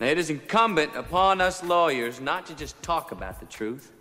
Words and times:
Now, 0.00 0.06
it 0.06 0.18
is 0.18 0.30
incumbent 0.30 0.96
upon 0.96 1.40
us 1.40 1.62
lawyers 1.62 2.20
not 2.20 2.46
to 2.46 2.54
just 2.54 2.82
talk 2.82 3.12
about 3.12 3.38
the 3.40 3.46
truth, 3.46 3.92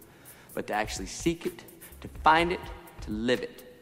but 0.54 0.68
to 0.68 0.74
actually 0.74 1.06
seek 1.06 1.46
it, 1.46 1.64
to 2.02 2.08
find 2.24 2.52
it, 2.52 2.60
to 3.02 3.12
live 3.12 3.42
it. 3.42 3.73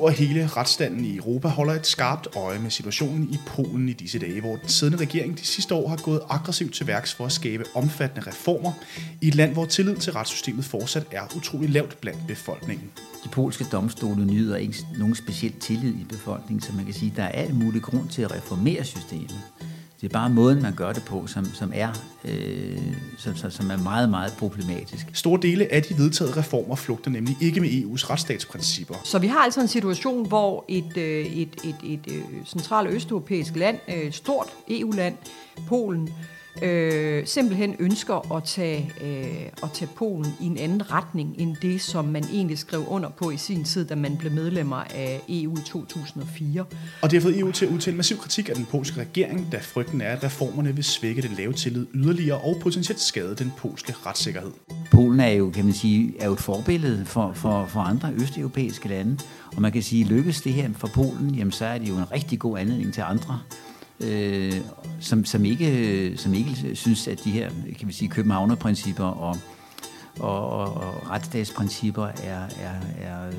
EU 0.00 0.06
og 0.06 0.12
hele 0.12 0.46
retsstanden 0.46 1.04
i 1.04 1.16
Europa 1.16 1.48
holder 1.48 1.74
et 1.74 1.86
skarpt 1.86 2.28
øje 2.36 2.58
med 2.58 2.70
situationen 2.70 3.28
i 3.32 3.38
Polen 3.46 3.88
i 3.88 3.92
disse 3.92 4.18
dage, 4.18 4.40
hvor 4.40 4.56
den 4.56 4.68
siddende 4.68 5.04
regering 5.04 5.38
de 5.38 5.46
sidste 5.46 5.74
år 5.74 5.88
har 5.88 5.96
gået 5.96 6.20
aggressivt 6.28 6.74
til 6.74 6.86
værks 6.86 7.14
for 7.14 7.26
at 7.26 7.32
skabe 7.32 7.64
omfattende 7.74 8.26
reformer 8.26 8.72
i 9.20 9.28
et 9.28 9.34
land, 9.34 9.52
hvor 9.52 9.64
tillid 9.64 9.96
til 9.96 10.12
retssystemet 10.12 10.64
fortsat 10.64 11.06
er 11.12 11.22
utrolig 11.36 11.70
lavt 11.70 12.00
blandt 12.00 12.26
befolkningen. 12.28 12.90
De 13.24 13.28
polske 13.28 13.64
domstole 13.72 14.24
nyder 14.24 14.56
ikke 14.56 14.76
nogen 14.98 15.14
speciel 15.14 15.52
tillid 15.52 15.94
i 15.94 16.04
befolkningen, 16.08 16.60
så 16.60 16.72
man 16.72 16.84
kan 16.84 16.94
sige, 16.94 17.10
at 17.10 17.16
der 17.16 17.22
er 17.22 17.28
alt 17.28 17.54
mulig 17.54 17.82
grund 17.82 18.08
til 18.08 18.22
at 18.22 18.34
reformere 18.34 18.84
systemet. 18.84 19.40
Det 20.00 20.06
er 20.06 20.12
bare 20.12 20.30
måden, 20.30 20.62
man 20.62 20.74
gør 20.74 20.92
det 20.92 21.04
på, 21.04 21.26
som, 21.26 21.44
som, 21.44 21.72
er, 21.74 21.88
øh, 22.24 22.78
som, 23.18 23.50
som 23.50 23.70
er 23.70 23.76
meget, 23.76 24.10
meget 24.10 24.32
problematisk. 24.38 25.06
Store 25.12 25.40
dele 25.42 25.72
af 25.72 25.82
de 25.82 25.98
vedtaget 25.98 26.36
reformer 26.36 26.76
flugter 26.76 27.10
nemlig 27.10 27.36
ikke 27.40 27.60
med 27.60 27.68
EU's 27.68 28.10
retsstatsprincipper. 28.10 28.94
Så 29.04 29.18
vi 29.18 29.26
har 29.26 29.38
altså 29.38 29.60
en 29.60 29.68
situation, 29.68 30.28
hvor 30.28 30.64
et, 30.68 30.96
øh, 30.96 31.26
et, 31.26 31.48
et, 31.64 31.76
et, 31.84 32.00
et 32.06 32.24
centralt 32.46 32.90
østeuropæisk 32.90 33.56
land, 33.56 33.78
et 33.88 34.14
stort 34.14 34.46
EU-land, 34.68 35.16
Polen, 35.68 36.08
øh, 36.62 37.26
simpelthen 37.26 37.76
ønsker 37.78 38.36
at 38.36 38.44
tage, 38.44 38.92
øh, 39.00 39.62
at 39.62 39.70
tage 39.74 39.90
Polen 39.96 40.32
i 40.40 40.46
en 40.46 40.58
anden 40.58 40.92
retning 40.92 41.34
end 41.38 41.56
det, 41.62 41.80
som 41.80 42.04
man 42.04 42.24
egentlig 42.32 42.58
skrev 42.58 42.84
under 42.88 43.08
på 43.08 43.30
i 43.30 43.36
sin 43.36 43.64
tid, 43.64 43.84
da 43.84 43.94
man 43.94 44.16
blev 44.16 44.32
medlemmer 44.32 44.76
af 44.76 45.20
EU 45.28 45.58
i 45.58 45.60
2004. 45.66 46.64
Og 47.02 47.10
det 47.10 47.12
har 47.12 47.20
fået 47.20 47.38
EU 47.38 47.52
til 47.52 47.66
at 47.66 47.72
udtale 47.72 47.96
massiv 47.96 48.18
kritik 48.18 48.48
af 48.48 48.54
den 48.54 48.66
polske 48.66 49.00
regering, 49.00 49.48
da 49.52 49.58
frygten 49.62 50.00
er, 50.00 50.12
at 50.12 50.24
reformerne 50.24 50.74
vil 50.74 50.84
svække 50.84 51.22
den 51.22 51.30
lave 51.38 51.52
tillid 51.52 51.86
yderligere 51.94 52.38
og 52.38 52.56
potentielt 52.60 53.00
skade 53.00 53.34
den 53.34 53.52
polske 53.58 53.94
retssikkerhed. 54.06 54.52
Polen 54.90 55.20
er 55.20 55.28
jo, 55.28 55.50
kan 55.50 55.64
man 55.64 55.74
sige, 55.74 56.14
er 56.20 56.26
jo 56.26 56.32
et 56.32 56.40
forbillede 56.40 57.04
for, 57.06 57.32
for, 57.32 57.66
for 57.66 57.80
andre 57.80 58.12
østeuropæiske 58.12 58.88
lande, 58.88 59.18
og 59.56 59.62
man 59.62 59.72
kan 59.72 59.82
sige, 59.82 60.04
lykkes 60.04 60.40
det 60.40 60.52
her 60.52 60.68
for 60.76 60.88
Polen, 60.94 61.34
jamen 61.34 61.52
så 61.52 61.64
er 61.64 61.78
det 61.78 61.88
jo 61.88 61.96
en 61.96 62.12
rigtig 62.12 62.38
god 62.38 62.58
anledning 62.58 62.94
til 62.94 63.00
andre 63.00 63.40
øh, 64.00 64.52
som, 65.00 65.24
som, 65.24 65.44
ikke, 65.44 66.14
som 66.16 66.34
ikke 66.34 66.76
synes, 66.76 67.08
at 67.08 67.24
de 67.24 67.30
her 67.30 67.50
kan 67.78 67.88
vi 67.88 67.92
sige, 67.92 68.08
københavnerprincipper 68.08 69.04
og, 69.04 69.36
og, 70.18 70.50
og, 70.50 70.74
og 70.74 71.10
retsstatsprincipper 71.10 72.06
er, 72.06 72.42
er, 72.60 72.80
er, 73.00 73.30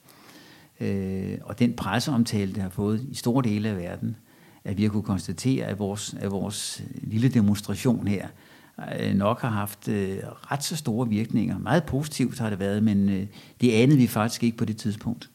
Øh, 0.82 1.38
og 1.43 1.59
den 1.59 1.72
presseomtale, 1.72 2.53
det 2.53 2.62
har 2.62 2.70
fået 2.70 3.06
i 3.10 3.15
store 3.15 3.44
dele 3.44 3.69
af 3.69 3.76
verden, 3.76 4.16
at 4.65 4.76
vi 4.78 4.82
har 4.82 4.91
kunne 4.91 5.03
konstatere, 5.03 5.66
at 5.66 5.78
vores, 5.78 6.15
at 6.20 6.31
vores 6.31 6.82
lille 7.03 7.28
demonstration 7.28 8.09
her 8.09 8.28
øh, 9.00 9.15
nok 9.15 9.41
har 9.41 9.50
haft 9.50 9.88
øh, 9.88 10.19
ret 10.25 10.65
så 10.65 10.76
store 10.76 11.09
virkninger. 11.09 11.59
Meget 11.59 11.84
positivt 11.84 12.38
har 12.38 12.50
det 12.50 12.59
været, 12.59 12.82
men 12.82 13.09
øh, 13.09 13.26
det 13.60 13.72
anede 13.72 13.98
vi 13.98 14.06
faktisk 14.06 14.42
ikke 14.42 14.56
på 14.56 14.65
det 14.65 14.76
tidspunkt. 14.76 15.31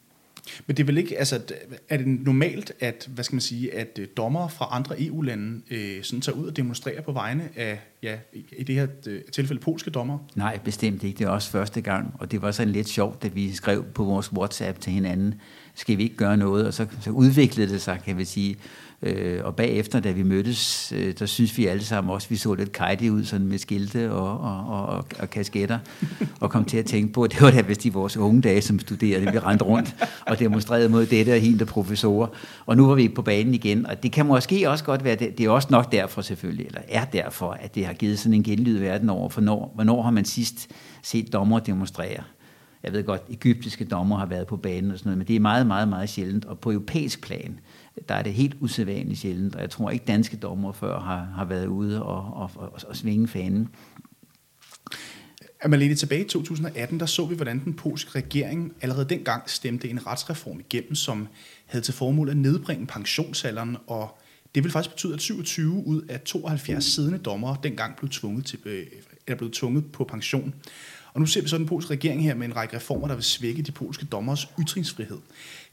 Men 0.66 0.76
det 0.76 0.82
er 0.82 0.86
vel 0.86 0.98
ikke, 0.98 1.18
altså, 1.18 1.40
er 1.88 1.96
det 1.96 2.06
normalt, 2.06 2.72
at, 2.80 3.08
hvad 3.14 3.24
skal 3.24 3.34
man 3.34 3.40
sige, 3.40 3.74
at 3.74 3.98
dommer 4.16 4.38
dommere 4.38 4.50
fra 4.50 4.68
andre 4.70 5.02
EU-lande 5.02 5.60
øh, 5.70 6.02
sådan 6.02 6.20
tager 6.20 6.36
ud 6.36 6.46
og 6.46 6.56
demonstrerer 6.56 7.02
på 7.02 7.12
vegne 7.12 7.48
af, 7.56 7.80
ja, 8.02 8.16
i 8.56 8.62
det 8.62 8.74
her 8.74 8.86
øh, 9.06 9.20
tilfælde 9.32 9.60
polske 9.60 9.90
dommer? 9.90 10.18
Nej, 10.34 10.58
bestemt 10.64 11.02
ikke. 11.02 11.18
Det 11.18 11.24
er 11.24 11.28
også 11.28 11.50
første 11.50 11.80
gang, 11.80 12.14
og 12.18 12.32
det 12.32 12.42
var 12.42 12.50
sådan 12.50 12.72
lidt 12.72 12.88
sjovt, 12.88 13.22
da 13.22 13.28
vi 13.28 13.52
skrev 13.52 13.84
på 13.84 14.04
vores 14.04 14.32
WhatsApp 14.32 14.80
til 14.80 14.92
hinanden, 14.92 15.34
skal 15.74 15.98
vi 15.98 16.02
ikke 16.02 16.16
gøre 16.16 16.36
noget, 16.36 16.66
og 16.66 16.74
så, 16.74 16.86
så 17.00 17.10
udviklede 17.10 17.72
det 17.72 17.82
sig, 17.82 18.00
kan 18.04 18.18
vi 18.18 18.24
sige, 18.24 18.56
Øh, 19.02 19.40
og 19.44 19.56
bagefter, 19.56 20.00
da 20.00 20.10
vi 20.10 20.22
mødtes, 20.22 20.92
øh, 20.96 21.14
der 21.18 21.26
synes 21.26 21.58
vi 21.58 21.66
alle 21.66 21.84
sammen 21.84 22.14
også, 22.14 22.28
vi 22.28 22.36
så 22.36 22.54
lidt 22.54 22.72
kajtige 22.72 23.12
ud 23.12 23.24
sådan 23.24 23.46
med 23.46 23.58
skilte 23.58 24.12
og, 24.12 24.40
og, 24.40 24.66
og, 24.66 25.04
og 25.18 25.30
kasketter, 25.30 25.78
og 26.40 26.50
kom 26.50 26.64
til 26.64 26.76
at 26.78 26.84
tænke 26.84 27.12
på, 27.12 27.22
at 27.22 27.32
det 27.32 27.40
var 27.40 27.50
da 27.50 27.60
vist 27.60 27.84
i 27.84 27.88
vores 27.88 28.16
unge 28.16 28.42
dage 28.42 28.62
som 28.62 28.78
studerende, 28.78 29.32
vi 29.32 29.38
rendte 29.38 29.64
rundt 29.64 29.96
og 30.26 30.38
demonstrerede 30.38 30.88
mod 30.88 31.06
dette 31.06 31.30
og 31.30 31.40
hende 31.40 31.66
professorer. 31.66 32.26
Og 32.66 32.76
nu 32.76 32.86
var 32.86 32.94
vi 32.94 33.08
på 33.08 33.22
banen 33.22 33.54
igen, 33.54 33.86
og 33.86 34.02
det 34.02 34.12
kan 34.12 34.26
måske 34.26 34.70
også 34.70 34.84
godt 34.84 35.04
være, 35.04 35.16
det, 35.16 35.38
det 35.38 35.46
er 35.46 35.50
også 35.50 35.68
nok 35.70 35.92
derfor 35.92 36.22
selvfølgelig, 36.22 36.66
eller 36.66 36.80
er 36.88 37.04
derfor, 37.04 37.50
at 37.50 37.74
det 37.74 37.86
har 37.86 37.92
givet 37.92 38.18
sådan 38.18 38.34
en 38.34 38.42
genlyd 38.42 38.78
verden 38.78 39.10
over, 39.10 39.28
for 39.28 39.40
når, 39.40 39.72
hvornår 39.74 40.02
har 40.02 40.10
man 40.10 40.24
sidst 40.24 40.68
set 41.02 41.32
dommer 41.32 41.58
demonstrere? 41.58 42.22
Jeg 42.82 42.92
ved 42.92 43.04
godt, 43.04 43.22
egyptiske 43.30 43.84
dommer 43.84 44.18
har 44.18 44.26
været 44.26 44.46
på 44.46 44.56
banen 44.56 44.90
og 44.90 44.98
sådan 44.98 45.08
noget, 45.08 45.18
men 45.18 45.26
det 45.26 45.36
er 45.36 45.40
meget, 45.40 45.66
meget, 45.66 45.88
meget 45.88 46.08
sjældent. 46.08 46.44
Og 46.44 46.58
på 46.58 46.72
europæisk 46.72 47.20
plan, 47.20 47.58
der 48.08 48.14
er 48.14 48.22
det 48.22 48.32
helt 48.32 48.56
usædvanligt 48.60 49.20
sjældent, 49.20 49.54
og 49.54 49.60
jeg 49.60 49.70
tror 49.70 49.90
ikke 49.90 50.04
danske 50.04 50.36
dommer 50.36 50.72
før 50.72 51.00
har, 51.00 51.24
har 51.36 51.44
været 51.44 51.66
ude 51.66 52.02
og, 52.02 52.34
og, 52.34 52.50
og, 52.54 52.78
og 52.88 52.96
svinge 52.96 53.28
fanen. 53.28 53.68
Malene, 55.66 55.94
tilbage 55.94 56.24
i 56.24 56.28
2018, 56.28 57.00
der 57.00 57.06
så 57.06 57.26
vi, 57.26 57.34
hvordan 57.34 57.64
den 57.64 57.74
polske 57.74 58.18
regering 58.18 58.72
allerede 58.82 59.08
dengang 59.08 59.50
stemte 59.50 59.88
en 59.90 60.06
retsreform 60.06 60.60
igennem, 60.60 60.94
som 60.94 61.28
havde 61.66 61.84
til 61.84 61.94
formål 61.94 62.28
at 62.28 62.36
nedbringe 62.36 62.86
pensionsalderen, 62.86 63.76
og 63.86 64.18
det 64.54 64.64
vil 64.64 64.72
faktisk 64.72 64.94
betyde, 64.94 65.14
at 65.14 65.20
27 65.20 65.86
ud 65.86 66.02
af 66.02 66.20
72 66.20 66.84
siddende 66.84 67.18
dommere 67.18 67.56
dengang 67.62 67.96
blev 67.96 68.10
tvunget, 68.10 68.46
til, 68.46 68.58
øh, 68.64 68.86
eller 69.26 69.38
blev 69.38 69.50
tvunget 69.50 69.92
på 69.92 70.04
pension. 70.04 70.54
Og 71.18 71.22
nu 71.22 71.26
ser 71.26 71.42
vi 71.42 71.48
så 71.48 71.58
den 71.58 71.66
polske 71.66 71.90
regering 71.90 72.22
her 72.22 72.34
med 72.34 72.46
en 72.46 72.56
række 72.56 72.76
reformer, 72.76 73.08
der 73.08 73.14
vil 73.14 73.24
svække 73.24 73.62
de 73.62 73.72
polske 73.72 74.06
dommers 74.06 74.48
ytringsfrihed. 74.60 75.18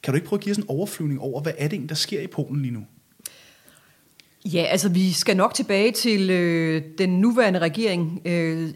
Kan 0.04 0.14
du 0.14 0.16
ikke 0.16 0.28
prøve 0.28 0.38
at 0.38 0.44
give 0.44 0.52
os 0.52 0.58
en 0.58 0.66
overflyvning 0.68 1.22
over, 1.22 1.42
hvad 1.42 1.54
er 1.58 1.68
det 1.68 1.90
der 1.90 1.96
sker 1.96 2.22
i 2.22 2.28
Polen 2.28 2.62
lige 2.62 2.72
nu? 2.72 2.86
Ja, 4.46 4.64
altså 4.64 4.90
vi 4.90 5.12
skal 5.12 5.38
nok 5.38 5.54
tilbage 5.54 5.92
til 5.92 6.30
øh, 6.30 6.84
den 6.98 7.10
nuværende 7.10 7.60
regering, 7.60 8.22
øh, 8.26 8.70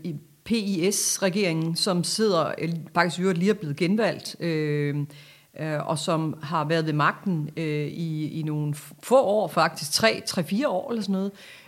PIS-regeringen, 0.44 1.76
som 1.76 2.04
sidder, 2.04 2.52
øh, 2.58 2.70
faktisk 2.94 3.20
lige 3.20 3.50
er 3.50 3.54
blevet 3.54 3.78
genvalgt. 3.78 4.36
Øh, 4.40 4.96
øh, 5.60 5.88
og 5.88 6.00
som 6.00 6.40
har 6.44 6.66
været 6.68 6.86
ved 6.86 6.94
magten 6.94 7.50
øh, 7.58 7.88
i, 7.88 8.40
i 8.40 8.44
nogle 8.44 8.74
få 9.04 9.22
år, 9.22 9.48
faktisk 9.48 9.92
tre, 9.92 10.22
tre, 10.26 10.44
fire 10.44 10.68
år 10.68 10.90
eller 10.90 11.02
sådan 11.02 11.14
noget. 11.14 11.32
Øh, 11.32 11.59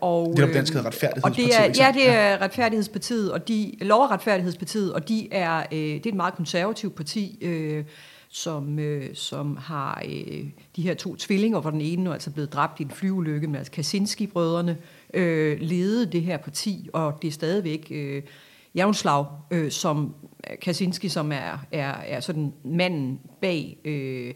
og, 0.00 0.34
det 0.36 0.44
er 0.44 0.52
dansk 0.52 0.74
retfærdighedspartiet. 0.74 1.24
Og 1.24 1.36
det 1.36 1.80
er, 1.80 1.84
ja, 1.86 1.92
det 1.94 2.10
er 2.10 2.42
retfærdighedspartiet, 2.42 3.32
og 3.32 3.48
de, 3.48 3.72
lov- 3.80 4.02
og 4.02 4.10
retfærdighedspartiet, 4.10 4.92
og 4.92 5.08
de 5.08 5.28
er, 5.32 5.58
øh, 5.72 5.78
det 5.78 6.06
er 6.06 6.10
et 6.10 6.14
meget 6.14 6.34
konservativt 6.34 6.94
parti, 6.94 7.38
øh, 7.42 7.84
som, 8.28 8.78
øh, 8.78 9.14
som 9.14 9.56
har 9.56 10.02
øh, 10.04 10.44
de 10.76 10.82
her 10.82 10.94
to 10.94 11.16
tvillinger, 11.16 11.60
hvor 11.60 11.70
den 11.70 11.80
ene 11.80 12.08
er 12.08 12.12
altså 12.12 12.30
blevet 12.30 12.52
dræbt 12.52 12.80
i 12.80 12.82
en 12.82 12.90
flyulykke, 12.90 13.46
med 13.48 13.58
altså 13.58 13.72
Kaczynski-brødrene 13.72 14.76
øh, 15.14 15.60
ledede 15.60 16.06
det 16.06 16.22
her 16.22 16.36
parti, 16.36 16.88
og 16.92 17.18
det 17.22 17.28
er 17.28 17.32
stadigvæk 17.32 17.88
øh, 17.90 18.22
Javnslag, 18.74 19.26
øh, 19.50 19.70
som 19.70 20.14
Kaczynski, 20.62 21.08
som 21.08 21.32
er, 21.32 21.66
er, 21.72 21.94
er 22.06 22.20
sådan 22.20 22.52
manden 22.64 23.20
bag 23.40 23.78
øh, 23.84 24.34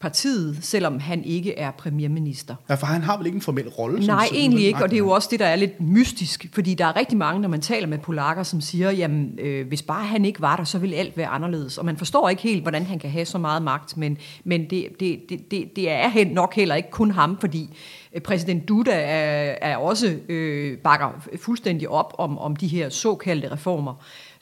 partiet, 0.00 0.58
selvom 0.60 0.98
han 0.98 1.24
ikke 1.24 1.58
er 1.58 1.70
premierminister. 1.70 2.54
Ja, 2.68 2.74
for 2.74 2.86
han 2.86 3.02
har 3.02 3.16
vel 3.16 3.26
ikke 3.26 3.36
en 3.36 3.42
formel 3.42 3.68
rolle? 3.68 4.06
Nej, 4.06 4.26
som, 4.26 4.36
egentlig 4.36 4.66
ikke, 4.66 4.82
og 4.82 4.90
det 4.90 4.96
er 4.96 4.98
jo 4.98 5.10
også 5.10 5.28
det, 5.30 5.40
der 5.40 5.46
er 5.46 5.56
lidt 5.56 5.80
mystisk, 5.80 6.46
fordi 6.52 6.74
der 6.74 6.84
er 6.84 6.96
rigtig 6.96 7.18
mange, 7.18 7.40
når 7.40 7.48
man 7.48 7.60
taler 7.60 7.86
med 7.86 7.98
polakker, 7.98 8.42
som 8.42 8.60
siger, 8.60 8.90
jamen, 8.90 9.38
øh, 9.38 9.68
hvis 9.68 9.82
bare 9.82 10.06
han 10.06 10.24
ikke 10.24 10.40
var 10.40 10.56
der, 10.56 10.64
så 10.64 10.78
ville 10.78 10.96
alt 10.96 11.16
være 11.16 11.26
anderledes. 11.26 11.78
Og 11.78 11.84
man 11.84 11.96
forstår 11.96 12.28
ikke 12.28 12.42
helt, 12.42 12.62
hvordan 12.62 12.86
han 12.86 12.98
kan 12.98 13.10
have 13.10 13.24
så 13.24 13.38
meget 13.38 13.62
magt, 13.62 13.96
men, 13.96 14.18
men 14.44 14.70
det, 14.70 14.86
det, 15.00 15.20
det, 15.28 15.50
det, 15.50 15.76
det 15.76 15.90
er 15.90 16.34
nok 16.34 16.54
heller 16.54 16.74
ikke 16.74 16.90
kun 16.90 17.10
ham, 17.10 17.36
fordi 17.40 17.76
øh, 18.14 18.20
præsident 18.20 18.68
Duda 18.68 18.92
er, 18.92 19.54
er 19.60 19.76
også 19.76 20.16
øh, 20.28 20.78
bakker 20.78 21.26
fuldstændig 21.40 21.88
op 21.88 22.14
om, 22.18 22.38
om 22.38 22.56
de 22.56 22.66
her 22.66 22.88
såkaldte 22.88 23.52
reformer. 23.52 23.94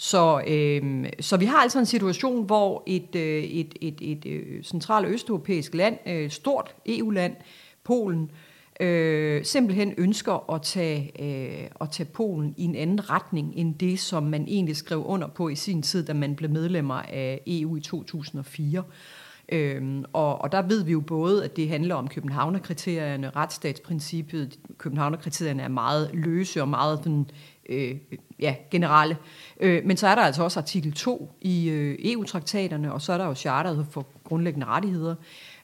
Så, 0.03 0.43
øh, 0.47 1.05
så 1.21 1.37
vi 1.37 1.45
har 1.45 1.57
altså 1.57 1.79
en 1.79 1.87
situation, 1.87 2.47
hvor 2.47 2.83
et, 2.87 3.15
øh, 3.15 3.43
et, 3.45 3.75
et, 3.81 3.99
et, 4.01 4.27
øh, 4.27 4.59
et 4.59 5.07
østeuropæisk 5.07 5.75
land, 5.75 5.99
øh, 6.07 6.31
stort 6.31 6.75
EU-land, 6.87 7.37
Polen, 7.85 8.31
øh, 8.81 9.45
simpelthen 9.45 9.95
ønsker 9.99 10.53
at 10.55 10.63
tage, 10.63 11.13
øh, 11.23 11.69
at 11.81 11.91
tage 11.91 12.09
Polen 12.09 12.55
i 12.57 12.65
en 12.65 12.75
anden 12.75 13.11
retning 13.11 13.53
end 13.57 13.75
det, 13.75 14.01
som 14.01 14.23
man 14.23 14.45
egentlig 14.49 14.77
skrev 14.77 15.05
under 15.07 15.29
på 15.29 15.49
i 15.49 15.55
sin 15.55 15.83
tid, 15.83 16.07
da 16.07 16.13
man 16.13 16.37
blev 16.37 16.51
medlemmer 16.51 17.03
af 17.03 17.43
EU 17.47 17.77
i 17.77 17.81
2004. 17.81 18.83
Øhm, 19.53 20.05
og, 20.13 20.41
og 20.41 20.53
der 20.53 20.63
ved 20.63 20.85
vi 20.85 20.93
jo 20.93 21.01
både, 21.01 21.45
at 21.45 21.57
det 21.57 21.69
handler 21.69 21.95
om 21.95 22.09
Københavnerkriterierne, 22.09 23.31
retsstatsprincippet. 23.31 24.59
Københavnerkriterierne 24.79 25.63
er 25.63 25.69
meget 25.69 26.11
løse 26.13 26.61
og 26.61 26.69
meget 26.69 26.99
sådan, 26.99 27.27
øh, 27.69 27.97
ja, 28.41 28.55
generelle. 28.71 29.17
Øh, 29.61 29.85
men 29.85 29.97
så 29.97 30.07
er 30.07 30.15
der 30.15 30.23
altså 30.23 30.43
også 30.43 30.61
artikel 30.61 30.93
2 30.93 31.33
i 31.41 31.69
øh, 31.69 31.99
EU-traktaterne, 31.99 32.93
og 32.93 33.03
så 33.03 33.13
er 33.13 33.19
der 33.19 33.27
jo 33.27 33.35
charteret 33.35 33.87
for 33.91 34.07
grundlæggende 34.25 34.67
rettigheder. 34.67 35.15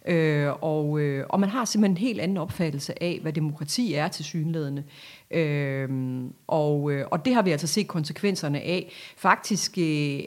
Øh, 0.06 0.52
og, 0.60 1.00
øh, 1.00 1.26
og 1.28 1.40
man 1.40 1.48
har 1.48 1.64
simpelthen 1.64 1.96
en 1.96 2.06
helt 2.06 2.20
anden 2.20 2.36
opfattelse 2.36 3.02
af, 3.02 3.18
hvad 3.22 3.32
demokrati 3.32 3.94
er 3.94 4.08
til 4.08 4.24
synlædende. 4.24 4.84
Øh, 5.30 5.88
og, 6.46 6.92
øh, 6.92 7.06
og 7.10 7.24
det 7.24 7.34
har 7.34 7.42
vi 7.42 7.50
altså 7.50 7.66
set 7.66 7.88
konsekvenserne 7.88 8.60
af. 8.60 8.92
Faktisk 9.16 9.78
øh, 9.78 10.20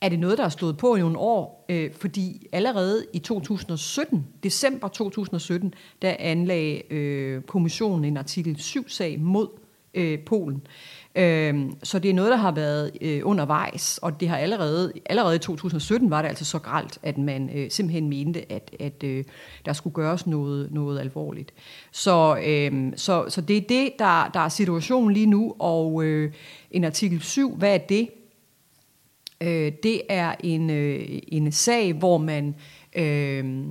er 0.00 0.08
det 0.08 0.18
noget, 0.18 0.38
der 0.38 0.44
er 0.44 0.48
stået 0.48 0.76
på 0.76 0.96
i 0.96 1.00
nogle 1.00 1.18
år, 1.18 1.64
øh, 1.68 1.92
fordi 1.92 2.46
allerede 2.52 3.06
i 3.12 3.18
2017, 3.18 4.26
december 4.42 4.88
2017, 4.88 5.74
der 6.02 6.16
anlagde 6.18 6.92
øh, 6.92 7.42
kommissionen 7.42 8.04
en 8.04 8.16
artikel 8.16 8.56
7-sag 8.60 9.20
mod 9.20 9.48
øh, 9.94 10.18
Polen. 10.18 10.62
Øh, 10.66 10.93
Øhm, 11.16 11.76
så 11.82 11.98
det 11.98 12.10
er 12.10 12.14
noget, 12.14 12.30
der 12.30 12.36
har 12.36 12.52
været 12.52 12.90
øh, 13.00 13.20
undervejs, 13.24 13.98
og 13.98 14.20
det 14.20 14.28
har 14.28 14.36
allerede, 14.36 14.92
allerede 15.06 15.36
i 15.36 15.38
2017 15.38 16.10
var 16.10 16.22
det 16.22 16.28
altså 16.28 16.44
så 16.44 16.58
gralt, 16.58 16.98
at 17.02 17.18
man 17.18 17.50
øh, 17.54 17.70
simpelthen 17.70 18.08
mente, 18.08 18.52
at, 18.52 18.70
at 18.80 19.04
øh, 19.04 19.24
der 19.64 19.72
skulle 19.72 19.94
gøres 19.94 20.26
noget, 20.26 20.72
noget 20.72 21.00
alvorligt. 21.00 21.54
Så, 21.92 22.36
øh, 22.46 22.92
så, 22.96 23.24
så 23.28 23.40
det 23.40 23.56
er 23.56 23.60
det, 23.60 23.92
der, 23.98 24.30
der 24.34 24.40
er 24.40 24.48
situationen 24.48 25.12
lige 25.12 25.26
nu, 25.26 25.54
og 25.58 26.04
øh, 26.04 26.32
en 26.70 26.84
artikel 26.84 27.22
7, 27.22 27.56
hvad 27.56 27.74
er 27.74 27.78
det? 27.78 28.08
Øh, 29.40 29.72
det 29.82 30.02
er 30.08 30.34
en, 30.40 30.70
øh, 30.70 31.04
en 31.28 31.52
sag, 31.52 31.92
hvor 31.92 32.18
man, 32.18 32.54
øh, 32.94 33.64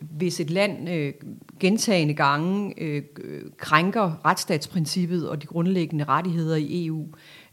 hvis 0.00 0.40
et 0.40 0.50
land 0.50 0.88
øh, 0.90 1.12
gentagende 1.60 2.14
gange 2.14 2.74
øh, 2.82 3.02
krænker 3.56 4.26
retsstatsprincippet 4.26 5.28
og 5.28 5.42
de 5.42 5.46
grundlæggende 5.46 6.04
rettigheder 6.04 6.56
i 6.56 6.86
EU, 6.86 7.06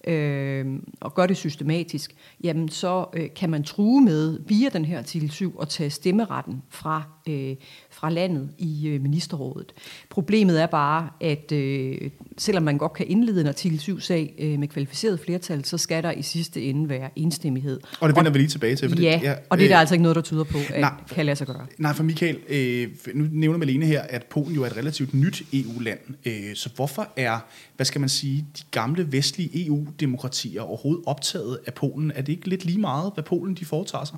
øh, 0.08 0.66
og 1.02 1.16
gør 1.16 1.26
det 1.26 1.38
systematisk, 1.38 2.16
jamen 2.44 2.70
så 2.70 3.06
øh, 3.14 3.30
kan 3.36 3.50
man 3.50 3.64
true 3.64 4.02
med 4.02 4.40
via 4.48 4.70
den 4.70 4.86
her 4.86 4.98
artikel 4.98 5.32
7 5.32 5.60
at 5.62 5.70
tage 5.70 5.90
stemmeretten 5.90 6.62
fra, 6.70 7.04
øh, 7.30 7.56
fra 7.96 8.10
landet 8.10 8.50
i 8.58 8.88
øh, 8.88 9.02
ministerrådet. 9.02 9.74
Problemet 10.10 10.62
er 10.62 10.66
bare, 10.66 11.10
at 11.22 11.52
øh, 11.52 11.98
selvom 12.38 12.64
man 12.64 12.78
godt 12.78 12.94
kan 12.94 13.06
indlede 13.10 13.42
en 13.42 13.48
artikel 13.48 13.78
7-sag 13.80 14.34
øh, 14.40 14.60
med 14.60 14.68
kvalificeret 14.68 15.20
flertal, 15.20 15.66
så 15.66 15.78
skal 15.78 16.04
der 16.04 16.12
i 16.12 16.22
sidste 16.22 16.62
ende 16.62 16.90
være 16.90 17.10
enstemmighed. 17.16 17.80
Og 18.00 18.10
det 18.10 18.16
vender 18.16 18.30
og, 18.30 18.34
vi 18.34 18.40
lige 18.40 18.50
tilbage 18.50 18.76
til. 18.76 18.90
For 18.90 19.02
ja, 19.02 19.14
det, 19.14 19.24
ja, 19.24 19.34
og 19.50 19.58
det 19.58 19.64
er 19.64 19.70
der 19.70 19.78
øh, 19.78 19.80
altså 19.80 19.96
ikke 19.96 20.04
noget, 20.04 20.16
der 20.16 20.22
tyder 20.22 20.44
på, 20.44 20.58
at 20.74 20.82
nej, 20.82 20.94
kan 21.12 21.26
lade 21.26 21.36
sig 21.36 21.48
gøre. 21.48 21.66
Nej, 21.78 21.94
for 21.94 22.04
Michael, 22.04 22.38
øh, 22.50 22.88
nu 23.14 23.26
nævner 23.32 23.58
Malene 23.60 23.86
her, 23.86 24.02
at 24.02 24.26
Polen 24.26 24.56
jo 24.56 24.64
er 24.64 24.68
et 24.68 24.78
relativt 24.78 25.14
nyt 25.14 25.44
EU-land. 25.54 26.00
Øh, 26.26 26.56
så 26.56 26.70
hvorfor 26.76 27.08
er, 27.16 27.40
hvad 27.76 27.86
skal 27.86 28.00
man 28.00 28.10
sige, 28.10 28.46
de 28.58 28.64
gamle 28.72 29.12
vestlige 29.12 29.68
EU-demokratier 29.68 30.62
overhovedet 30.62 31.04
optaget 31.06 31.60
af 31.68 31.74
Polen? 31.74 32.12
Er 32.16 32.22
det 32.22 32.34
ikke 32.34 32.50
lidt 32.50 32.66
lige 32.66 32.80
meget, 32.80 33.12
hvad 33.14 33.24
Polen 33.24 33.56
de 33.56 33.66
foretager 33.66 34.06
sig? 34.06 34.18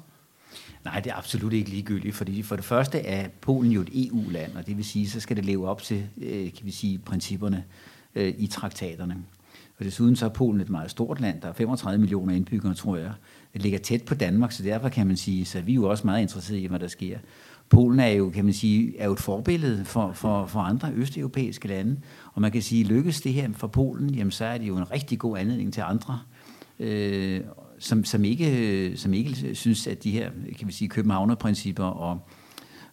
Nej, 0.88 1.00
det 1.00 1.12
er 1.12 1.16
absolut 1.16 1.54
ikke 1.54 1.70
ligegyldigt, 1.70 2.16
fordi 2.16 2.42
for 2.42 2.56
det 2.56 2.66
første 2.66 3.00
er 3.00 3.28
Polen 3.42 3.72
jo 3.72 3.82
et 3.82 3.90
EU-land, 3.94 4.56
og 4.56 4.68
det 4.68 4.78
vil 4.78 4.86
sige, 4.86 5.10
så 5.10 5.20
skal 5.20 5.38
det 5.38 5.46
leve 5.46 5.70
op 5.70 5.82
til, 5.82 6.04
øh, 6.18 6.54
kan 6.54 6.66
vi 6.66 6.72
sige, 6.72 6.98
principperne 6.98 7.64
øh, 8.16 8.34
i 8.38 8.48
traktaterne. 8.48 9.18
Og 9.80 9.86
desuden 9.86 10.16
så 10.16 10.26
er 10.26 10.30
Polen 10.30 10.62
et 10.62 10.70
meget 10.70 10.92
stort 10.92 11.22
land, 11.22 11.42
der 11.42 11.48
er 11.48 11.54
35 11.54 12.00
millioner 12.00 12.36
indbyggere, 12.36 12.74
tror 12.74 12.98
jeg. 12.98 13.12
Det 13.54 13.62
ligger 13.62 13.80
tæt 13.80 14.04
på 14.04 14.16
Danmark, 14.16 14.52
så 14.52 14.64
derfor 14.64 14.90
kan 14.90 15.08
man 15.08 15.18
sige, 15.18 15.46
så 15.46 15.58
er 15.58 15.62
vi 15.62 15.74
jo 15.74 15.90
også 15.90 16.08
meget 16.08 16.22
interesserede 16.22 16.62
i, 16.62 16.68
hvad 16.68 16.80
der 16.80 16.88
sker. 16.88 17.18
Polen 17.70 18.00
er 18.00 18.08
jo, 18.08 18.30
kan 18.30 18.46
man 18.46 18.54
sige, 18.54 19.00
er 19.00 19.06
jo 19.06 19.14
et 19.14 19.20
forbillede 19.20 19.86
for, 19.86 20.12
for, 20.14 20.46
for 20.46 20.60
andre 20.60 20.92
østeuropæiske 20.94 21.68
lande, 21.68 21.98
og 22.34 22.42
man 22.42 22.52
kan 22.52 22.62
sige, 22.62 22.84
lykkes 22.84 23.22
det 23.22 23.34
her 23.34 23.50
for 23.54 23.68
Polen, 23.68 24.10
jamen 24.10 24.32
så 24.32 24.46
er 24.46 24.58
det 24.58 24.68
jo 24.68 24.78
en 24.78 24.92
rigtig 24.92 25.20
god 25.20 25.38
anledning 25.38 25.74
til 25.74 25.82
andre 25.82 26.20
øh, 26.80 27.42
som, 27.80 28.04
som, 28.04 28.26
ikke, 28.26 28.94
som 28.98 29.14
ikke 29.14 29.56
synes, 29.56 29.88
at 29.88 30.04
de 30.04 30.12
her 30.12 30.32
kan 30.58 30.68
vi 30.68 30.74
sige, 30.74 30.90
københavnerprincipper 30.90 31.84
og, 31.84 32.20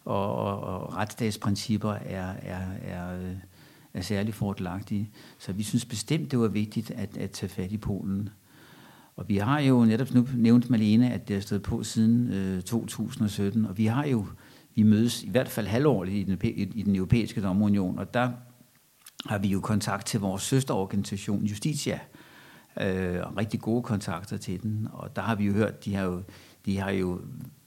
og, 0.04 0.36
og, 0.36 0.60
og 0.60 0.96
retsstatsprincipper 0.96 1.92
er, 1.92 2.32
er, 2.42 2.60
er, 2.82 3.34
er 3.94 4.00
særlig 4.00 4.34
fordelagtige. 4.34 5.10
Så 5.38 5.52
vi 5.52 5.62
synes 5.62 5.84
bestemt, 5.84 6.30
det 6.30 6.38
var 6.38 6.48
vigtigt 6.48 6.90
at, 6.90 7.16
at 7.16 7.30
tage 7.30 7.50
fat 7.50 7.72
i 7.72 7.76
Polen. 7.76 8.28
Og 9.16 9.28
vi 9.28 9.36
har 9.36 9.60
jo 9.60 9.84
netop 9.84 10.14
nu 10.14 10.28
nævnt 10.36 10.70
Malene, 10.70 11.12
at 11.12 11.28
det 11.28 11.36
er 11.36 11.40
stået 11.40 11.62
på 11.62 11.82
siden 11.82 12.32
øh, 12.32 12.62
2017, 12.62 13.66
og 13.66 13.78
vi 13.78 13.86
har 13.86 14.06
jo, 14.06 14.26
vi 14.74 14.82
mødes 14.82 15.22
i 15.22 15.30
hvert 15.30 15.48
fald 15.48 15.66
halvårligt 15.66 16.16
i 16.28 16.32
den, 16.32 16.38
i 16.74 16.82
den 16.82 16.96
europæiske 16.96 17.42
dommerunion, 17.42 17.98
og 17.98 18.14
der 18.14 18.30
har 19.26 19.38
vi 19.38 19.48
jo 19.48 19.60
kontakt 19.60 20.06
til 20.06 20.20
vores 20.20 20.42
søsterorganisation 20.42 21.44
Justitia, 21.44 22.00
øh, 22.80 23.36
rigtig 23.36 23.60
gode 23.60 23.82
kontakter 23.82 24.36
til 24.36 24.62
den, 24.62 24.88
og 24.92 25.16
der 25.16 25.22
har 25.22 25.34
vi 25.34 25.44
jo 25.44 25.52
hørt, 25.52 25.84
de 25.84 25.94
har 25.94 26.04
jo, 26.04 26.22
de 26.66 26.78
har 26.78 26.90
jo 26.90 27.20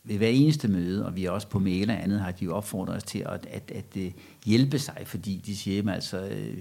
ved 0.03 0.17
hver 0.17 0.27
eneste 0.27 0.67
møde, 0.67 1.05
og 1.05 1.15
vi 1.15 1.25
er 1.25 1.31
også 1.31 1.47
på 1.47 1.59
mail 1.59 1.89
og 1.89 2.03
andet, 2.03 2.19
har 2.19 2.31
de 2.31 2.45
jo 2.45 2.55
opfordret 2.55 2.95
os 2.95 3.03
til 3.03 3.19
at, 3.19 3.47
at, 3.51 3.71
at, 3.75 3.97
at 3.97 4.13
hjælpe 4.45 4.79
sig, 4.79 5.01
fordi 5.05 5.41
de 5.45 5.55
siger, 5.55 5.91
altså, 5.91 6.27
øh, 6.27 6.57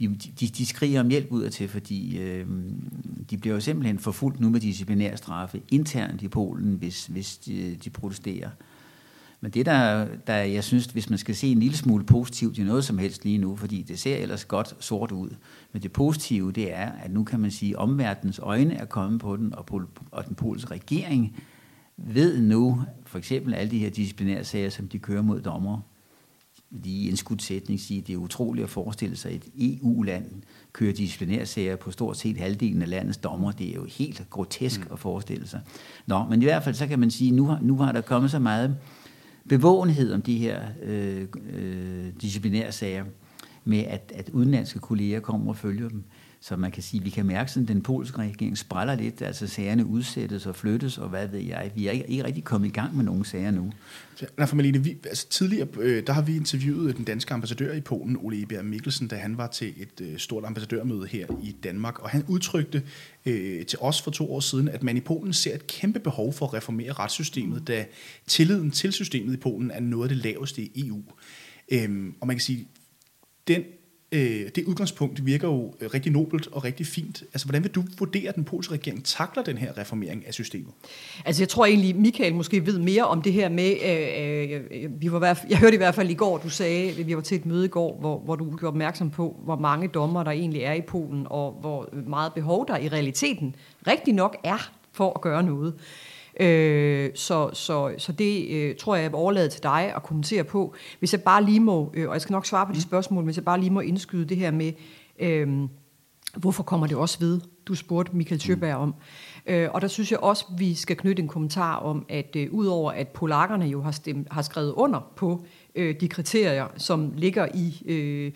de, 0.00 0.46
de 0.46 0.66
skriger 0.66 1.00
om 1.00 1.08
hjælp 1.08 1.32
ud 1.32 1.42
af 1.42 1.50
til, 1.50 1.68
fordi 1.68 2.18
øh, 2.18 2.46
de 3.30 3.38
bliver 3.38 3.54
jo 3.54 3.60
simpelthen 3.60 3.98
forfulgt 3.98 4.40
nu 4.40 4.50
med 4.50 4.60
disciplinær 4.60 5.16
straffe 5.16 5.62
internt 5.70 6.22
i 6.22 6.28
Polen, 6.28 6.74
hvis, 6.74 7.06
hvis 7.06 7.36
de, 7.36 7.76
de 7.84 7.90
protesterer. 7.90 8.50
Men 9.40 9.50
det, 9.50 9.66
der, 9.66 10.06
der 10.26 10.34
jeg 10.34 10.64
synes, 10.64 10.86
hvis 10.86 11.10
man 11.10 11.18
skal 11.18 11.36
se 11.36 11.46
en 11.46 11.60
lille 11.60 11.76
smule 11.76 12.04
positivt 12.04 12.58
i 12.58 12.62
noget 12.62 12.84
som 12.84 12.98
helst 12.98 13.24
lige 13.24 13.38
nu, 13.38 13.56
fordi 13.56 13.82
det 13.82 13.98
ser 13.98 14.16
ellers 14.16 14.44
godt 14.44 14.74
sort 14.84 15.12
ud, 15.12 15.30
men 15.72 15.82
det 15.82 15.92
positive, 15.92 16.52
det 16.52 16.74
er, 16.74 16.90
at 16.92 17.10
nu 17.10 17.24
kan 17.24 17.40
man 17.40 17.50
sige, 17.50 17.72
at 17.72 17.76
omverdens 17.76 18.38
øjne 18.38 18.74
er 18.74 18.84
kommet 18.84 19.20
på 19.20 19.36
den, 19.36 19.54
og, 19.54 19.66
på, 19.66 19.82
og 20.10 20.26
den 20.26 20.34
polske 20.34 20.70
regering 20.70 21.36
ved 21.96 22.40
nu, 22.40 22.82
for 23.06 23.18
eksempel 23.18 23.54
alle 23.54 23.70
de 23.70 23.78
her 23.78 23.90
disciplinære 23.90 24.44
sager, 24.44 24.70
som 24.70 24.88
de 24.88 24.98
kører 24.98 25.22
mod 25.22 25.40
dommer, 25.40 25.80
lige 26.70 27.06
i 27.06 27.10
en 27.10 27.16
skudsætning 27.16 27.80
sige, 27.80 28.00
at 28.00 28.06
det 28.06 28.12
er 28.12 28.16
utroligt 28.16 28.64
at 28.64 28.70
forestille 28.70 29.16
sig, 29.16 29.32
at 29.32 29.44
et 29.54 29.78
EU-land 29.82 30.42
kører 30.72 30.92
disciplinære 30.92 31.46
sager 31.46 31.76
på 31.76 31.90
stort 31.90 32.16
set 32.16 32.36
halvdelen 32.36 32.82
af 32.82 32.90
landets 32.90 33.18
dommer. 33.18 33.52
Det 33.52 33.70
er 33.70 33.74
jo 33.74 33.84
helt 33.84 34.26
grotesk 34.30 34.80
mm. 34.80 34.92
at 34.92 34.98
forestille 34.98 35.48
sig. 35.48 35.60
Nå, 36.06 36.24
men 36.24 36.42
i 36.42 36.44
hvert 36.44 36.64
fald 36.64 36.74
så 36.74 36.86
kan 36.86 36.98
man 36.98 37.10
sige, 37.10 37.28
at 37.28 37.34
nu 37.34 37.46
har, 37.46 37.58
nu 37.62 37.76
har 37.76 37.92
der 37.92 38.00
kommet 38.00 38.30
så 38.30 38.38
meget 38.38 38.76
bevågenhed 39.50 40.12
om 40.12 40.22
de 40.22 40.38
her 40.38 40.60
øh, 40.82 41.26
øh, 41.52 42.06
disciplinære 42.20 42.72
sager, 42.72 43.04
med 43.64 43.78
at, 43.78 44.12
at 44.14 44.28
udenlandske 44.28 44.78
kolleger 44.78 45.20
kommer 45.20 45.48
og 45.48 45.56
følger 45.56 45.88
dem. 45.88 46.04
Så 46.42 46.56
man 46.56 46.70
kan 46.70 46.82
sige, 46.82 47.00
at 47.00 47.04
vi 47.04 47.10
kan 47.10 47.26
mærke, 47.26 47.60
at 47.60 47.68
den 47.68 47.82
polske 47.82 48.18
regering 48.18 48.58
spræller 48.58 48.94
lidt, 48.94 49.22
altså 49.22 49.46
sagerne 49.46 49.86
udsættes 49.86 50.46
og 50.46 50.56
flyttes, 50.56 50.98
og 50.98 51.08
hvad 51.08 51.28
ved 51.28 51.40
jeg. 51.40 51.72
Vi 51.74 51.86
er 51.86 51.90
ikke, 51.90 52.10
ikke 52.10 52.24
rigtig 52.24 52.44
kommet 52.44 52.68
i 52.68 52.70
gang 52.70 52.96
med 52.96 53.04
nogen 53.04 53.24
sager 53.24 53.50
nu. 53.50 53.72
Nej, 54.36 54.46
for 54.46 54.56
Malene, 54.56 54.84
vi, 54.84 54.96
altså 55.04 55.28
tidligere, 55.28 55.68
øh, 55.80 56.06
der 56.06 56.12
har 56.12 56.22
vi 56.22 56.36
interviewet 56.36 56.96
den 56.96 57.04
danske 57.04 57.34
ambassadør 57.34 57.72
i 57.72 57.80
Polen, 57.80 58.16
Ole 58.20 58.42
Eber 58.42 58.62
Mikkelsen, 58.62 59.08
da 59.08 59.16
han 59.16 59.36
var 59.38 59.46
til 59.46 59.74
et 59.76 60.00
øh, 60.00 60.18
stort 60.18 60.44
ambassadørmøde 60.44 61.06
her 61.06 61.26
i 61.42 61.52
Danmark, 61.52 61.98
og 61.98 62.10
han 62.10 62.24
udtrykte 62.28 62.82
øh, 63.26 63.66
til 63.66 63.78
os 63.80 64.02
for 64.02 64.10
to 64.10 64.32
år 64.32 64.40
siden, 64.40 64.68
at 64.68 64.82
man 64.82 64.96
i 64.96 65.00
Polen 65.00 65.32
ser 65.32 65.54
et 65.54 65.66
kæmpe 65.66 66.00
behov 66.00 66.32
for 66.32 66.46
at 66.46 66.54
reformere 66.54 66.92
retssystemet, 66.92 67.68
da 67.68 67.86
tilliden 68.26 68.70
til 68.70 68.92
systemet 68.92 69.34
i 69.34 69.36
Polen 69.36 69.70
er 69.70 69.80
noget 69.80 70.10
af 70.10 70.16
det 70.16 70.24
laveste 70.24 70.62
i 70.62 70.86
EU. 70.86 71.02
Øhm, 71.72 72.14
og 72.20 72.26
man 72.26 72.36
kan 72.36 72.40
sige, 72.40 72.68
den 73.48 73.62
øh, 74.12 74.48
det 74.54 74.64
udgangspunkt 74.64 75.26
virker 75.26 75.48
jo 75.48 75.74
øh, 75.80 75.90
rigtig 75.94 76.12
nobelt 76.12 76.46
og 76.46 76.64
rigtig 76.64 76.86
fint. 76.86 77.22
Altså, 77.22 77.46
hvordan 77.46 77.62
vil 77.62 77.70
du 77.70 77.84
vurdere, 77.98 78.28
at 78.28 78.34
den 78.34 78.44
polske 78.44 78.74
regering 78.74 79.04
takler 79.04 79.42
den 79.42 79.58
her 79.58 79.78
reformering 79.78 80.26
af 80.26 80.34
systemet? 80.34 80.72
Altså, 81.24 81.42
jeg 81.42 81.48
tror 81.48 81.66
egentlig, 81.66 81.96
Michael 81.96 82.34
måske 82.34 82.66
ved 82.66 82.78
mere 82.78 83.04
om 83.04 83.22
det 83.22 83.32
her 83.32 83.48
med, 83.48 83.76
øh, 83.84 84.82
øh, 84.82 85.00
vi 85.00 85.12
var, 85.12 85.40
jeg 85.50 85.58
hørte 85.58 85.74
i 85.74 85.76
hvert 85.76 85.94
fald 85.94 86.10
i 86.10 86.14
går, 86.14 86.38
du 86.38 86.50
sagde, 86.50 87.04
vi 87.04 87.16
var 87.16 87.22
til 87.22 87.36
et 87.36 87.46
møde 87.46 87.64
i 87.64 87.68
går, 87.68 87.96
hvor, 88.00 88.18
hvor 88.18 88.36
du 88.36 88.44
gjorde 88.44 88.66
opmærksom 88.66 89.10
på, 89.10 89.36
hvor 89.44 89.56
mange 89.56 89.88
dommer 89.88 90.22
der 90.22 90.30
egentlig 90.30 90.62
er 90.62 90.72
i 90.72 90.80
Polen, 90.80 91.26
og 91.30 91.58
hvor 91.60 91.88
meget 92.06 92.32
behov 92.34 92.68
der 92.68 92.76
i 92.76 92.88
realiteten 92.88 93.54
rigtig 93.86 94.14
nok 94.14 94.36
er 94.44 94.72
for 94.92 95.12
at 95.14 95.20
gøre 95.20 95.42
noget. 95.42 95.74
Øh, 95.74 96.19
så, 97.14 97.50
så, 97.52 97.94
så 97.98 98.12
det 98.12 98.48
øh, 98.50 98.76
tror 98.76 98.94
jeg, 98.94 99.02
jeg 99.02 99.10
vil 99.10 99.16
overlade 99.16 99.48
til 99.48 99.62
dig 99.62 99.92
at 99.96 100.02
kommentere 100.02 100.44
på. 100.44 100.74
Hvis 100.98 101.12
jeg 101.12 101.22
bare 101.22 101.44
lige 101.44 101.60
må, 101.60 101.92
øh, 101.94 102.08
og 102.08 102.14
jeg 102.14 102.20
skal 102.20 102.32
nok 102.32 102.46
svare 102.46 102.66
på 102.66 102.72
de 102.72 102.76
mm. 102.76 102.82
spørgsmål, 102.82 103.24
hvis 103.24 103.36
jeg 103.36 103.44
bare 103.44 103.60
lige 103.60 103.70
må 103.70 103.80
indskyde 103.80 104.24
det 104.24 104.36
her 104.36 104.50
med, 104.50 104.72
øh, 105.18 105.48
hvorfor 106.36 106.62
kommer 106.62 106.86
det 106.86 106.96
også 106.96 107.18
ved? 107.18 107.40
Du 107.66 107.74
spurgte 107.74 108.16
Michael 108.16 108.40
Tjøberg 108.40 108.74
om. 108.74 108.94
Øh, 109.46 109.68
og 109.72 109.80
der 109.80 109.88
synes 109.88 110.10
jeg 110.10 110.20
også, 110.20 110.44
vi 110.58 110.74
skal 110.74 110.96
knytte 110.96 111.22
en 111.22 111.28
kommentar 111.28 111.76
om, 111.76 112.06
at 112.08 112.36
øh, 112.36 112.48
udover 112.50 112.92
at 112.92 113.08
polakkerne 113.08 113.66
jo 113.66 113.82
har, 113.82 113.90
stemt, 113.90 114.28
har 114.30 114.42
skrevet 114.42 114.72
under 114.72 115.12
på 115.16 115.44
øh, 115.74 115.94
de 116.00 116.08
kriterier, 116.08 116.66
som 116.76 117.12
ligger 117.16 117.48
i 117.54 117.82
øh, 117.86 118.32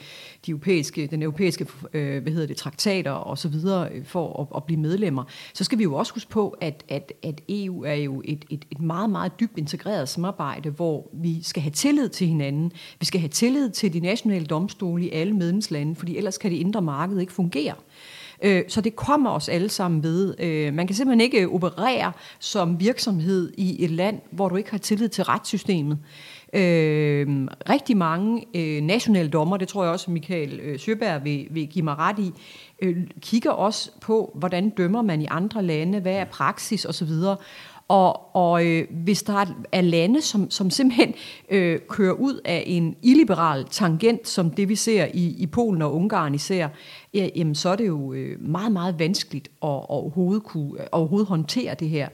de 0.46 0.50
europæiske, 0.50 1.06
den 1.06 1.23
europæiske 1.23 1.66
øh, 1.92 2.23
hvad 2.23 2.32
hedder 2.32 2.46
det, 2.46 2.56
traktater 2.56 3.11
og 3.11 3.38
så 3.38 3.49
videre 3.49 3.88
øh, 3.92 4.04
for 4.04 4.42
at, 4.42 4.56
at 4.56 4.64
blive 4.64 4.80
medlemmer, 4.80 5.25
så 5.54 5.64
skal 5.64 5.78
vi 5.78 5.82
jo 5.82 5.94
også 5.94 6.12
huske 6.14 6.30
på, 6.30 6.56
at, 6.61 6.84
at, 6.88 7.12
at 7.23 7.40
EU 7.49 7.82
er 7.84 7.94
jo 7.94 8.23
et, 8.25 8.44
et, 8.50 8.64
et 8.70 8.80
meget, 8.80 9.11
meget 9.11 9.40
dybt 9.40 9.58
integreret 9.58 10.08
samarbejde, 10.08 10.70
hvor 10.70 11.11
vi 11.12 11.42
skal 11.42 11.62
have 11.62 11.73
tillid 11.73 12.08
til 12.08 12.26
hinanden. 12.26 12.73
Vi 13.00 13.06
skal 13.06 13.20
have 13.20 13.28
tillid 13.28 13.70
til 13.70 13.92
de 13.92 14.00
nationale 14.00 14.46
domstole 14.46 15.04
i 15.04 15.11
alle 15.11 15.32
medlemslande, 15.32 15.94
fordi 15.94 16.16
ellers 16.16 16.38
kan 16.38 16.50
det 16.50 16.56
indre 16.56 16.82
marked 16.82 17.18
ikke 17.18 17.32
fungere. 17.32 17.75
Øh, 18.43 18.62
så 18.69 18.81
det 18.81 18.97
kommer 18.97 19.31
os 19.31 19.49
alle 19.49 19.69
sammen 19.69 20.03
ved. 20.03 20.35
Øh, 20.41 20.75
man 20.75 20.87
kan 20.87 20.97
simpelthen 20.97 21.21
ikke 21.21 21.49
operere 21.49 22.12
som 22.38 22.81
virksomhed 22.81 23.53
i 23.59 23.85
et 23.85 23.91
land, 23.91 24.21
hvor 24.31 24.49
du 24.49 24.57
ikke 24.57 24.71
har 24.71 24.79
tillid 24.79 25.09
til 25.09 25.25
retssystemet. 25.25 25.99
Øh, 26.55 27.49
rigtig 27.69 27.97
mange 27.97 28.45
øh, 28.55 28.83
nationale 28.83 29.29
dommer, 29.29 29.57
det 29.57 29.69
tror 29.69 29.85
jeg 29.85 29.93
også 29.93 30.11
Michael 30.11 30.61
øh, 30.61 30.79
Søberg 30.79 31.25
vil, 31.25 31.47
vil 31.50 31.67
give 31.67 31.85
mig 31.85 31.99
ret 31.99 32.19
i, 32.19 32.33
øh, 32.83 32.97
kigger 33.21 33.50
også 33.50 33.91
på, 34.00 34.33
hvordan 34.35 34.71
dømmer 34.71 35.03
man 35.03 35.23
i 35.23 35.26
andre 35.31 35.62
lande, 35.62 36.00
hvad 36.00 36.14
er 36.14 36.25
praksis 36.25 36.85
osv., 36.85 37.12
og, 37.88 38.37
og 38.37 38.67
øh, 38.67 38.87
hvis 38.91 39.23
der 39.23 39.47
er 39.73 39.81
lande, 39.81 40.21
som, 40.23 40.50
som 40.50 40.71
simpelthen 40.71 41.14
øh, 41.50 41.79
kører 41.88 42.12
ud 42.12 42.41
af 42.45 42.64
en 42.67 42.97
illiberal 43.03 43.64
tangent, 43.64 44.29
som 44.29 44.50
det 44.50 44.69
vi 44.69 44.75
ser 44.75 45.07
i, 45.14 45.35
i 45.38 45.47
Polen 45.47 45.83
og 45.83 45.95
Ungarn 45.95 46.35
især, 46.35 46.69
ja, 47.14 47.29
jamen, 47.37 47.55
så 47.55 47.69
er 47.69 47.76
det 47.76 47.87
jo 47.87 48.12
øh, 48.12 48.41
meget, 48.41 48.73
meget 48.73 48.99
vanskeligt 48.99 49.49
at, 49.49 49.69
at 49.69 49.87
overhovedet, 49.88 50.43
kunne, 50.43 50.81
at 50.81 50.88
overhovedet 50.93 51.29
håndtere 51.29 51.75
det 51.75 51.88
her. 51.88 52.09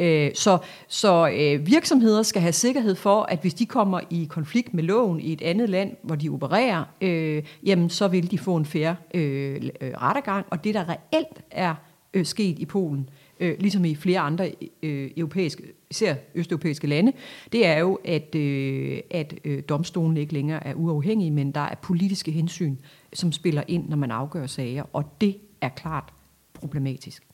Øh, 0.00 0.30
så 0.34 0.58
så 0.88 1.28
øh, 1.28 1.66
virksomheder 1.66 2.22
skal 2.22 2.42
have 2.42 2.52
sikkerhed 2.52 2.94
for, 2.94 3.22
at 3.22 3.38
hvis 3.40 3.54
de 3.54 3.66
kommer 3.66 4.00
i 4.10 4.26
konflikt 4.30 4.74
med 4.74 4.84
loven 4.84 5.20
i 5.20 5.32
et 5.32 5.42
andet 5.42 5.68
land, 5.68 5.96
hvor 6.02 6.14
de 6.14 6.28
opererer, 6.28 6.84
øh, 7.00 7.42
jamen, 7.64 7.90
så 7.90 8.08
vil 8.08 8.30
de 8.30 8.38
få 8.38 8.56
en 8.56 8.66
færre 8.66 8.96
øh, 9.14 9.70
øh, 9.80 9.90
rettergang. 10.02 10.46
Og 10.50 10.64
det, 10.64 10.74
der 10.74 10.84
reelt 10.88 11.40
er 11.50 11.74
øh, 12.14 12.26
sket 12.26 12.58
i 12.58 12.64
Polen, 12.64 13.00
øh, 13.00 13.25
Øh, 13.40 13.56
ligesom 13.60 13.84
i 13.84 13.94
flere 13.94 14.20
andre 14.20 14.52
øh, 14.82 15.10
europæiske, 15.16 15.62
især 15.90 16.14
østeuropæiske 16.34 16.86
lande, 16.86 17.12
det 17.52 17.66
er 17.66 17.78
jo, 17.78 17.98
at, 18.04 18.34
øh, 18.34 19.00
at 19.10 19.34
øh, 19.44 19.62
domstolen 19.68 20.16
ikke 20.16 20.32
længere 20.32 20.66
er 20.66 20.74
uafhængig, 20.74 21.32
men 21.32 21.52
der 21.52 21.60
er 21.60 21.74
politiske 21.74 22.30
hensyn, 22.30 22.76
som 23.12 23.32
spiller 23.32 23.62
ind, 23.68 23.88
når 23.88 23.96
man 23.96 24.10
afgør 24.10 24.46
sager, 24.46 24.84
og 24.92 25.20
det 25.20 25.36
er 25.60 25.68
klart 25.68 26.12
problematisk. 26.54 27.26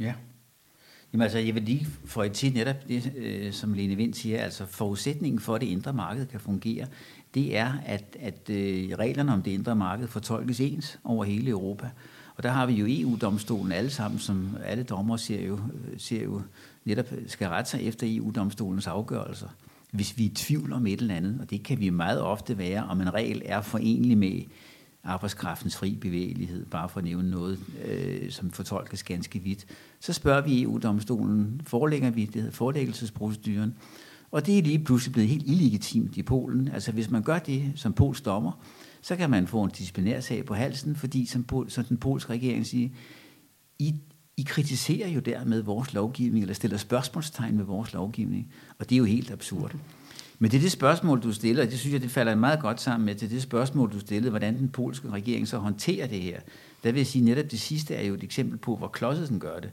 Ja. 0.00 0.14
Jamen 1.12 1.22
altså, 1.22 1.38
jeg 1.38 1.54
vil 1.54 1.62
lige 1.62 1.86
få 2.04 2.22
et 2.22 2.32
til 2.32 2.52
netop 2.52 2.88
det, 2.88 3.12
øh, 3.16 3.52
som 3.52 3.72
Lene 3.72 3.96
Vind 3.96 4.14
siger, 4.14 4.42
altså 4.42 4.66
forudsætningen 4.66 5.40
for, 5.40 5.54
at 5.54 5.60
det 5.60 5.66
indre 5.66 5.92
marked 5.92 6.26
kan 6.26 6.40
fungere, 6.40 6.86
det 7.34 7.56
er, 7.56 7.72
at, 7.86 8.16
at 8.20 8.50
øh, 8.50 8.88
reglerne 8.98 9.32
om 9.32 9.42
det 9.42 9.50
indre 9.50 9.76
marked 9.76 10.08
fortolkes 10.08 10.60
ens 10.60 10.98
over 11.04 11.24
hele 11.24 11.50
Europa. 11.50 11.90
Og 12.36 12.42
der 12.42 12.50
har 12.50 12.66
vi 12.66 12.72
jo 12.72 12.86
EU-domstolen 12.88 13.72
alle 13.72 13.90
sammen, 13.90 14.20
som 14.20 14.56
alle 14.64 14.82
dommer 14.82 15.16
ser 15.16 15.46
jo, 15.46 15.54
øh, 15.54 15.98
ser 15.98 16.24
jo 16.24 16.42
netop 16.84 17.06
skal 17.26 17.48
rette 17.48 17.70
sig 17.70 17.82
efter 17.82 18.06
EU-domstolens 18.16 18.86
afgørelser. 18.86 19.48
Hvis 19.90 20.18
vi 20.18 20.24
er 20.24 20.30
i 20.30 20.34
tvivl 20.34 20.72
om 20.72 20.86
et 20.86 21.00
eller 21.00 21.14
andet, 21.14 21.38
og 21.40 21.50
det 21.50 21.62
kan 21.62 21.80
vi 21.80 21.90
meget 21.90 22.20
ofte 22.20 22.58
være, 22.58 22.84
om 22.84 23.00
en 23.00 23.14
regel 23.14 23.42
er 23.44 23.60
forenlig 23.60 24.18
med 24.18 24.42
arbejdskraftens 25.04 25.76
fri 25.76 25.94
bevægelighed, 26.00 26.66
bare 26.66 26.88
for 26.88 26.98
at 26.98 27.04
nævne 27.04 27.30
noget, 27.30 27.58
øh, 27.84 28.30
som 28.30 28.50
fortolkes 28.50 29.02
ganske 29.02 29.38
vidt, 29.38 29.66
så 30.00 30.12
spørger 30.12 30.40
vi 30.40 30.62
EU-domstolen, 30.62 31.60
forelægger 31.64 32.10
vi, 32.10 32.24
det 32.24 32.34
hedder 32.34 32.50
forelæggelsesproceduren, 32.50 33.74
og 34.30 34.46
det 34.46 34.58
er 34.58 34.62
lige 34.62 34.78
pludselig 34.78 35.12
blevet 35.12 35.28
helt 35.28 35.46
illegitimt 35.46 36.16
i 36.16 36.22
Polen. 36.22 36.68
Altså 36.68 36.92
hvis 36.92 37.10
man 37.10 37.22
gør 37.22 37.38
det 37.38 37.72
som 37.74 37.92
polsk 37.92 38.24
dommer, 38.24 38.52
så 39.02 39.16
kan 39.16 39.30
man 39.30 39.46
få 39.46 39.62
en 39.62 39.70
disciplinærsag 39.70 40.44
på 40.44 40.54
halsen, 40.54 40.96
fordi 40.96 41.26
som, 41.26 41.68
som 41.68 41.84
den 41.84 41.96
polske 41.96 42.32
regering 42.32 42.66
siger, 42.66 42.88
I, 43.78 43.94
I 44.36 44.42
kritiserer 44.42 45.08
jo 45.08 45.20
dermed 45.20 45.62
vores 45.62 45.94
lovgivning, 45.94 46.42
eller 46.42 46.54
stiller 46.54 46.76
spørgsmålstegn 46.76 47.58
ved 47.58 47.64
vores 47.64 47.92
lovgivning, 47.92 48.52
og 48.78 48.90
det 48.90 48.94
er 48.94 48.98
jo 48.98 49.04
helt 49.04 49.30
absurd. 49.30 49.76
Men 50.38 50.50
det 50.50 50.56
er 50.56 50.60
det 50.60 50.72
spørgsmål, 50.72 51.22
du 51.22 51.32
stiller, 51.32 51.64
og 51.64 51.70
det 51.70 51.78
synes 51.78 51.92
jeg, 51.92 52.02
det 52.02 52.10
falder 52.10 52.34
meget 52.34 52.60
godt 52.60 52.80
sammen 52.80 53.06
med, 53.06 53.14
det 53.14 53.22
er 53.22 53.28
det 53.28 53.42
spørgsmål, 53.42 53.92
du 53.92 54.00
stillede, 54.00 54.30
hvordan 54.30 54.58
den 54.58 54.68
polske 54.68 55.10
regering 55.10 55.48
så 55.48 55.58
håndterer 55.58 56.06
det 56.06 56.22
her. 56.22 56.40
Der 56.84 56.92
vil 56.92 56.98
jeg 56.98 57.06
sige, 57.06 57.24
netop 57.24 57.50
det 57.50 57.60
sidste 57.60 57.94
er 57.94 58.06
jo 58.06 58.14
et 58.14 58.24
eksempel 58.24 58.58
på, 58.58 58.76
hvor 58.76 58.88
klodset 58.88 59.40
gør 59.40 59.60
det. 59.60 59.70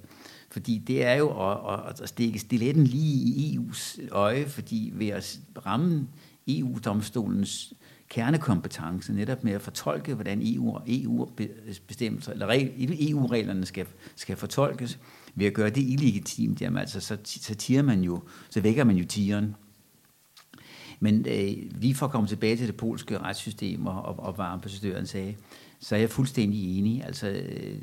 Fordi 0.52 0.78
det 0.78 1.06
er 1.06 1.14
jo 1.14 1.52
at, 1.52 1.58
at, 1.90 2.02
at 2.02 2.10
stikke 2.10 2.40
stiletten 2.40 2.84
lige 2.84 3.16
i 3.16 3.58
EU's 3.58 4.10
øje, 4.12 4.46
fordi 4.48 4.92
ved 4.96 5.08
at 5.08 5.40
ramme 5.66 6.08
EU-domstolens 6.48 7.74
kernekompetence, 8.14 9.14
netop 9.14 9.44
med 9.44 9.54
at 9.54 9.62
fortolke, 9.62 10.14
hvordan 10.14 10.42
EU, 10.44 10.80
EU-bestemmelser, 10.88 12.32
eller 12.32 12.48
EU-reglerne 12.78 13.62
e 13.62 13.66
skal, 13.66 13.86
skal 14.16 14.36
fortolkes, 14.36 15.00
ved 15.36 15.46
at 15.46 15.54
gøre 15.54 15.70
det 15.70 15.82
illegitimt, 15.82 16.62
jamen 16.62 16.78
altså, 16.78 17.00
så, 17.00 17.18
så, 17.24 17.56
tiger 17.56 17.82
man 17.82 18.02
jo, 18.02 18.22
så 18.50 18.62
vækker 18.62 18.84
man 18.84 18.96
jo 18.96 19.06
tigeren. 19.06 19.56
Men 21.00 21.26
øh, 21.28 21.72
lige 21.82 21.96
for 21.96 22.06
at 22.06 22.12
komme 22.12 22.28
tilbage 22.28 22.58
til 22.58 22.68
det 22.68 22.78
polske 22.78 23.18
retssystem, 23.18 23.86
og, 23.86 24.02
og, 24.02 24.20
og 24.20 24.34
hvad 24.34 24.46
ambassadøren 24.46 25.08
sagde, 25.08 25.36
så 25.80 25.96
er 25.96 26.00
jeg 26.00 26.10
fuldstændig 26.10 26.80
enig. 26.80 27.04
Altså, 27.06 27.30
øh, 27.30 27.82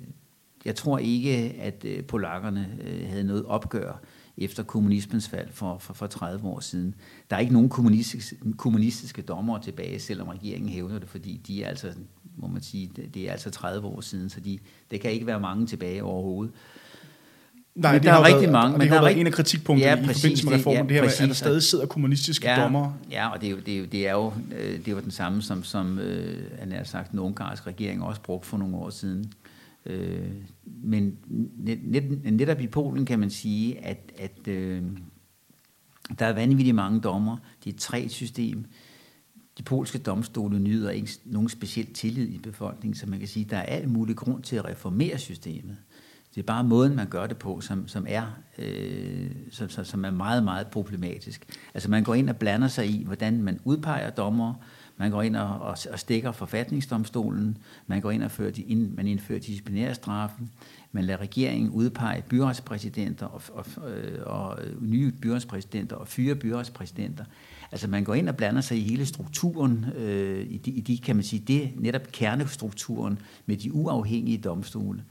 jeg 0.65 0.77
tror 0.77 0.99
ikke, 0.99 1.31
at 1.61 1.85
øh, 1.85 2.05
polakkerne 2.05 2.79
øh, 2.85 3.09
havde 3.09 3.25
noget 3.25 3.45
opgør 3.45 4.03
efter 4.39 4.63
kommunismens 4.63 5.29
fald 5.29 5.49
for, 5.53 5.79
for, 5.79 5.95
for 5.95 6.07
30 6.07 6.49
år 6.49 6.61
siden. 6.61 6.95
Der 7.31 7.37
er 7.37 7.41
ikke 7.41 7.53
nogen 7.53 7.69
kommunistiske, 7.69 8.37
kommunistiske 8.57 9.23
dommere 9.23 9.63
tilbage, 9.63 10.01
selvom 10.01 10.29
regeringen 10.29 10.71
hævder 10.71 10.99
det, 10.99 11.09
fordi 11.09 11.41
de 11.47 11.63
er 11.63 11.69
altså, 11.69 11.93
må 12.37 12.47
man 12.47 12.63
sige, 12.63 12.91
det 13.15 13.29
er 13.29 13.33
altså 13.33 13.51
30 13.51 13.87
år 13.87 14.01
siden, 14.01 14.31
så 14.31 14.41
de, 14.41 14.59
det 14.91 15.01
kan 15.01 15.11
ikke 15.13 15.27
være 15.27 15.41
mange 15.41 15.67
tilbage 15.67 16.05
overhovedet. 16.05 16.53
Nej, 17.75 17.93
men 17.93 18.03
det 18.03 18.07
der 18.07 18.15
er 18.15 18.25
rigtig 18.25 18.41
været, 18.41 18.53
mange. 18.53 18.73
Men 18.73 18.81
det 18.81 18.91
har 18.91 19.03
været 19.03 19.21
en 19.21 19.27
af 19.27 19.33
kritikpunkterne 19.33 20.01
ja, 20.01 20.07
præcis, 20.07 20.17
i 20.17 20.21
forbindelse 20.21 20.47
med 20.47 20.55
reformen, 20.55 20.89
det, 20.89 20.95
ja, 20.95 20.95
det 20.95 21.03
her 21.03 21.09
præcis, 21.09 21.21
at 21.21 21.29
der 21.29 21.35
stadig 21.35 21.63
sidder 21.63 21.87
kommunistiske 21.87 22.51
ja, 22.51 22.63
dommer. 22.63 22.93
Ja, 23.11 23.29
og 23.29 23.41
det 23.41 23.47
er 23.47 23.51
jo, 23.51 23.59
det 23.67 23.75
er 23.75 23.79
jo, 23.79 23.85
det 23.85 24.09
er 24.09 24.13
jo, 24.13 24.33
øh, 24.59 24.85
det 24.85 24.95
var 24.95 25.01
den 25.01 25.11
samme, 25.11 25.43
som, 25.43 25.65
som 25.65 25.99
øh, 25.99 26.43
han 26.59 26.73
har 26.73 26.85
sagt, 26.85 27.11
den 27.11 27.19
ungarske 27.19 27.67
regering 27.67 28.03
også 28.03 28.21
brugte 28.21 28.49
for 28.49 28.59
nogle 28.59 28.77
år 28.77 28.91
siden. 28.91 29.33
Øh, 29.87 30.33
men 30.65 31.19
net, 31.57 31.79
net, 31.85 32.33
netop 32.33 32.61
i 32.61 32.67
Polen 32.67 33.07
kan 33.07 33.19
man 33.19 33.31
sige, 33.31 33.85
at, 33.85 34.13
at 34.19 34.49
øh, 34.49 34.83
der 36.19 36.27
er 36.27 36.33
vanvittigt 36.33 36.75
mange 36.75 37.01
dommer. 37.01 37.37
Det 37.65 37.71
er 37.71 37.75
et 37.75 37.81
træt 37.81 38.11
system. 38.11 38.65
De 39.59 39.63
polske 39.63 39.99
domstole 39.99 40.59
nyder 40.59 40.91
ikke 40.91 41.11
nogen 41.25 41.49
speciel 41.49 41.93
tillid 41.93 42.29
i 42.29 42.39
befolkningen, 42.39 42.97
så 42.97 43.07
man 43.07 43.19
kan 43.19 43.29
sige, 43.29 43.45
at 43.45 43.51
der 43.51 43.57
er 43.57 43.63
alt 43.63 43.91
mulig 43.91 44.17
grund 44.17 44.43
til 44.43 44.57
at 44.57 44.65
reformere 44.65 45.19
systemet. 45.19 45.77
Det 46.35 46.41
er 46.41 46.47
bare 46.47 46.65
måden, 46.65 46.97
man 46.97 47.09
gør 47.09 47.27
det 47.27 47.37
på, 47.37 47.61
som, 47.61 47.89
som, 47.89 48.07
er, 48.09 48.27
øh, 48.59 49.31
som, 49.51 49.85
som 49.85 50.05
er 50.05 50.11
meget, 50.11 50.45
meget 50.45 50.67
problematisk. 50.67 51.47
Altså 51.75 51.91
man 51.91 52.05
går 52.05 52.15
ind 52.15 52.31
og 52.31 52.37
blander 52.37 52.69
sig 52.69 52.87
i, 52.87 53.05
hvordan 53.05 53.43
man 53.43 53.61
udpeger 53.65 54.11
dommer, 54.11 54.55
man 55.01 55.11
går 55.11 55.23
ind 55.23 55.37
og, 55.37 55.49
og, 55.49 55.77
og 55.91 55.99
stikker 55.99 56.33
forfatningsdomstolen. 56.33 57.59
Man 57.87 58.01
går 58.01 58.11
ind 58.11 58.23
og 58.23 58.31
fører, 58.31 58.51
de, 58.51 58.63
ind, 58.63 58.95
man 58.95 59.07
indfører 59.07 59.39
disciplinærstraffen. 59.39 60.51
Man 60.93 61.05
lader 61.05 61.21
regeringen 61.21 61.71
udpege 61.71 62.23
byrådspræsidenter 62.29 63.27
og, 63.27 63.43
og, 63.53 63.91
øh, 63.91 64.19
og, 64.27 64.49
og 64.49 64.59
nye 64.81 65.13
byrådspræsidenter 65.13 65.97
og 65.97 66.09
fyre 66.09 66.35
byrådspræsidenter. 66.35 67.25
Altså 67.73 67.89
man 67.89 68.05
går 68.05 68.15
ind 68.15 68.29
og 68.29 68.37
blander 68.37 68.61
sig 68.61 68.79
i 68.79 68.81
hele 68.81 69.07
strukturen, 69.07 69.87
øh, 69.97 70.47
i, 70.51 70.57
de, 70.57 70.71
i 70.71 70.81
de, 70.81 70.99
kan 70.99 71.17
man 71.17 71.25
sige, 71.25 71.43
det 71.47 71.71
netop 71.77 72.03
kernestrukturen 72.13 73.19
med 73.47 73.57
de 73.57 73.75
uafhængige 73.75 74.39
domstole. 74.39 75.03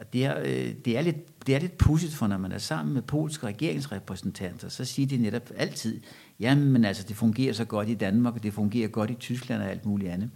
Og 0.00 0.12
det 0.12 0.24
er, 0.24 0.40
øh, 0.40 0.74
det 0.84 0.98
er 0.98 1.02
lidt, 1.02 1.46
det 1.46 1.54
er 1.54 1.58
lidt 1.58 1.78
pudsigt, 1.78 2.14
for 2.14 2.26
når 2.26 2.38
man 2.38 2.52
er 2.52 2.58
sammen 2.58 2.94
med 2.94 3.02
polske 3.02 3.46
regeringsrepræsentanter, 3.46 4.68
så 4.68 4.84
siger 4.84 5.08
de 5.08 5.16
netop 5.16 5.50
altid, 5.56 6.00
jamen 6.40 6.84
altså, 6.84 7.04
det 7.08 7.16
fungerer 7.16 7.52
så 7.52 7.64
godt 7.64 7.88
i 7.88 7.94
Danmark, 7.94 8.34
og 8.34 8.42
det 8.42 8.54
fungerer 8.54 8.88
godt 8.88 9.10
i 9.10 9.14
Tyskland 9.14 9.62
og 9.62 9.70
alt 9.70 9.86
muligt 9.86 10.10
andet. 10.10 10.30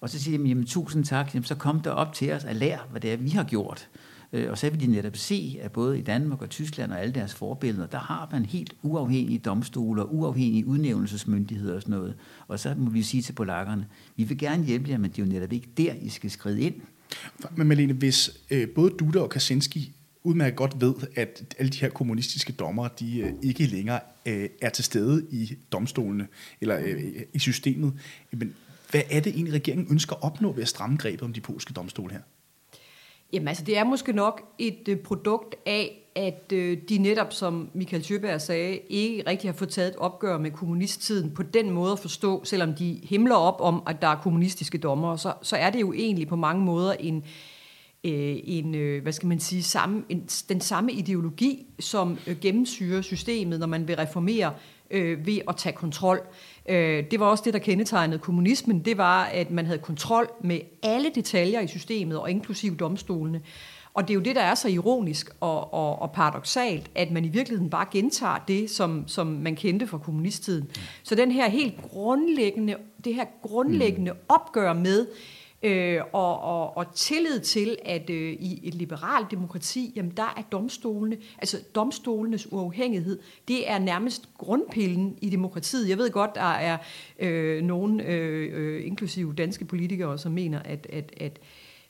Og 0.00 0.10
så 0.10 0.18
siger 0.18 0.38
de, 0.38 0.44
jamen 0.44 0.66
tusind 0.66 1.04
tak, 1.04 1.34
jamen, 1.34 1.44
så 1.44 1.54
kom 1.54 1.80
der 1.80 1.90
op 1.90 2.12
til 2.12 2.32
os 2.32 2.44
og 2.44 2.54
lær, 2.54 2.88
hvad 2.90 3.00
det 3.00 3.12
er, 3.12 3.16
vi 3.16 3.28
har 3.28 3.44
gjort. 3.44 3.88
Øh, 4.32 4.50
og 4.50 4.58
så 4.58 4.70
vil 4.70 4.80
de 4.80 4.86
netop 4.86 5.16
se, 5.16 5.58
at 5.62 5.72
både 5.72 5.98
i 5.98 6.02
Danmark 6.02 6.42
og 6.42 6.50
Tyskland 6.50 6.92
og 6.92 7.00
alle 7.00 7.14
deres 7.14 7.34
forbilleder, 7.34 7.86
der 7.86 7.98
har 7.98 8.28
man 8.32 8.46
helt 8.46 8.74
uafhængige 8.82 9.38
domstole 9.38 10.02
og 10.02 10.14
uafhængige 10.14 10.66
udnævnelsesmyndigheder 10.66 11.74
og 11.74 11.82
sådan 11.82 11.96
noget. 11.96 12.14
Og 12.48 12.58
så 12.58 12.74
må 12.78 12.90
vi 12.90 13.02
sige 13.02 13.22
til 13.22 13.32
polakkerne, 13.32 13.86
vi 14.16 14.24
vil 14.24 14.38
gerne 14.38 14.64
hjælpe 14.64 14.90
jer, 14.90 14.98
men 14.98 15.10
det 15.10 15.22
er 15.22 15.26
jo 15.26 15.32
netop 15.32 15.52
ikke 15.52 15.68
der, 15.76 15.92
I 15.92 16.08
skal 16.08 16.30
skride 16.30 16.60
ind. 16.60 16.74
Men 17.56 17.66
Malene, 17.66 17.92
hvis 17.92 18.30
øh, 18.50 18.68
både 18.68 18.90
Duda 18.90 19.18
og 19.18 19.30
Kaczynski 19.30 19.92
udmærket 20.24 20.56
godt 20.56 20.80
ved, 20.80 20.94
at 21.16 21.54
alle 21.58 21.70
de 21.70 21.78
her 21.78 21.88
kommunistiske 21.88 22.52
dommere, 22.52 22.88
de 22.98 23.18
øh, 23.18 23.32
ikke 23.42 23.66
længere 23.66 24.00
øh, 24.26 24.48
er 24.62 24.70
til 24.70 24.84
stede 24.84 25.26
i 25.30 25.56
domstolene 25.72 26.26
eller 26.60 26.78
øh, 26.78 27.02
i 27.32 27.38
systemet, 27.38 27.92
men 28.32 28.54
hvad 28.90 29.02
er 29.10 29.20
det 29.20 29.34
egentlig, 29.34 29.54
regeringen 29.54 29.86
ønsker 29.90 30.16
at 30.16 30.22
opnå 30.22 30.52
ved 30.52 30.62
at 30.62 30.68
stramme 30.68 30.96
grebet 30.96 31.22
om 31.22 31.32
de 31.32 31.40
polske 31.40 31.72
domstole 31.72 32.12
her? 32.12 32.20
Jamen 33.32 33.48
altså, 33.48 33.64
det 33.64 33.78
er 33.78 33.84
måske 33.84 34.12
nok 34.12 34.42
et 34.58 34.88
øh, 34.88 34.96
produkt 34.96 35.54
af, 35.66 35.98
at 36.16 36.52
øh, 36.52 36.78
de 36.88 36.98
netop, 36.98 37.32
som 37.32 37.70
Michael 37.74 38.02
Tjøberg 38.02 38.40
sagde, 38.40 38.76
ikke 38.76 39.22
rigtig 39.26 39.50
har 39.50 39.56
fået 39.56 39.70
taget 39.70 39.88
et 39.88 39.96
opgør 39.96 40.38
med 40.38 40.50
kommunisttiden 40.50 41.30
på 41.30 41.42
den 41.42 41.70
måde 41.70 41.92
at 41.92 41.98
forstå, 41.98 42.44
selvom 42.44 42.74
de 42.74 43.00
himler 43.02 43.34
op 43.34 43.60
om, 43.60 43.82
at 43.86 44.02
der 44.02 44.08
er 44.08 44.16
kommunistiske 44.16 44.78
dommer, 44.78 45.16
så, 45.16 45.32
så 45.42 45.56
er 45.56 45.70
det 45.70 45.80
jo 45.80 45.92
egentlig 45.92 46.28
på 46.28 46.36
mange 46.36 46.64
måder 46.64 46.92
en, 46.92 47.16
øh, 48.04 48.36
en 48.44 48.74
øh, 48.74 49.02
hvad 49.02 49.12
skal 49.12 49.28
man 49.28 49.40
sige, 49.40 49.62
samme, 49.62 50.02
en, 50.08 50.28
den 50.48 50.60
samme 50.60 50.92
ideologi, 50.92 51.66
som 51.80 52.18
øh, 52.26 52.36
gennemsyrer 52.40 53.02
systemet, 53.02 53.60
når 53.60 53.66
man 53.66 53.88
vil 53.88 53.96
reformere 53.96 54.52
øh, 54.90 55.26
ved 55.26 55.38
at 55.48 55.56
tage 55.56 55.76
kontrol. 55.76 56.20
Øh, 56.20 56.51
Øh, 56.68 57.04
det 57.10 57.20
var 57.20 57.26
også 57.26 57.44
det, 57.44 57.54
der 57.54 57.60
kendetegnede 57.60 58.18
kommunismen. 58.18 58.80
Det 58.80 58.98
var, 58.98 59.24
at 59.24 59.50
man 59.50 59.66
havde 59.66 59.78
kontrol 59.78 60.30
med 60.40 60.60
alle 60.82 61.10
detaljer 61.14 61.60
i 61.60 61.66
systemet, 61.66 62.18
og 62.18 62.30
inklusive 62.30 62.74
domstolene. 62.74 63.40
Og 63.94 64.02
det 64.02 64.10
er 64.10 64.14
jo 64.14 64.20
det, 64.20 64.36
der 64.36 64.42
er 64.42 64.54
så 64.54 64.68
ironisk 64.68 65.30
og, 65.40 65.74
og, 65.74 66.02
og 66.02 66.12
paradoxalt, 66.12 66.90
at 66.94 67.10
man 67.10 67.24
i 67.24 67.28
virkeligheden 67.28 67.70
bare 67.70 67.86
gentager 67.92 68.44
det, 68.48 68.70
som, 68.70 69.04
som 69.06 69.26
man 69.26 69.56
kendte 69.56 69.86
fra 69.86 69.98
kommunisttiden. 69.98 70.68
Så 71.02 71.14
den 71.14 71.32
her 71.32 71.48
helt 71.48 71.82
grundlæggende, 71.82 72.76
det 73.04 73.14
her 73.14 73.24
grundlæggende 73.42 74.12
opgør 74.28 74.72
med, 74.72 75.06
øh, 75.62 76.00
og, 76.12 76.40
og, 76.40 76.76
og 76.76 76.94
tillid 76.94 77.40
til, 77.40 77.76
at 77.84 78.10
øh, 78.10 78.32
i 78.32 78.60
et 78.62 78.74
liberalt 78.74 79.30
demokrati, 79.30 79.92
jamen 79.96 80.12
der 80.16 80.34
er 80.36 80.42
domstolene, 80.52 81.16
altså 81.38 81.58
domstolenes 81.74 82.52
uafhængighed, 82.52 83.18
det 83.48 83.70
er 83.70 83.78
nærmest 83.78 84.28
grundpillen 84.38 85.18
i 85.20 85.30
demokratiet. 85.30 85.88
Jeg 85.88 85.98
ved 85.98 86.10
godt, 86.10 86.34
der 86.34 86.40
er 86.52 86.78
øh, 87.18 87.62
nogen, 87.62 88.00
øh, 88.00 88.50
øh, 88.52 88.86
inklusive 88.86 89.34
danske 89.34 89.64
politikere, 89.64 90.18
som 90.18 90.32
mener, 90.32 90.58
at, 90.58 90.86
at, 90.90 91.12
at 91.16 91.38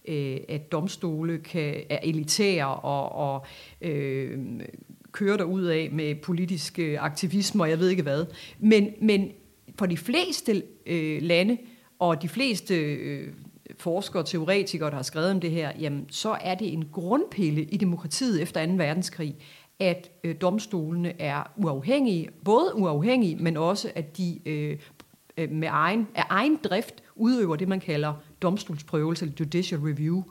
øh, 0.09 0.37
at 0.49 0.73
domstole 0.73 1.39
kan, 1.39 1.83
er 1.91 1.99
elitære 2.03 2.75
og, 2.75 3.13
og 3.13 3.47
øh, 3.81 4.39
kører 5.13 5.37
der 5.37 5.45
ud 5.45 5.63
af 5.63 5.89
med 5.93 6.15
politisk 6.15 6.79
øh, 6.79 7.05
aktivisme 7.05 7.63
og 7.63 7.71
jeg 7.71 7.79
ved 7.79 7.89
ikke 7.89 8.03
hvad. 8.03 8.27
Men, 8.59 8.89
men 9.01 9.33
for 9.79 9.87
de 9.87 9.97
fleste 9.97 10.63
øh, 10.87 11.23
lande 11.23 11.59
og 11.99 12.23
de 12.23 12.29
fleste 12.29 12.75
øh, 12.75 13.29
forskere 13.79 14.23
og 14.23 14.27
teoretikere, 14.27 14.91
der 14.91 14.97
har 14.97 15.03
skrevet 15.03 15.31
om 15.31 15.41
det 15.41 15.51
her, 15.51 15.73
jamen, 15.81 16.07
så 16.11 16.37
er 16.41 16.55
det 16.55 16.73
en 16.73 16.89
grundpille 16.93 17.63
i 17.63 17.77
demokratiet 17.77 18.43
efter 18.43 18.67
2. 18.67 18.73
verdenskrig, 18.73 19.37
at 19.79 20.11
øh, 20.25 20.37
domstolene 20.41 21.21
er 21.21 21.53
uafhængige, 21.57 22.29
både 22.45 22.73
uafhængige, 22.75 23.37
men 23.37 23.57
også 23.57 23.93
at 23.95 24.17
de 24.17 24.49
øh, 24.49 24.79
øh, 25.37 25.51
med 25.51 25.69
egen, 25.71 26.09
af 26.15 26.25
egen 26.29 26.59
drift 26.65 27.03
udøver 27.15 27.57
det, 27.57 27.69
man 27.69 27.81
kalder 27.81 28.15
domstolsprøvelse, 28.43 29.25
eller 29.25 29.37
judicial 29.41 29.81
review. 29.81 30.23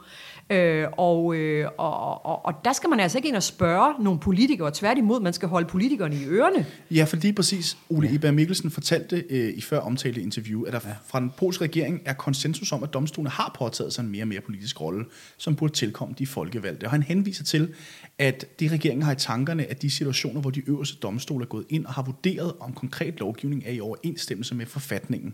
Øh, 0.52 0.88
og, 0.92 1.36
øh, 1.36 1.68
og, 1.78 2.26
og, 2.26 2.46
og 2.46 2.54
der 2.66 2.74
skal 2.74 2.90
man 2.90 3.00
altså 3.00 3.18
ikke 3.18 3.28
ind 3.28 3.36
og 3.36 3.44
spørge 3.44 4.04
nogle 4.04 4.20
politikere. 4.20 4.72
Tværtimod, 4.74 5.20
man 5.20 5.34
skal 5.34 5.50
holde 5.50 5.68
politikerne 5.68 6.16
i 6.16 6.26
ørerne. 6.26 6.66
Ja, 6.92 7.04
for 7.04 7.16
lige 7.16 7.34
præcis. 7.34 7.78
Ole 7.90 8.08
ja. 8.08 8.16
Eber 8.16 8.32
Mikkelsen 8.32 8.72
fortalte 8.72 9.24
øh, 9.30 9.54
i 9.54 9.62
før 9.62 9.80
omtalte 9.80 10.22
interview, 10.22 10.64
at 10.64 10.74
der 10.74 10.80
ja. 10.86 10.94
fra 11.06 11.20
den 11.20 11.32
polske 11.38 11.64
regering 11.64 12.02
er 12.06 12.14
konsensus 12.14 12.72
om, 12.72 12.84
at 12.84 12.94
domstolene 12.94 13.30
har 13.30 13.56
påtaget 13.60 13.94
sig 13.94 14.04
en 14.04 14.10
mere 14.10 14.24
og 14.24 14.28
mere 14.28 14.42
politisk 14.42 14.82
rolle, 14.82 15.06
som 15.38 15.56
burde 15.56 15.74
tilkomme 15.74 16.16
de 16.18 16.28
folkevalgte. 16.28 16.84
Og 16.86 16.92
han 16.92 17.04
henviser 17.04 17.44
til, 17.44 17.74
at 18.18 18.60
det 18.60 18.72
regeringen 18.72 19.04
har 19.04 19.12
i 19.12 19.16
tankerne, 19.16 19.66
at 19.66 19.82
de 19.82 19.90
situationer, 19.90 20.42
hvor 20.42 20.50
de 20.50 20.70
øverste 20.70 20.98
domstole 20.98 21.44
er 21.44 21.48
gået 21.48 21.66
ind 21.70 21.86
og 21.86 21.94
har 21.94 22.04
vurderet, 22.04 22.54
om 22.60 22.74
konkret 22.74 23.20
lovgivning 23.20 23.64
er 23.66 23.72
i 23.72 23.80
overensstemmelse 23.80 24.56
med 24.56 24.66
forfatningen. 24.66 25.34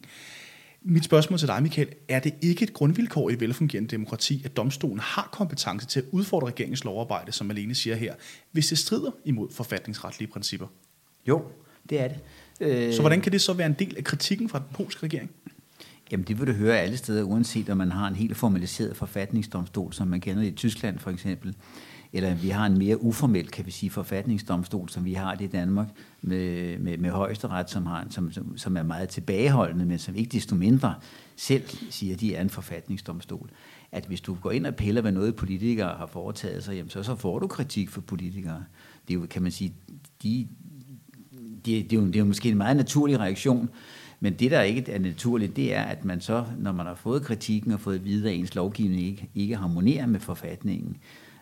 Mit 0.90 1.06
spørgsmål 1.06 1.40
til 1.40 1.48
dig, 1.48 1.64
Michael, 1.64 1.88
er 2.08 2.20
det 2.20 2.34
ikke 2.42 2.64
et 2.64 2.74
grundvilkår 2.74 3.30
i 3.30 3.34
et 3.34 3.40
velfungerende 3.40 3.90
demokrati, 3.90 4.42
at 4.46 4.58
domstolen 4.58 5.00
har 5.00 5.30
kompetence 5.32 5.88
til 5.88 6.00
at 6.00 6.06
udfordre 6.12 6.48
regeringens 6.48 6.84
lovarbejde, 6.84 7.32
som 7.32 7.48
Malene 7.48 7.76
siger 7.76 7.96
her, 7.96 8.16
hvis 8.52 8.68
det 8.68 8.78
strider 8.78 9.12
imod 9.26 9.50
forfatningsretlige 9.52 10.32
principper? 10.32 10.68
Jo, 11.28 11.44
det 11.90 12.02
er 12.02 12.08
det. 12.08 12.18
Øh... 12.60 12.94
Så 12.94 13.02
hvordan 13.02 13.22
kan 13.22 13.32
det 13.32 13.42
så 13.42 13.54
være 13.54 13.68
en 13.68 13.76
del 13.80 13.98
af 13.98 14.04
kritikken 14.04 14.50
fra 14.50 14.60
den 14.60 14.68
polske 14.74 15.04
regering? 15.04 15.30
Jamen 16.12 16.26
det 16.28 16.40
vil 16.40 16.48
du 16.48 16.54
høre 16.54 16.80
alle 16.80 16.98
steder, 16.98 17.24
uanset 17.24 17.70
om 17.70 17.78
man 17.78 17.92
har 17.92 18.08
en 18.08 18.16
helt 18.16 18.38
formaliseret 18.38 18.98
forfatningsdomstol, 18.98 19.94
som 19.94 20.08
man 20.08 20.22
kender 20.22 20.44
i 20.44 20.52
Tyskland 20.52 21.00
for 21.00 21.12
eksempel, 21.12 21.56
eller 22.14 22.36
vi 22.36 22.50
har 22.50 22.66
en 22.66 22.78
mere 22.78 23.04
uformel, 23.04 23.48
kan 23.48 23.66
vi 23.66 23.72
sige, 23.72 23.90
forfatningsdomstol, 23.90 24.90
som 24.90 25.06
vi 25.06 25.14
har 25.14 25.36
det 25.36 25.46
i 25.46 25.48
Danmark, 25.48 25.88
med, 26.22 26.78
med, 26.80 26.98
med 26.98 27.10
højesteret, 27.10 27.70
som, 27.70 27.86
har, 27.86 28.08
som, 28.10 28.32
som, 28.32 28.58
som 28.58 28.78
er 28.78 28.84
meget 28.84 29.10
tilbageholdende, 29.10 29.86
men 29.86 30.00
som 30.00 30.16
ikke 30.16 30.30
desto 30.30 30.56
mindre 30.56 30.96
selv 31.36 31.64
siger, 31.90 32.14
at 32.14 32.20
de 32.20 32.36
er 32.36 32.42
en 32.42 32.50
forfatningsdomstol. 32.50 33.50
At 33.92 34.06
hvis 34.06 34.22
du 34.22 34.38
går 34.42 34.52
ind 34.52 34.66
og 34.66 34.76
piller, 34.76 35.02
hvad 35.02 35.12
noget 35.12 35.36
politikere 35.36 35.98
har 35.98 36.06
foretaget 36.06 36.64
sig, 36.64 36.76
jamen 36.76 36.90
så, 36.90 37.04
så 37.04 37.16
får 37.16 37.40
du 37.40 37.48
kritik 37.48 37.90
for 37.90 38.02
politikere. 38.02 38.64
Det 39.08 39.14
er 39.14 39.20
jo, 39.20 39.26
kan 39.30 39.42
man 39.42 39.52
sige, 39.52 39.74
de, 40.24 40.48
de, 41.66 41.84
det, 41.84 41.94
er 41.94 41.98
jo, 41.98 42.08
det 42.08 42.16
er 42.16 42.20
jo 42.20 42.26
måske 42.26 42.50
en 42.50 42.58
meget 42.58 42.78
naturlig 42.78 43.20
reaktion, 43.20 43.70
men 44.20 44.34
det, 44.34 44.52
der 44.52 44.62
ikke 44.62 44.92
er 44.92 45.00
naturligt, 45.00 45.56
det 45.56 45.76
er, 45.76 45.82
at 45.82 46.06
man 46.06 46.22
så, 46.22 46.46
når 46.60 46.72
man 46.72 46.86
har 46.86 46.96
fået 46.96 47.24
kritikken 47.24 47.72
og 47.72 47.80
fået 47.80 48.06
videre, 48.06 48.34
at 48.34 48.40
ens 48.40 48.56
lovgivning 48.56 49.02
ikke, 49.02 49.30
ikke 49.36 49.56
harmonerer 49.56 50.06
med 50.06 50.20
forfatningen, 50.20 50.98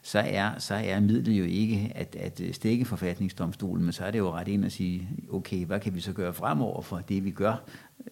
så 0.06 0.20
er, 0.20 0.60
så 0.60 0.76
er 0.76 1.00
midlet 1.00 1.34
jo 1.34 1.44
ikke 1.44 1.92
at, 1.96 2.16
at 2.20 2.42
øh, 2.42 2.54
stikke 2.54 2.86
forfatningsdomstolen, 2.86 3.84
men 3.84 3.94
så 3.94 4.06
er 4.06 4.12
det 4.12 4.20
jo 4.20 4.32
ret 4.32 4.48
ind 4.48 4.66
at 4.66 4.72
sige, 4.72 5.10
okay, 5.32 5.66
hvad 5.66 5.80
kan 5.80 5.96
vi 5.96 6.00
så 6.00 6.14
gøre 6.14 6.34
fremover 6.34 6.82
for 6.82 6.98
det, 6.98 7.26
vi 7.26 7.32
gør, 7.32 7.64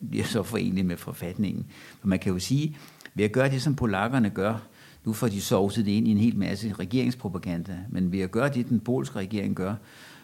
bliver 0.10 0.26
så 0.26 0.44
forenligt 0.44 0.88
med 0.88 0.98
forfatningen. 0.98 1.66
For 2.00 2.08
man 2.08 2.20
kan 2.20 2.34
jo 2.34 2.40
sige, 2.40 2.78
ved 3.14 3.26
at 3.26 3.32
gøre 3.32 3.50
det, 3.50 3.62
som 3.62 3.76
polakkerne 3.76 4.30
gør, 4.30 4.68
nu 5.06 5.14
får 5.14 5.28
de 5.28 5.42
sovset 5.42 5.86
det 5.86 5.92
ind 5.92 6.08
i 6.08 6.12
en 6.12 6.18
hel 6.18 6.38
masse 6.38 6.74
regeringspropaganda, 6.74 7.78
men 7.90 8.12
ved 8.12 8.20
at 8.20 8.32
gøre 8.32 8.50
det, 8.50 8.70
den 8.70 8.80
polske 8.80 9.20
regering 9.20 9.56
gør, 9.56 9.76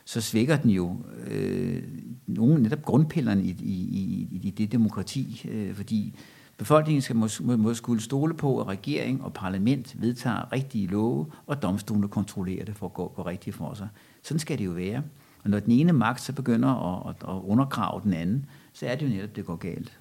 så 0.06 0.22
svækker 0.22 0.58
den 0.58 0.72
jo 0.72 0.98
øh, 1.28 1.84
nogle 2.28 2.64
netop 2.64 2.82
grundpillerne 2.82 3.44
i, 3.44 3.56
i, 3.60 3.74
i, 3.74 4.40
i 4.44 4.50
det 4.50 4.72
demokrati, 4.72 5.46
øh, 5.52 5.76
fordi 5.76 6.14
Befolkningen 6.60 7.02
skal 7.02 7.16
må, 7.16 7.28
må 7.42 7.74
skulle 7.74 8.02
stole 8.02 8.34
på, 8.34 8.62
at 8.62 8.68
regering 8.68 9.24
og 9.24 9.34
parlament 9.34 10.02
vedtager 10.02 10.52
rigtige 10.52 10.88
love, 10.88 11.32
og 11.46 11.62
domstolene 11.62 12.08
kontrollerer 12.08 12.66
det 12.66 12.76
for 12.76 12.86
at 12.86 12.94
gå, 12.94 13.08
gå 13.08 13.22
rigtigt 13.22 13.56
for 13.56 13.74
sig. 13.74 13.88
Sådan 14.24 14.40
skal 14.40 14.58
det 14.58 14.66
jo 14.66 14.72
være. 14.72 15.04
Og 15.44 15.50
når 15.50 15.60
den 15.60 15.72
ene 15.72 15.94
magt 15.94 16.22
så 16.22 16.34
begynder 16.34 16.70
at, 16.70 17.10
at, 17.10 17.30
at 17.30 17.42
undergrave 17.44 18.02
den 18.04 18.14
anden, 18.14 18.46
så 18.74 18.86
er 18.86 18.96
det 18.96 19.06
jo 19.06 19.10
netop, 19.10 19.36
det 19.36 19.46
går 19.46 19.56
galt. 19.56 20.00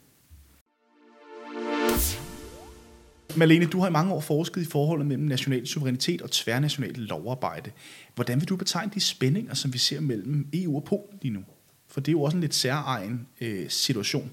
Malene, 3.36 3.66
du 3.66 3.80
har 3.80 3.88
i 3.88 3.92
mange 3.92 4.12
år 4.12 4.20
forsket 4.20 4.62
i 4.62 4.64
forholdet 4.64 5.06
mellem 5.06 5.26
national 5.26 5.66
suverænitet 5.66 6.22
og 6.22 6.30
tværnationalt 6.30 6.98
lovarbejde. 6.98 7.70
Hvordan 8.14 8.40
vil 8.40 8.48
du 8.48 8.56
betegne 8.56 8.92
de 8.94 9.00
spændinger, 9.00 9.54
som 9.54 9.72
vi 9.72 9.78
ser 9.78 10.00
mellem 10.00 10.48
EU 10.52 10.76
og 10.76 10.84
Polen 10.84 11.18
lige 11.22 11.34
nu? 11.34 11.40
For 11.88 12.00
det 12.00 12.08
er 12.08 12.12
jo 12.12 12.22
også 12.22 12.36
en 12.36 12.40
lidt 12.40 12.54
særegen 12.54 13.26
øh, 13.40 13.70
situation. 13.70 14.30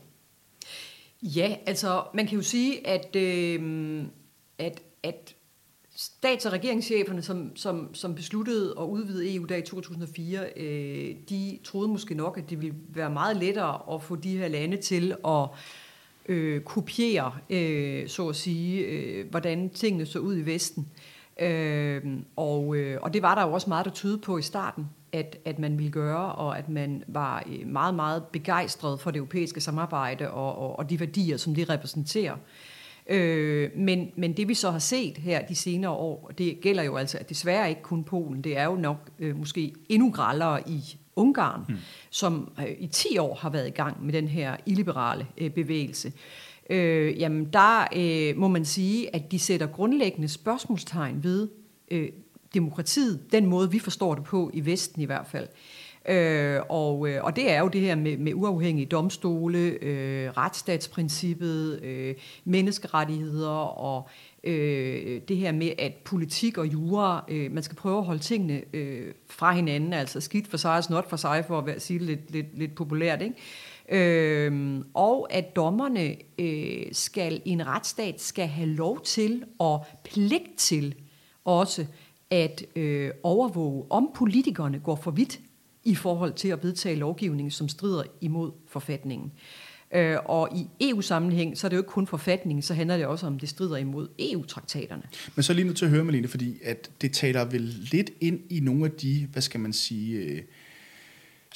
Ja, 1.24 1.56
altså 1.66 2.04
man 2.14 2.28
kan 2.28 2.36
jo 2.36 2.44
sige, 2.44 2.88
at, 2.88 3.16
øh, 3.16 4.04
at, 4.58 4.82
at 5.04 5.36
stats- 5.96 6.46
og 6.46 6.54
regeringscheferne, 6.54 7.22
som, 7.22 7.56
som, 7.56 7.94
som 7.94 8.16
besluttede 8.16 8.76
at 8.80 8.84
udvide 8.84 9.36
EU 9.36 9.46
der 9.46 9.56
i 9.56 9.62
2004, 9.62 10.46
øh, 10.58 11.16
de 11.30 11.60
troede 11.64 11.88
måske 11.88 12.16
nok, 12.16 12.38
at 12.38 12.50
det 12.50 12.62
ville 12.62 12.76
være 12.90 13.10
meget 13.10 13.38
lettere 13.38 13.96
at 13.96 14.04
få 14.04 14.16
de 14.16 14.38
her 14.38 14.48
lande 14.48 14.78
til 14.78 15.16
at 15.28 15.48
øh, 16.26 16.62
kopiere, 16.62 17.36
øh, 17.50 18.08
så 18.08 18.30
at 18.30 18.36
sige, 18.36 18.80
øh, 18.86 19.30
hvordan 19.30 19.70
tingene 19.70 20.06
så 20.06 20.20
ud 20.20 20.38
i 20.38 20.42
Vesten. 20.42 20.88
Øh, 20.92 21.15
og, 22.36 22.76
øh, 22.76 22.98
og 23.02 23.14
det 23.14 23.22
var 23.22 23.36
der 23.36 23.42
jo 23.42 23.54
også 23.54 23.70
meget, 23.70 23.86
der 23.86 23.92
tyde 23.92 24.18
på 24.18 24.38
i 24.38 24.42
starten, 24.42 24.90
at, 25.12 25.38
at 25.46 25.60
man 25.60 25.78
ville 25.78 25.92
gøre, 25.92 26.32
og 26.32 26.58
at 26.58 26.70
man 26.70 27.04
var 27.08 27.44
øh, 27.48 27.68
meget, 27.68 27.96
meget 27.96 28.24
begejstret 28.24 29.00
for 29.00 29.12
det 29.12 29.18
europæiske 29.18 29.62
samarbejde 29.62 30.32
og, 30.32 30.58
og, 30.58 30.80
og 30.80 30.90
de 30.90 31.00
værdier, 31.00 31.38
som 31.38 31.56
det 31.56 31.70
repræsenterer. 31.70 32.36
Øh, 33.08 33.70
men, 33.76 34.12
men 34.16 34.34
det 34.34 34.48
vi 34.48 34.54
så 34.54 34.72
har 34.72 34.80
set 34.80 35.18
her 35.18 35.46
de 35.46 35.56
senere 35.56 35.92
år, 35.92 36.32
det 36.38 36.62
gælder 36.62 36.84
jo 36.84 36.96
altså 36.96 37.18
at 37.18 37.30
desværre 37.30 37.70
ikke 37.70 37.82
kun 37.82 38.04
Polen, 38.04 38.42
det 38.42 38.58
er 38.58 38.64
jo 38.64 38.76
nok 38.76 39.10
øh, 39.20 39.38
måske 39.38 39.74
endnu 39.90 40.12
grallere 40.12 40.70
i 40.70 40.98
Ungarn, 41.16 41.62
mm. 41.70 41.76
som 42.10 42.52
øh, 42.60 42.76
i 42.80 42.88
10 42.88 43.18
år 43.18 43.36
har 43.36 43.50
været 43.50 43.68
i 43.68 43.72
gang 43.72 44.06
med 44.06 44.14
den 44.14 44.28
her 44.28 44.56
illiberale 44.66 45.28
øh, 45.38 45.52
bevægelse. 45.52 46.12
Øh, 46.70 47.20
jamen 47.20 47.46
der 47.54 47.88
øh, 47.96 48.38
må 48.38 48.48
man 48.48 48.66
sige, 48.66 49.16
at 49.16 49.32
de 49.32 49.40
sætter 49.40 49.68
grundlæggende 49.68 50.28
spørgsmålstegn 50.28 51.24
ved 51.24 51.48
øh, 51.92 52.10
demokratiet, 52.54 53.32
den 53.32 53.46
måde 53.46 53.72
vi 53.72 53.80
forstår 53.80 54.16
det 54.16 54.24
på 54.24 54.52
i 54.54 54.66
Vesten 54.66 55.02
i 55.02 55.06
hvert 55.06 55.28
fald. 55.28 55.48
Øh, 56.10 56.62
og, 56.70 57.10
øh, 57.10 57.24
og 57.24 57.36
det 57.36 57.52
er 57.52 57.60
jo 57.60 57.68
det 57.68 57.82
her 57.82 57.96
med, 57.96 58.18
med 58.18 58.34
uafhængige 58.34 58.86
domstole, 58.86 59.60
øh, 59.60 60.30
retsstatsprincippet, 60.30 61.84
øh, 61.84 62.16
menneskerettigheder 62.46 63.50
og 63.78 64.10
øh, 64.44 65.22
det 65.28 65.38
her 65.38 65.52
med, 65.52 65.72
at 65.80 65.94
politik 65.94 66.58
og 66.58 66.68
jura, 66.68 67.26
øh, 67.28 67.52
man 67.52 67.64
skal 67.64 67.78
prøve 67.78 67.98
at 67.98 68.04
holde 68.04 68.22
tingene 68.22 68.62
øh, 68.74 69.14
fra 69.30 69.54
hinanden, 69.54 69.94
altså 69.94 70.22
skidt 70.22 70.48
for 70.48 70.58
sig 70.58 70.78
og 70.78 70.84
snot 70.84 71.10
for 71.10 71.18
sig, 71.18 71.46
for 71.48 71.62
at 71.62 71.82
sige 71.82 72.00
det 72.00 72.08
lidt, 72.08 72.32
lidt, 72.32 72.58
lidt 72.58 72.76
populært, 72.76 73.22
ikke? 73.22 73.36
Øh, 73.90 74.82
og 74.94 75.34
at 75.34 75.56
dommerne 75.56 76.16
øh, 76.40 76.86
skal 76.92 77.42
i 77.46 77.50
en 77.50 77.68
retsstat 77.68 78.22
skal 78.22 78.48
have 78.48 78.70
lov 78.70 79.02
til 79.02 79.44
og 79.60 79.86
pligt 80.04 80.58
til 80.58 80.96
også 81.46 81.86
at 82.30 82.66
øh, 82.76 83.12
overvåge, 83.24 83.86
om 83.90 84.10
politikerne 84.16 84.80
går 84.80 84.96
for 84.96 85.12
vidt 85.12 85.40
i 85.84 85.96
forhold 85.96 86.34
til 86.34 86.48
at 86.48 86.64
vedtage 86.64 86.96
lovgivning, 86.96 87.54
som 87.54 87.70
strider 87.70 88.04
imod 88.22 88.52
forfatningen. 88.68 89.32
Øh, 89.96 90.18
og 90.26 90.50
i 90.56 90.90
EU-sammenhæng, 90.90 91.58
så 91.58 91.68
er 91.68 91.70
det 91.70 91.76
jo 91.76 91.82
ikke 91.82 91.90
kun 91.90 92.08
forfatningen, 92.08 92.62
så 92.62 92.74
handler 92.74 92.98
det 92.98 93.06
også 93.06 93.28
om, 93.28 93.40
det 93.40 93.50
strider 93.50 93.78
imod 93.78 94.08
EU-traktaterne. 94.20 95.04
Men 95.36 95.44
så 95.44 95.54
lige 95.54 95.68
nu 95.68 95.74
til 95.74 95.86
at 95.86 95.92
høre, 95.92 96.04
Malene, 96.04 96.28
fordi 96.28 96.58
at 96.64 96.92
det 97.02 97.14
taler 97.14 97.46
vel 97.46 97.62
lidt 97.92 98.12
ind 98.22 98.40
i 98.50 98.60
nogle 98.60 98.86
af 98.86 98.92
de, 98.92 99.28
hvad 99.32 99.42
skal 99.42 99.60
man 99.60 99.74
sige, 99.74 100.18
øh, 100.18 100.42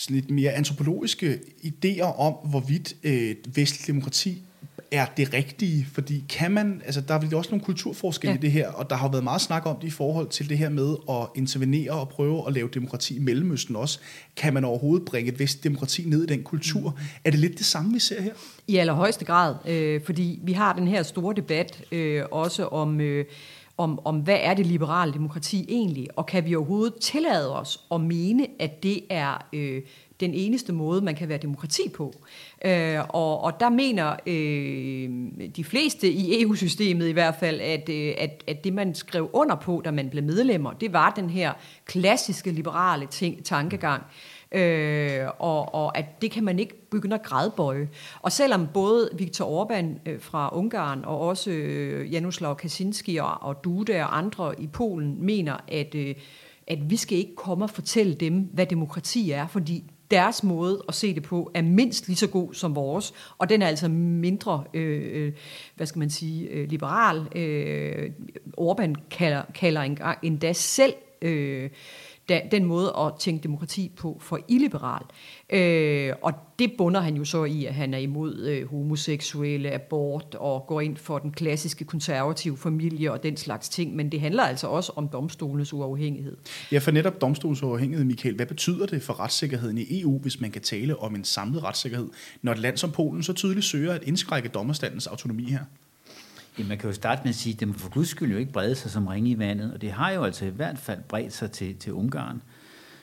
lidt 0.09 0.29
mere 0.29 0.51
antropologiske 0.51 1.39
idéer 1.63 2.19
om, 2.19 2.33
hvorvidt 2.33 2.93
øh, 3.03 3.35
vestlig 3.55 3.87
demokrati 3.87 4.43
er 4.91 5.05
det 5.17 5.33
rigtige, 5.33 5.87
fordi 5.93 6.23
kan 6.29 6.51
man, 6.51 6.81
altså 6.85 7.01
der 7.01 7.13
er 7.13 7.19
vel 7.19 7.35
også 7.35 7.51
nogle 7.51 7.65
kulturforskelle 7.65 8.33
ja. 8.33 8.37
i 8.37 8.41
det 8.41 8.51
her, 8.51 8.71
og 8.71 8.89
der 8.89 8.95
har 8.95 9.09
været 9.09 9.23
meget 9.23 9.41
snak 9.41 9.65
om 9.65 9.75
det 9.75 9.87
i 9.87 9.91
forhold 9.91 10.27
til 10.27 10.49
det 10.49 10.57
her 10.57 10.69
med 10.69 10.95
at 11.09 11.27
intervenere 11.35 11.91
og 11.91 12.09
prøve 12.09 12.47
at 12.47 12.53
lave 12.53 12.69
demokrati 12.73 13.15
i 13.15 13.19
Mellemøsten 13.19 13.75
også. 13.75 13.99
Kan 14.35 14.53
man 14.53 14.65
overhovedet 14.65 15.05
bringe 15.05 15.31
et 15.31 15.39
vestlig 15.39 15.63
demokrati 15.63 16.03
ned 16.05 16.23
i 16.23 16.25
den 16.25 16.43
kultur? 16.43 16.89
Mm. 16.89 17.05
Er 17.23 17.31
det 17.31 17.39
lidt 17.39 17.57
det 17.57 17.65
samme, 17.65 17.93
vi 17.93 17.99
ser 17.99 18.21
her? 18.21 18.33
I 18.67 18.77
allerhøjeste 18.77 19.25
grad, 19.25 19.55
øh, 19.67 20.01
fordi 20.05 20.39
vi 20.43 20.53
har 20.53 20.73
den 20.73 20.87
her 20.87 21.03
store 21.03 21.35
debat 21.35 21.81
øh, 21.91 22.23
også 22.31 22.65
om... 22.65 23.01
Øh, 23.01 23.25
om, 23.79 23.99
om, 24.05 24.19
hvad 24.19 24.37
er 24.41 24.53
det 24.53 24.65
liberale 24.65 25.13
demokrati 25.13 25.65
egentlig, 25.69 26.07
og 26.15 26.25
kan 26.25 26.45
vi 26.45 26.55
overhovedet 26.55 26.95
tillade 27.01 27.59
os 27.59 27.79
at 27.91 28.01
mene, 28.01 28.47
at 28.59 28.83
det 28.83 29.01
er 29.09 29.45
øh, 29.53 29.81
den 30.19 30.33
eneste 30.33 30.73
måde, 30.73 31.01
man 31.01 31.15
kan 31.15 31.29
være 31.29 31.37
demokrati 31.37 31.89
på. 31.95 32.13
Øh, 32.65 32.99
og, 33.09 33.41
og 33.41 33.59
der 33.59 33.69
mener 33.69 34.15
øh, 34.27 35.09
de 35.55 35.63
fleste 35.63 36.11
i 36.11 36.41
EU-systemet 36.41 37.07
i 37.07 37.11
hvert 37.11 37.35
fald, 37.39 37.61
at, 37.61 37.89
øh, 37.89 38.13
at, 38.17 38.43
at 38.47 38.63
det 38.63 38.73
man 38.73 38.95
skrev 38.95 39.29
under 39.33 39.55
på, 39.55 39.81
da 39.85 39.91
man 39.91 40.09
blev 40.09 40.23
medlemmer, 40.23 40.73
det 40.73 40.93
var 40.93 41.13
den 41.15 41.29
her 41.29 41.53
klassiske 41.85 42.51
liberale 42.51 43.05
ting, 43.05 43.45
tankegang. 43.45 44.03
Øh, 44.03 44.38
øh, 44.51 45.27
og, 45.39 45.73
og 45.75 45.97
at 45.97 46.21
det 46.21 46.31
kan 46.31 46.43
man 46.43 46.59
ikke 46.59 46.89
begynde 46.89 47.15
at 47.15 47.23
gradbøje. 47.23 47.89
Og 48.21 48.31
selvom 48.31 48.67
både 48.73 49.09
Viktor 49.17 49.63
Orbán 49.63 50.09
øh, 50.09 50.21
fra 50.21 50.57
Ungarn 50.57 51.05
og 51.05 51.19
også 51.19 51.51
øh, 51.51 52.13
Januslav 52.13 52.59
Kaczynski 52.63 53.17
og, 53.17 53.37
og 53.41 53.63
Duda 53.63 54.03
og 54.03 54.17
andre 54.17 54.61
i 54.61 54.67
Polen 54.67 55.25
mener, 55.25 55.57
at, 55.67 55.95
øh, 55.95 56.15
at 56.67 56.89
vi 56.89 56.97
skal 56.97 57.17
ikke 57.17 57.35
komme 57.35 57.65
og 57.65 57.69
fortælle 57.69 58.13
dem, 58.13 58.49
hvad 58.53 58.65
demokrati 58.65 59.31
er, 59.31 59.47
fordi 59.47 59.83
deres 60.11 60.43
måde 60.43 60.83
at 60.87 60.95
se 60.95 61.15
det 61.15 61.23
på 61.23 61.51
er 61.53 61.61
mindst 61.61 62.07
lige 62.07 62.17
så 62.17 62.27
god 62.27 62.53
som 62.53 62.75
vores, 62.75 63.13
og 63.37 63.49
den 63.49 63.61
er 63.61 63.67
altså 63.67 63.87
mindre, 63.87 64.63
øh, 64.73 65.25
øh 65.25 65.33
hvad 65.75 65.87
skal 65.87 65.99
man 65.99 66.09
sige, 66.09 66.47
øh, 66.47 66.69
liberal. 66.69 67.37
Øh, 67.37 68.11
Orbán 68.59 68.93
kalder, 69.09 69.43
kalder 69.55 70.15
endda 70.23 70.53
selv 70.53 70.93
øh, 71.21 71.69
da, 72.29 72.41
den 72.51 72.65
måde 72.65 72.93
at 72.99 73.13
tænke 73.19 73.43
demokrati 73.43 73.91
på 73.95 74.17
for 74.21 74.39
illiberal. 74.47 75.03
Øh, 75.49 76.13
og 76.21 76.33
det 76.59 76.71
bunder 76.77 77.01
han 77.01 77.15
jo 77.15 77.25
så 77.25 77.43
i, 77.43 77.65
at 77.65 77.73
han 77.73 77.93
er 77.93 77.97
imod 77.97 78.45
øh, 78.45 78.69
homoseksuelle, 78.69 79.71
abort 79.71 80.35
og 80.35 80.65
går 80.67 80.81
ind 80.81 80.97
for 80.97 81.19
den 81.19 81.31
klassiske 81.31 81.85
konservative 81.85 82.57
familie 82.57 83.11
og 83.11 83.23
den 83.23 83.37
slags 83.37 83.69
ting. 83.69 83.95
Men 83.95 84.11
det 84.11 84.21
handler 84.21 84.43
altså 84.43 84.67
også 84.67 84.91
om 84.95 85.07
domstolens 85.07 85.73
uafhængighed. 85.73 86.37
Ja, 86.71 86.77
for 86.77 86.91
netop 86.91 87.21
domstolens 87.21 87.63
uafhængighed, 87.63 88.05
Michael. 88.05 88.35
Hvad 88.35 88.45
betyder 88.45 88.85
det 88.85 89.01
for 89.01 89.19
retssikkerheden 89.19 89.77
i 89.77 90.01
EU, 90.01 90.19
hvis 90.19 90.41
man 90.41 90.51
kan 90.51 90.61
tale 90.61 90.99
om 90.99 91.15
en 91.15 91.23
samlet 91.23 91.63
retssikkerhed, 91.63 92.09
når 92.41 92.51
et 92.51 92.59
land 92.59 92.77
som 92.77 92.91
Polen 92.91 93.23
så 93.23 93.33
tydeligt 93.33 93.65
søger 93.65 93.93
at 93.93 94.03
indskrække 94.03 94.49
dommerstandens 94.49 95.07
autonomi 95.07 95.43
her? 95.43 95.59
Ja, 96.59 96.63
man 96.67 96.77
kan 96.77 96.89
jo 96.89 96.93
starte 96.93 97.21
med 97.23 97.29
at 97.29 97.35
sige, 97.35 97.53
at 97.53 97.59
det 97.59 97.67
må 97.67 97.73
for 97.73 97.89
guds 97.89 98.09
skyld 98.09 98.31
jo 98.31 98.37
ikke 98.37 98.51
brede 98.51 98.75
sig 98.75 98.91
som 98.91 99.07
ringe 99.07 99.29
i 99.29 99.39
vandet, 99.39 99.73
og 99.73 99.81
det 99.81 99.91
har 99.91 100.11
jo 100.11 100.23
altså 100.23 100.45
i 100.45 100.49
hvert 100.49 100.77
fald 100.77 101.01
bredt 101.07 101.33
sig 101.33 101.51
til, 101.51 101.75
til 101.75 101.93
Ungarn, 101.93 102.41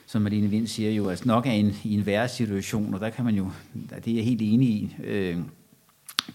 som 0.05 0.21
Marlene 0.21 0.47
Vind 0.47 0.67
siger 0.67 0.91
jo, 0.91 1.09
altså 1.09 1.27
nok 1.27 1.45
er 1.45 1.51
en, 1.51 1.75
i 1.83 1.93
en 1.93 2.05
værre 2.05 2.27
situation, 2.27 2.93
og 2.93 2.99
der 2.99 3.09
kan 3.09 3.25
man 3.25 3.35
jo, 3.35 3.51
det 3.73 4.07
er 4.07 4.15
jeg 4.15 4.23
helt 4.23 4.41
enig 4.41 4.69
i, 4.69 4.95
øh, 5.03 5.37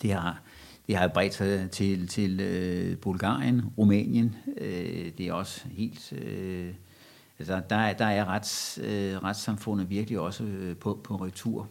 det 0.03 0.13
har, 0.13 0.41
det 0.87 0.97
har 0.97 1.09
bredt 1.09 1.35
sig 1.35 1.71
til, 1.71 2.09
til 2.09 2.41
øh, 2.41 2.99
Bulgarien, 2.99 3.63
Rumænien, 3.79 4.37
øh, 4.61 5.13
det 5.19 5.21
er 5.21 5.33
også 5.33 5.61
helt, 5.73 6.13
øh, 6.13 6.75
altså 7.39 7.63
der, 7.71 7.93
der 7.93 8.07
er 8.07 8.25
rets, 8.29 8.79
øh, 8.83 9.17
retssamfundet 9.25 9.91
virkelig 9.91 10.19
også 10.19 10.45
øh, 10.45 10.77
på, 10.77 11.01
på 11.05 11.17
retur. 11.17 11.69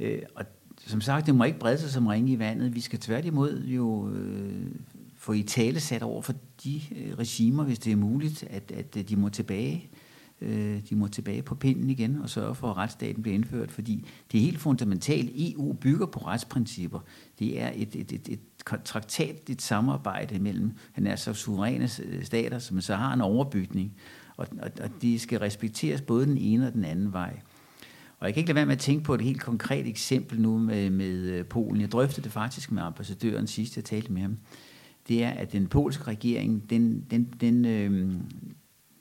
Øh, 0.00 0.22
og 0.34 0.44
som 0.86 1.00
sagt, 1.00 1.26
det 1.26 1.34
må 1.34 1.44
ikke 1.44 1.58
brede 1.58 1.78
sig 1.78 1.90
som 1.90 2.06
ringe 2.06 2.32
i 2.32 2.38
vandet. 2.38 2.74
Vi 2.74 2.80
skal 2.80 2.98
tværtimod 2.98 3.62
jo 3.64 4.08
øh, 4.08 4.66
få 5.16 5.32
i 5.32 5.42
tale 5.42 5.80
sat 5.80 6.02
over 6.02 6.22
for 6.22 6.34
de 6.64 6.80
øh, 6.96 7.18
regimer, 7.18 7.64
hvis 7.64 7.78
det 7.78 7.92
er 7.92 7.96
muligt, 7.96 8.44
at, 8.50 8.72
at 8.72 8.96
øh, 8.96 9.08
de 9.08 9.16
må 9.16 9.28
tilbage 9.28 9.90
øh, 10.40 10.80
de 10.90 10.96
må 10.96 11.08
tilbage 11.08 11.42
på 11.42 11.54
pinden 11.54 11.90
igen 11.90 12.18
og 12.22 12.30
sørge 12.30 12.54
for, 12.54 12.70
at 12.70 12.76
retsstaten 12.76 13.22
bliver 13.22 13.34
indført, 13.34 13.70
fordi 13.70 14.06
det 14.32 14.38
er 14.38 14.42
helt 14.42 14.58
fundamentalt. 14.58 15.30
EU 15.34 15.72
bygger 15.72 16.06
på 16.06 16.18
retsprincipper. 16.18 17.00
Det 17.38 17.60
er 17.60 17.70
et, 17.74 17.96
et, 17.96 18.12
et, 18.12 18.28
et 18.28 18.40
traktatligt 18.84 19.62
samarbejde 19.62 20.38
mellem 20.38 20.72
han 20.92 21.06
er 21.06 21.16
så 21.16 21.34
suveræne 21.34 21.88
øh, 22.04 22.24
stater, 22.24 22.58
som 22.58 22.80
så 22.80 22.94
har 22.94 23.14
en 23.14 23.20
overbygning, 23.20 23.92
og, 24.36 24.46
og, 24.62 24.70
og 24.80 24.90
de 25.02 25.18
skal 25.18 25.38
respekteres 25.38 26.00
både 26.00 26.26
den 26.26 26.38
ene 26.38 26.66
og 26.66 26.72
den 26.72 26.84
anden 26.84 27.12
vej. 27.12 27.40
Og 28.24 28.28
jeg 28.28 28.34
kan 28.34 28.40
ikke 28.40 28.48
lade 28.48 28.56
være 28.56 28.66
med 28.66 28.74
at 28.74 28.80
tænke 28.80 29.04
på 29.04 29.14
et 29.14 29.20
helt 29.20 29.40
konkret 29.40 29.86
eksempel 29.86 30.40
nu 30.40 30.58
med, 30.58 30.90
med 30.90 31.20
øh, 31.20 31.44
Polen. 31.44 31.80
Jeg 31.80 31.92
drøftede 31.92 32.24
det 32.24 32.32
faktisk 32.32 32.72
med 32.72 32.82
ambassadøren 32.82 33.46
sidst, 33.46 33.76
jeg 33.76 33.84
talte 33.84 34.12
med 34.12 34.22
ham. 34.22 34.36
Det 35.08 35.24
er, 35.24 35.30
at 35.30 35.52
den 35.52 35.66
polske 35.66 36.04
regering, 36.04 36.70
den, 36.70 37.04
den, 37.10 37.28
den, 37.40 37.64
øh, 37.64 38.12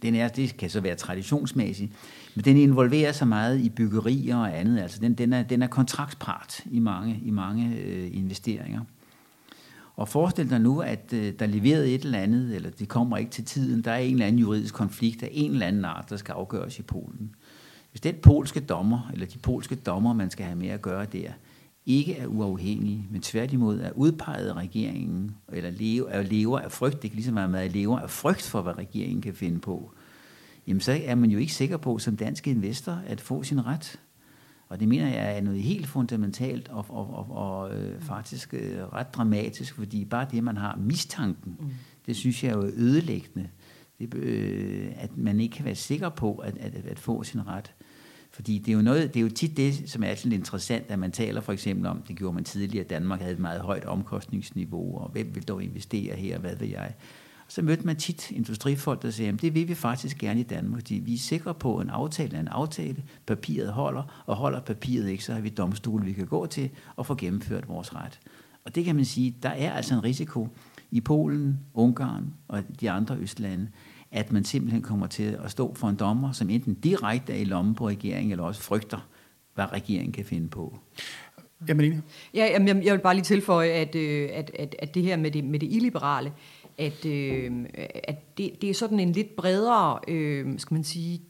den 0.02 0.16
er, 0.16 0.28
det 0.28 0.58
kan 0.58 0.70
så 0.70 0.82
være 0.82 0.96
traditionsmæssigt, 0.96 1.92
men 2.36 2.46
den 2.46 2.58
involverer 2.58 3.12
sig 3.12 3.28
meget 3.28 3.60
i 3.60 3.70
byggerier 3.70 4.38
og 4.38 4.60
andet. 4.60 4.80
Altså 4.80 5.00
den, 5.00 5.14
den, 5.14 5.34
er, 5.34 5.44
den 5.44 5.62
er 5.62 5.68
kontraktspart 5.68 6.64
i 6.66 6.80
mange, 6.80 7.20
i 7.26 7.32
mange 7.32 7.78
øh, 7.78 8.18
investeringer. 8.18 8.82
Og 9.96 10.08
forestil 10.08 10.50
dig 10.50 10.62
nu, 10.62 10.80
at 10.80 11.14
øh, 11.14 11.34
der 11.40 11.46
er 11.46 11.50
leveret 11.50 11.96
et 11.96 12.02
eller 12.02 12.20
andet, 12.20 12.56
eller 12.56 12.70
det 12.70 12.88
kommer 12.88 13.18
ikke 13.18 13.32
til 13.32 13.46
tiden, 13.46 13.82
der 13.82 13.92
er 13.92 13.98
en 13.98 14.14
eller 14.14 14.26
anden 14.26 14.40
juridisk 14.40 14.74
konflikt 14.74 15.24
af 15.24 15.30
en 15.32 15.52
eller 15.52 15.68
anden 15.68 15.86
art, 15.86 16.10
der 16.10 16.18
skal 16.18 16.34
afgøres 16.34 16.80
i 16.80 16.82
Polen. 16.82 17.36
Hvis 17.94 18.02
den 18.02 18.16
polske 18.22 18.60
dommer, 18.60 19.10
eller 19.14 19.26
de 19.26 19.38
polske 19.38 19.76
dommer, 19.76 20.14
man 20.14 20.30
skal 20.30 20.46
have 20.46 20.56
med 20.56 20.68
at 20.68 20.82
gøre 20.82 21.06
der, 21.06 21.32
ikke 21.86 22.18
er 22.18 22.28
uafhængige, 22.28 23.08
men 23.12 23.22
tværtimod 23.22 23.80
er 23.80 23.92
udpeget 23.96 24.50
af 24.50 24.54
regeringen, 24.54 25.36
eller 25.52 25.70
lever, 25.70 26.10
er 26.10 26.24
lever 26.24 26.60
af 26.60 26.72
frygt, 26.72 27.02
det 27.02 27.10
kan 27.10 27.16
ligesom 27.16 27.36
være 27.36 27.48
med 27.48 27.60
at 27.60 27.72
lever 27.72 28.00
af 28.00 28.10
frygt 28.10 28.42
for, 28.42 28.62
hvad 28.62 28.78
regeringen 28.78 29.22
kan 29.22 29.34
finde 29.34 29.60
på, 29.60 29.92
jamen 30.68 30.82
så 30.82 31.00
er 31.06 31.16
man 31.16 31.32
jo 31.32 31.40
ikke 31.40 31.54
sikker 31.54 31.78
på 31.78 31.98
som 31.98 32.18
dansk 32.18 32.48
investor 32.48 33.02
at 33.06 33.22
få 33.22 33.44
sin 33.44 33.66
ret. 33.66 34.00
Og 34.70 34.80
det 34.80 34.88
mener 34.88 35.08
jeg 35.08 35.38
er 35.38 35.42
noget 35.42 35.62
helt 35.62 35.88
fundamentalt 35.88 36.70
og, 36.70 36.86
og, 36.90 37.14
og, 37.14 37.38
og 37.38 37.76
øh, 37.76 38.02
faktisk 38.02 38.54
øh, 38.54 38.94
ret 38.94 39.14
dramatisk, 39.14 39.76
fordi 39.76 40.06
bare 40.06 40.28
det, 40.32 40.44
man 40.44 40.58
har 40.58 40.76
mistanken, 40.76 41.58
mm. 41.60 41.70
det 42.06 42.16
synes 42.16 42.44
jeg 42.44 42.52
er 42.52 42.58
jo 42.58 42.64
ødelæggende. 42.64 43.50
Det, 44.06 44.20
øh, 44.20 44.92
at 44.98 45.18
man 45.18 45.40
ikke 45.40 45.56
kan 45.56 45.66
være 45.66 45.76
sikker 45.76 46.10
på 46.10 46.36
at, 46.36 46.58
at, 46.58 46.74
at 46.86 47.00
få 47.00 47.24
sin 47.24 47.48
ret. 47.48 47.74
Fordi 48.32 48.58
det 48.58 48.72
er 48.72 48.76
jo, 48.76 48.82
noget, 48.82 49.14
det 49.14 49.20
er 49.20 49.24
jo 49.24 49.30
tit 49.30 49.58
det, 49.58 49.90
som 49.90 50.04
er 50.04 50.08
lidt 50.08 50.34
interessant, 50.34 50.92
at 50.92 51.00
man 51.00 51.12
taler 51.12 51.42
for 51.42 51.54
eksempel 51.54 51.86
om, 51.86 52.02
det 52.08 52.16
gjorde 52.16 52.36
man 52.36 52.44
tidligere, 52.44 52.84
at 52.84 52.90
Danmark 52.90 53.20
havde 53.20 53.34
et 53.34 53.40
meget 53.40 53.62
højt 53.62 53.86
omkostningsniveau, 53.86 54.98
og 54.98 55.10
hvem 55.10 55.36
vil 55.36 55.48
dog 55.48 55.64
investere 55.64 56.16
her, 56.16 56.40
hvad 56.40 56.56
ved 56.56 56.68
jeg. 56.68 56.94
Så 57.48 57.62
mødte 57.62 57.86
man 57.86 57.96
tit 57.96 58.32
industrifolk, 58.32 59.02
der 59.02 59.12
sagde, 59.12 59.32
at 59.32 59.42
det 59.42 59.54
vil 59.54 59.68
vi 59.68 59.74
faktisk 59.74 60.18
gerne 60.18 60.40
i 60.40 60.44
Danmark, 60.44 60.82
fordi 60.82 60.96
vi 60.96 61.14
er 61.14 61.18
sikre 61.18 61.54
på, 61.54 61.78
at 61.78 61.84
en 61.84 61.90
aftale 61.90 62.36
er 62.36 62.40
en 62.40 62.48
aftale, 62.48 63.04
papiret 63.26 63.72
holder, 63.74 64.24
og 64.26 64.36
holder 64.36 64.60
papiret 64.60 65.10
ikke, 65.10 65.24
så 65.24 65.34
har 65.34 65.42
vi 65.42 65.50
domstole, 65.50 66.06
vi 66.06 66.14
kan 66.14 66.28
gå 66.28 66.46
til 66.46 66.70
og 66.96 67.06
få 67.06 67.16
gennemført 67.16 67.70
vores 67.70 67.96
ret. 67.96 68.20
Og 68.66 68.76
det 68.76 68.86
kan 68.86 68.96
man 68.96 69.06
sige, 69.06 69.36
der 69.44 69.50
er 69.50 69.72
altså 69.72 69.94
en 69.94 70.04
risiko 70.04 70.48
i 70.92 71.02
Polen, 71.02 71.60
Ungarn 71.74 72.34
og 72.48 72.64
de 72.82 72.92
andre 72.92 73.18
østlande, 73.18 73.68
at 74.14 74.32
man 74.32 74.44
simpelthen 74.44 74.82
kommer 74.82 75.08
til 75.08 75.38
at 75.44 75.52
stå 75.52 75.74
for 75.74 75.88
en 75.88 75.96
dommer, 75.96 76.32
som 76.32 76.50
enten 76.50 76.74
direkte 76.74 77.34
er 77.34 77.38
i 77.38 77.44
lommen 77.44 77.76
på 77.76 77.88
regeringen, 77.88 78.32
eller 78.32 78.44
også 78.44 78.62
frygter, 78.62 79.08
hvad 79.56 79.74
regeringen 79.74 80.12
kan 80.12 80.26
finde 80.26 80.50
på. 80.50 80.80
Jamen, 81.68 82.04
ja, 82.34 82.46
jamen, 82.46 82.84
jeg 82.84 82.94
vil 82.94 83.00
bare 83.00 83.14
lige 83.14 83.24
tilføje, 83.24 83.70
at, 83.70 83.96
øh, 83.96 84.30
at, 84.34 84.52
at, 84.60 84.76
at 84.80 84.96
det 84.96 85.04
her 85.04 85.18
med 85.18 85.32
det, 85.32 85.44
med 85.44 85.60
det 85.60 85.68
illiberale, 85.72 86.32
at, 86.78 87.06
øh, 87.06 87.52
at 88.04 88.38
det, 88.38 88.62
det 88.62 88.70
er 88.70 88.74
sådan 88.74 89.00
en 89.00 89.12
lidt 89.12 89.36
bredere, 89.36 90.00
øh, 90.08 90.60
skal 90.60 90.76
man 90.76 90.84
sige, 90.84 91.22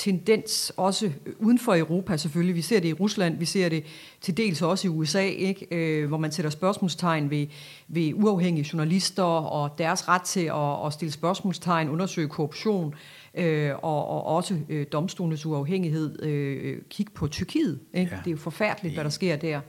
tendens 0.00 0.72
også 0.76 1.10
uden 1.38 1.58
for 1.58 1.76
Europa 1.76 2.16
selvfølgelig. 2.16 2.54
Vi 2.54 2.62
ser 2.62 2.80
det 2.80 2.88
i 2.88 2.92
Rusland, 2.92 3.38
vi 3.38 3.44
ser 3.44 3.68
det 3.68 3.84
til 4.20 4.36
dels 4.36 4.62
også 4.62 4.88
i 4.88 4.90
USA, 4.90 5.22
ikke? 5.22 5.66
Øh, 5.70 6.08
hvor 6.08 6.16
man 6.16 6.32
sætter 6.32 6.50
spørgsmålstegn 6.50 7.30
ved, 7.30 7.46
ved 7.88 8.12
uafhængige 8.14 8.68
journalister 8.72 9.22
og 9.22 9.78
deres 9.78 10.08
ret 10.08 10.22
til 10.22 10.44
at, 10.44 10.86
at 10.86 10.92
stille 10.92 11.12
spørgsmålstegn, 11.12 11.88
undersøge 11.88 12.28
korruption 12.28 12.94
øh, 13.34 13.72
og, 13.82 14.08
og 14.08 14.26
også 14.26 14.58
øh, 14.68 14.86
domstolenes 14.92 15.46
uafhængighed. 15.46 16.22
Øh, 16.22 16.78
kig 16.90 17.06
på 17.14 17.28
Tyrkiet. 17.28 17.80
Ikke? 17.94 18.10
Ja. 18.12 18.18
Det 18.18 18.26
er 18.26 18.30
jo 18.30 18.36
forfærdeligt, 18.36 18.94
hvad 18.94 19.04
der 19.04 19.10
sker 19.10 19.36
der. 19.36 19.60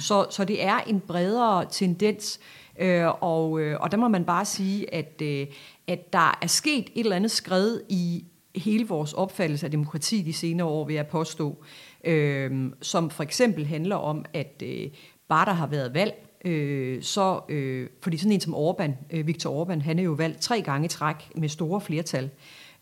Så, 0.00 0.26
så 0.30 0.44
det 0.44 0.64
er 0.64 0.78
en 0.78 1.00
bredere 1.00 1.66
tendens, 1.70 2.40
øh, 2.80 3.06
og, 3.20 3.60
øh, 3.60 3.80
og 3.80 3.90
der 3.90 3.96
må 3.96 4.08
man 4.08 4.24
bare 4.24 4.44
sige, 4.44 4.94
at, 4.94 5.22
øh, 5.22 5.46
at 5.86 6.12
der 6.12 6.38
er 6.42 6.46
sket 6.46 6.84
et 6.94 7.04
eller 7.04 7.16
andet 7.16 7.30
skred 7.30 7.80
i 7.88 8.24
hele 8.56 8.88
vores 8.88 9.12
opfattelse 9.12 9.66
af 9.66 9.70
demokrati 9.70 10.22
de 10.22 10.32
senere 10.32 10.66
år, 10.66 10.84
vil 10.84 10.94
jeg 10.94 11.06
påstå, 11.06 11.64
øh, 12.04 12.72
som 12.82 13.10
for 13.10 13.22
eksempel 13.22 13.66
handler 13.66 13.96
om, 13.96 14.24
at 14.32 14.62
øh, 14.64 14.88
bare 15.28 15.44
der 15.44 15.52
har 15.52 15.66
været 15.66 15.94
valg, 15.94 16.26
øh, 16.44 17.02
så, 17.02 17.40
øh, 17.48 17.88
fordi 18.02 18.16
sådan 18.16 18.32
en 18.32 18.40
som 18.40 18.54
Orbán, 18.54 18.90
øh, 19.10 19.26
Viktor 19.26 19.64
Orbán, 19.64 19.80
han 19.80 19.98
er 19.98 20.02
jo 20.02 20.12
valgt 20.12 20.40
tre 20.40 20.60
gange 20.62 20.84
i 20.84 20.88
træk 20.88 21.16
med 21.36 21.48
store 21.48 21.80
flertal. 21.80 22.30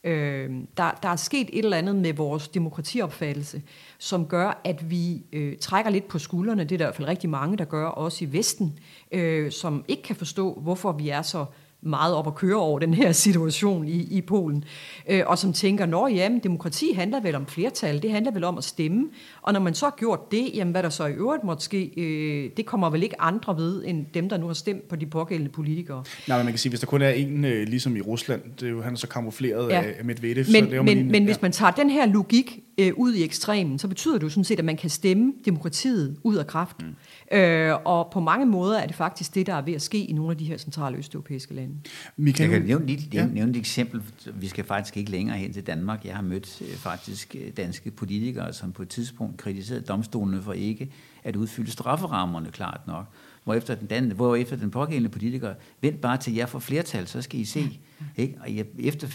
Øh, 0.05 0.51
der, 0.77 0.91
der 1.03 1.09
er 1.09 1.17
sket 1.17 1.51
et 1.53 1.65
eller 1.65 1.77
andet 1.77 1.97
med 1.97 2.13
vores 2.13 2.49
demokratiopfattelse, 2.49 3.63
som 3.99 4.27
gør, 4.27 4.61
at 4.65 4.91
vi 4.91 5.23
øh, 5.33 5.57
trækker 5.57 5.91
lidt 5.91 6.09
på 6.09 6.19
skuldrene. 6.19 6.65
Det 6.65 6.73
er 6.73 6.79
der 6.79 6.85
i 6.85 6.87
hvert 6.87 6.97
fald 6.97 7.09
rigtig 7.09 7.31
mange, 7.31 7.57
der 7.57 7.65
gør, 7.65 7.87
også 7.87 8.25
i 8.25 8.33
Vesten, 8.33 8.79
øh, 9.13 9.53
som 9.53 9.85
ikke 9.89 10.03
kan 10.03 10.17
forstå, 10.17 10.61
hvorfor 10.61 10.93
vi 10.93 11.09
er 11.09 11.23
så 11.23 11.45
meget 11.83 12.15
op 12.15 12.27
at 12.27 12.35
køre 12.35 12.57
over 12.57 12.79
den 12.79 12.95
her 12.95 13.13
situation 13.13 13.89
i, 13.89 14.17
i 14.19 14.21
Polen, 14.21 14.65
øh, 15.09 15.23
og 15.27 15.39
som 15.39 15.53
tænker, 15.53 15.87
nå 15.87 16.07
jamen, 16.07 16.39
demokrati 16.39 16.93
handler 16.93 17.21
vel 17.21 17.35
om 17.35 17.47
flertal, 17.47 18.03
det 18.03 18.11
handler 18.11 18.33
vel 18.33 18.45
om 18.45 18.59
at 18.59 18.65
stemme, 18.65 19.05
og 19.43 19.53
når 19.53 19.61
man 19.61 19.75
så 19.75 19.87
har 19.87 19.95
gjort 19.99 20.31
det, 20.31 20.51
jamen 20.55 20.73
hvad 20.73 20.83
der 20.83 20.89
så 20.89 21.07
i 21.07 21.13
øvrigt 21.13 21.45
måtte 21.45 21.65
ske, 21.65 21.93
øh, 21.97 22.51
det 22.57 22.67
kommer 22.67 22.91
vel 22.91 23.03
ikke 23.03 23.21
andre 23.21 23.57
ved, 23.57 23.83
end 23.87 24.07
dem, 24.15 24.29
der 24.29 24.37
nu 24.37 24.47
har 24.47 24.55
stemt 24.55 24.89
på 24.89 24.97
de 24.97 25.07
pågældende 25.07 25.53
politikere. 25.53 26.05
Nej, 26.29 26.39
men 26.39 26.47
man 26.47 26.53
kan 26.53 26.59
sige, 26.59 26.71
hvis 26.71 26.81
der 26.81 26.87
kun 26.87 27.03
er 27.03 27.11
en, 27.11 27.45
øh, 27.45 27.69
ligesom 27.69 27.97
i 27.97 28.01
Rusland, 28.01 28.43
det 28.61 28.67
er 28.67 28.71
jo, 28.71 28.83
han 28.83 28.93
er 28.93 28.97
så 28.97 29.09
kamufleret 29.09 29.69
ja. 29.69 29.83
af 29.99 30.05
Medvedev, 30.05 30.37
men, 30.37 30.65
så 30.65 30.71
laver 30.71 30.83
men, 30.83 30.99
en, 30.99 31.07
Men 31.07 31.23
ja. 31.23 31.27
hvis 31.27 31.43
man 31.43 31.53
tager 31.53 31.71
den 31.71 31.91
her 31.91 32.07
logik 32.07 32.61
øh, 32.79 32.93
ud 32.97 33.15
i 33.15 33.25
ekstremen, 33.25 33.79
så 33.79 33.89
betyder 33.89 34.15
det 34.15 34.23
jo 34.23 34.29
sådan 34.29 34.45
set, 34.45 34.59
at 34.59 34.65
man 34.65 34.77
kan 34.77 34.91
stemme 34.91 35.33
demokratiet 35.45 36.17
ud 36.23 36.37
af 36.37 36.47
kraften. 36.47 36.87
Mm. 37.33 37.39
Øh, 37.39 37.77
og 37.85 38.09
på 38.13 38.21
mange 38.21 38.47
måder 38.47 38.79
er 38.79 38.87
det 38.87 38.97
faktisk 38.97 39.35
det, 39.35 39.47
der 39.47 39.55
er 39.55 39.63
ved 39.63 39.75
at 39.75 39.83
ske 39.83 39.99
i 39.99 40.13
nogle 40.13 40.31
af 40.31 40.37
de 40.37 40.45
her 40.45 40.57
centrale 40.57 40.97
østeuropæiske 40.97 41.55
lande. 41.55 41.68
Michael, 42.17 42.51
jeg 42.51 42.59
kan 42.59 42.69
nævne, 42.69 42.87
lige, 42.87 43.09
ja. 43.13 43.27
nævne 43.27 43.51
et 43.51 43.57
eksempel. 43.57 44.03
Vi 44.35 44.49
skal 44.49 44.65
faktisk 44.65 44.97
ikke 44.97 45.11
længere 45.11 45.39
hen 45.39 45.53
til 45.53 45.67
Danmark. 45.67 46.05
Jeg 46.05 46.15
har 46.15 46.23
mødt 46.23 46.63
øh, 46.63 46.77
faktisk 46.77 47.37
øh, 47.41 47.53
danske 47.57 47.91
politikere, 47.91 48.53
som 48.53 48.73
på 48.73 48.83
et 48.83 48.89
tidspunkt 48.89 49.37
kritiserede 49.37 49.83
domstolene 49.83 50.43
for 50.43 50.53
ikke 50.53 50.93
at 51.25 51.37
udfylde 51.37 51.71
strafferammerne 51.71 52.51
klart 52.51 52.81
nok. 52.87 53.07
Hvor 53.45 53.55
efter 53.55 53.75
den, 53.75 53.87
dan, 53.87 54.11
hvor 54.11 54.37
efter 54.37 54.57
den 54.57 54.71
pågældende 54.71 55.09
politiker, 55.09 55.55
vent 55.81 56.01
bare 56.01 56.17
til 56.17 56.35
jer 56.35 56.47
får 56.47 56.59
flertal, 56.59 57.07
så 57.07 57.23
skal 57.23 57.41
I 57.41 57.45
se. 57.45 57.81
Ikke? 58.17 58.39
Og 58.41 58.57
jeg, 58.57 58.67
efter, 58.79 59.09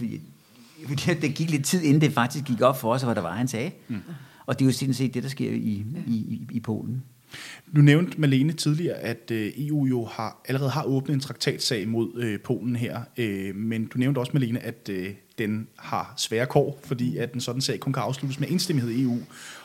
det 1.22 1.36
gik 1.36 1.50
lidt 1.50 1.66
tid, 1.66 1.82
inden 1.82 2.02
det 2.02 2.14
faktisk 2.14 2.46
gik 2.46 2.62
op 2.62 2.80
for 2.80 2.94
os, 2.94 3.02
hvad 3.02 3.16
der 3.16 3.22
var, 3.22 3.36
han 3.36 3.48
sagde. 3.48 3.72
Mm. 3.88 4.02
Og 4.46 4.60
det 4.60 4.66
er 4.66 4.70
jo 4.70 4.74
sådan 4.74 4.94
set 4.94 5.14
det, 5.14 5.24
der 5.24 5.30
sker 5.30 5.52
i, 5.52 5.86
i, 6.08 6.14
i, 6.14 6.48
i 6.52 6.60
Polen. 6.60 7.04
Nu 7.72 7.82
nævnte 7.82 8.22
Malene 8.22 8.54
tidligere, 8.54 8.98
at 8.98 9.32
øh, 9.32 9.52
EU 9.58 9.86
jo 9.86 10.06
har, 10.06 10.42
allerede 10.48 10.70
har 10.70 10.84
åbnet 10.84 11.14
en 11.14 11.20
traktatsag 11.20 11.88
mod 11.88 12.12
øh, 12.16 12.40
Polen 12.40 12.76
her, 12.76 13.02
øh, 13.18 13.56
men 13.56 13.86
du 13.86 13.98
nævnte 13.98 14.20
også, 14.20 14.32
Malene, 14.34 14.60
at 14.60 14.90
øh, 14.90 15.10
den 15.38 15.68
har 15.78 16.14
svære 16.18 16.46
kår, 16.46 16.80
fordi 16.84 17.18
at 17.18 17.34
en 17.34 17.42
sådan 17.42 17.62
sag 17.62 17.80
kun 17.80 17.94
kan 17.94 18.04
afsluttes 18.04 18.40
med 18.40 18.48
enstemmighed 18.52 18.92
i 18.92 19.04
EU. 19.04 19.18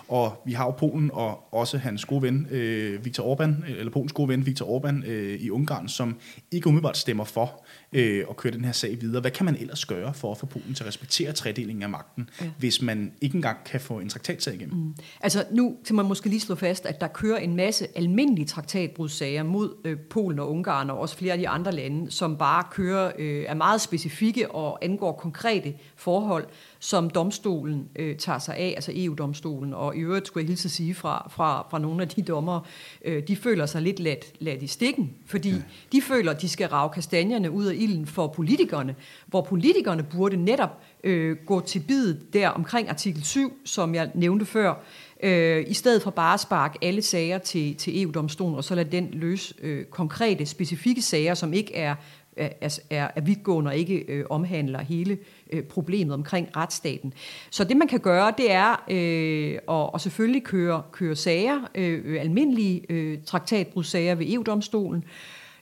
Og 0.08 0.42
vi 0.46 0.52
har 0.52 0.64
jo 0.64 0.70
Polen 0.70 1.10
og 1.12 1.54
også 1.54 1.78
hans 1.78 2.04
gode 2.04 2.22
ven, 2.22 2.46
øh, 2.50 3.04
Viktor 3.04 3.34
Orbán, 3.34 3.70
eller 3.70 3.92
Polens 3.92 4.12
gode 4.12 4.28
ven, 4.28 4.46
Viktor 4.46 4.78
Orbán 4.78 5.06
øh, 5.06 5.40
i 5.40 5.50
Ungarn, 5.50 5.88
som 5.88 6.16
ikke 6.52 6.66
umiddelbart 6.66 6.96
stemmer 6.96 7.24
for 7.24 7.64
øh, 7.92 8.24
at 8.30 8.36
køre 8.36 8.52
den 8.52 8.64
her 8.64 8.72
sag 8.72 9.00
videre. 9.00 9.20
Hvad 9.20 9.30
kan 9.30 9.44
man 9.44 9.56
ellers 9.56 9.84
gøre 9.84 10.14
for 10.14 10.30
at 10.30 10.38
få 10.38 10.46
Polen 10.46 10.74
til 10.74 10.84
at 10.84 10.88
respektere 10.88 11.32
tredelingen 11.32 11.82
af 11.82 11.88
magten, 11.88 12.30
ja. 12.40 12.46
hvis 12.58 12.82
man 12.82 13.12
ikke 13.20 13.34
engang 13.36 13.58
kan 13.64 13.80
få 13.80 13.98
en 13.98 14.08
traktatsag 14.08 14.54
igennem? 14.54 14.76
Mm. 14.76 14.94
Altså 15.20 15.44
nu 15.50 15.76
kan 15.86 15.96
man 15.96 16.06
måske 16.06 16.28
lige 16.28 16.40
slå 16.40 16.54
fast, 16.54 16.86
at 16.86 17.00
der 17.00 17.08
kører 17.08 17.38
en 17.38 17.56
masse 17.56 17.86
almindelige 17.96 18.46
traktatbrudssager 18.46 19.42
mod 19.42 19.74
øh, 19.84 19.98
Polen 19.98 20.38
og 20.38 20.50
Ungarn 20.50 20.90
og 20.90 20.98
også 20.98 21.16
flere 21.16 21.32
af 21.32 21.38
de 21.38 21.48
andre 21.48 21.72
lande, 21.72 22.10
som 22.10 22.36
bare 22.36 22.64
kører, 22.70 23.12
øh, 23.18 23.44
er 23.48 23.54
meget 23.54 23.80
specifikke 23.80 24.50
og 24.50 24.84
angår 24.84 25.12
konkrete 25.12 25.74
forhold, 25.96 26.46
som 26.78 27.10
domstolen 27.10 27.88
øh, 27.96 28.16
tager 28.16 28.38
sig 28.38 28.56
af, 28.56 28.72
altså 28.76 28.92
EU-domstolen, 28.94 29.74
og 29.74 29.96
i 29.96 30.00
øvrigt 30.00 30.26
skulle 30.26 30.42
jeg 30.44 30.48
hilse 30.48 30.66
at 30.66 30.70
sige 30.70 30.94
fra, 30.94 31.28
fra, 31.30 31.66
fra 31.70 31.78
nogle 31.78 32.02
af 32.02 32.08
de 32.08 32.22
dommer, 32.22 32.60
øh, 33.04 33.22
de 33.28 33.36
føler 33.36 33.66
sig 33.66 33.82
lidt 33.82 34.00
ladt, 34.00 34.32
ladt 34.38 34.62
i 34.62 34.66
stikken, 34.66 35.14
fordi 35.26 35.50
ja. 35.50 35.56
de 35.92 36.02
føler, 36.02 36.32
at 36.32 36.42
de 36.42 36.48
skal 36.48 36.68
rave 36.68 36.90
kastanjerne 36.90 37.50
ud 37.50 37.64
af 37.64 37.74
ilden 37.74 38.06
for 38.06 38.26
politikerne, 38.26 38.94
hvor 39.26 39.40
politikerne 39.40 40.02
burde 40.02 40.36
netop 40.36 40.82
øh, 41.04 41.36
gå 41.46 41.60
til 41.60 41.80
bidet 41.80 42.32
der 42.32 42.48
omkring 42.48 42.88
artikel 42.88 43.24
7, 43.24 43.52
som 43.64 43.94
jeg 43.94 44.10
nævnte 44.14 44.44
før, 44.44 44.74
øh, 45.22 45.64
i 45.68 45.74
stedet 45.74 46.02
for 46.02 46.10
bare 46.10 46.34
at 46.34 46.40
sparke 46.40 46.78
alle 46.82 47.02
sager 47.02 47.38
til, 47.38 47.74
til 47.74 48.02
EU-domstolen, 48.02 48.54
og 48.54 48.64
så 48.64 48.74
lade 48.74 48.92
den 48.92 49.08
løse 49.12 49.54
øh, 49.62 49.84
konkrete, 49.84 50.46
specifikke 50.46 51.02
sager, 51.02 51.34
som 51.34 51.52
ikke 51.52 51.74
er 51.74 51.94
er, 52.38 52.78
er, 52.90 53.08
er 53.16 53.20
vidtgående 53.20 53.68
og 53.68 53.76
ikke 53.76 53.94
øh, 53.94 54.24
omhandler 54.30 54.82
hele 54.82 55.12
øh, 55.12 55.18
Øh, 55.52 55.62
problemet 55.62 56.14
omkring 56.14 56.48
retsstaten. 56.56 57.12
Så 57.50 57.64
det 57.64 57.76
man 57.76 57.88
kan 57.88 58.00
gøre, 58.00 58.34
det 58.38 58.52
er 58.52 58.84
øh, 58.90 59.58
at, 59.68 59.90
at 59.94 60.00
selvfølgelig 60.00 60.44
køre, 60.44 60.82
køre 60.92 61.16
sager, 61.16 61.60
øh, 61.74 62.20
almindelige 62.20 62.92
øh, 62.92 63.18
traktatbrudssager 63.26 64.14
ved 64.14 64.32
EU-domstolen, 64.32 65.04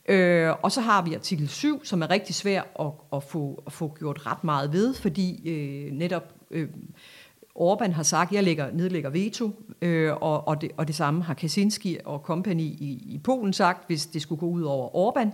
Øh, 0.08 0.52
og 0.62 0.72
så 0.72 0.80
har 0.80 1.02
vi 1.02 1.14
artikel 1.14 1.48
7, 1.48 1.84
som 1.84 2.02
er 2.02 2.10
rigtig 2.10 2.34
svær 2.34 2.62
at, 2.80 3.16
at, 3.16 3.22
få, 3.22 3.62
at 3.66 3.72
få 3.72 3.96
gjort 3.98 4.26
ret 4.26 4.44
meget 4.44 4.72
ved, 4.72 4.94
fordi 4.94 5.50
øh, 5.50 5.92
netop 5.92 6.34
øh, 6.50 6.68
Orbán 7.56 7.92
har 7.92 8.02
sagt, 8.02 8.30
at 8.30 8.34
jeg 8.34 8.44
lægger, 8.44 8.72
nedlægger 8.72 9.10
veto, 9.10 9.50
øh, 9.82 10.12
og, 10.20 10.48
og, 10.48 10.60
det, 10.60 10.70
og 10.76 10.86
det 10.86 10.94
samme 10.94 11.22
har 11.22 11.34
Kaczynski 11.34 11.96
og 12.04 12.20
company 12.24 12.60
i, 12.60 13.02
i 13.06 13.20
Polen 13.24 13.52
sagt, 13.52 13.86
hvis 13.86 14.06
det 14.06 14.22
skulle 14.22 14.38
gå 14.38 14.46
ud 14.46 14.62
over 14.62 14.88
Orbán. 14.88 15.28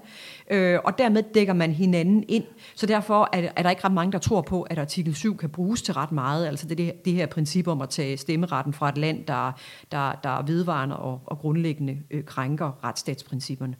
Øh, 0.51 0.79
og 0.85 0.99
dermed 0.99 1.23
dækker 1.35 1.53
man 1.53 1.73
hinanden 1.73 2.25
ind. 2.29 2.45
Så 2.75 2.87
derfor 2.87 3.29
er, 3.33 3.49
er 3.57 3.63
der 3.63 3.71
ikke 3.71 3.85
ret 3.85 3.93
mange, 3.93 4.13
der 4.13 4.19
tror 4.19 4.41
på, 4.41 4.63
at 4.63 4.79
artikel 4.79 5.15
7 5.15 5.37
kan 5.37 5.51
bruges 5.51 5.83
til 5.83 5.95
ret 5.95 6.13
meget. 6.13 6.47
Altså 6.47 6.69
det, 6.69 6.79
det, 6.79 7.05
det 7.05 7.13
her 7.13 7.27
princip 7.27 7.69
om 7.69 7.81
at 7.81 7.89
tage 7.89 8.17
stemmeretten 8.17 8.73
fra 8.73 8.89
et 8.89 8.99
land, 8.99 9.25
der, 9.27 9.53
der, 9.93 10.13
der 10.23 10.31
er 10.39 10.43
vedvarende 10.43 10.97
og, 10.97 11.21
og 11.27 11.39
grundlæggende 11.39 11.99
øh, 12.11 12.25
krænker 12.25 12.85
retsstatsprincipperne. 12.85 13.75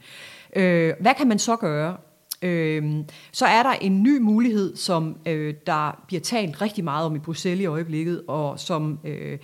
Øh, 0.57 0.95
hvad 1.01 1.15
kan 1.15 1.29
man 1.29 1.39
så 1.39 1.57
gøre? 1.57 1.97
Øh, 2.43 2.95
så 3.33 3.47
er 3.47 3.63
der 3.63 3.73
en 3.73 4.03
ny 4.03 4.19
mulighed, 4.19 4.77
som 4.77 5.17
øh, 5.27 5.55
der 5.67 6.05
bliver 6.07 6.21
talt 6.21 6.63
rigtig 6.63 6.85
meget 6.85 7.07
om 7.07 7.17
i 7.17 7.19
Bruxelles 7.19 7.63
i 7.63 7.67
øjeblikket, 7.67 8.23
og 8.29 8.61
som 8.61 8.99
øh, 9.05 9.39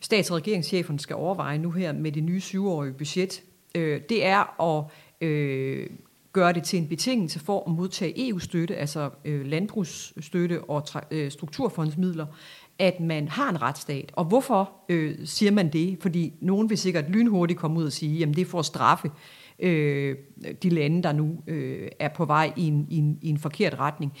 stats- 0.00 0.30
og 0.30 0.36
regeringschefen 0.36 0.98
skal 0.98 1.16
overveje 1.16 1.58
nu 1.58 1.70
her 1.70 1.92
med 1.92 2.12
det 2.12 2.22
nye 2.22 2.40
syvårige 2.40 2.92
budget. 2.92 3.42
Øh, 3.74 4.00
det 4.08 4.26
er 4.26 4.62
at 4.62 4.84
øh, 5.28 5.86
gøre 6.32 6.52
det 6.52 6.62
til 6.62 6.78
en 6.78 6.88
betingelse 6.88 7.38
for 7.38 7.64
at 7.66 7.72
modtage 7.72 8.28
EU-støtte, 8.28 8.76
altså 8.76 9.10
øh, 9.24 9.46
landbrugsstøtte 9.46 10.64
og 10.64 10.82
øh, 11.10 11.30
strukturfondsmidler, 11.30 12.26
at 12.78 13.00
man 13.00 13.28
har 13.28 13.50
en 13.50 13.62
retsstat. 13.62 14.12
Og 14.12 14.24
hvorfor 14.24 14.70
øh, 14.88 15.18
siger 15.24 15.52
man 15.52 15.72
det? 15.72 15.98
Fordi 16.00 16.32
nogen 16.40 16.70
vil 16.70 16.78
sikkert 16.78 17.10
lynhurtigt 17.10 17.58
komme 17.58 17.80
ud 17.80 17.84
og 17.84 17.92
sige, 17.92 18.18
jamen 18.18 18.34
det 18.34 18.42
er 18.42 18.46
for 18.46 18.58
at 18.58 18.64
straffe 18.64 19.10
øh, 19.62 20.16
de 20.62 20.68
lande, 20.68 21.02
der 21.02 21.12
nu 21.12 21.42
øh, 21.46 21.88
er 21.98 22.08
på 22.08 22.24
vej 22.24 22.52
i 22.56 22.66
en, 22.66 22.86
i, 22.90 22.96
en, 22.96 23.18
i 23.22 23.28
en 23.28 23.38
forkert 23.38 23.78
retning. 23.78 24.12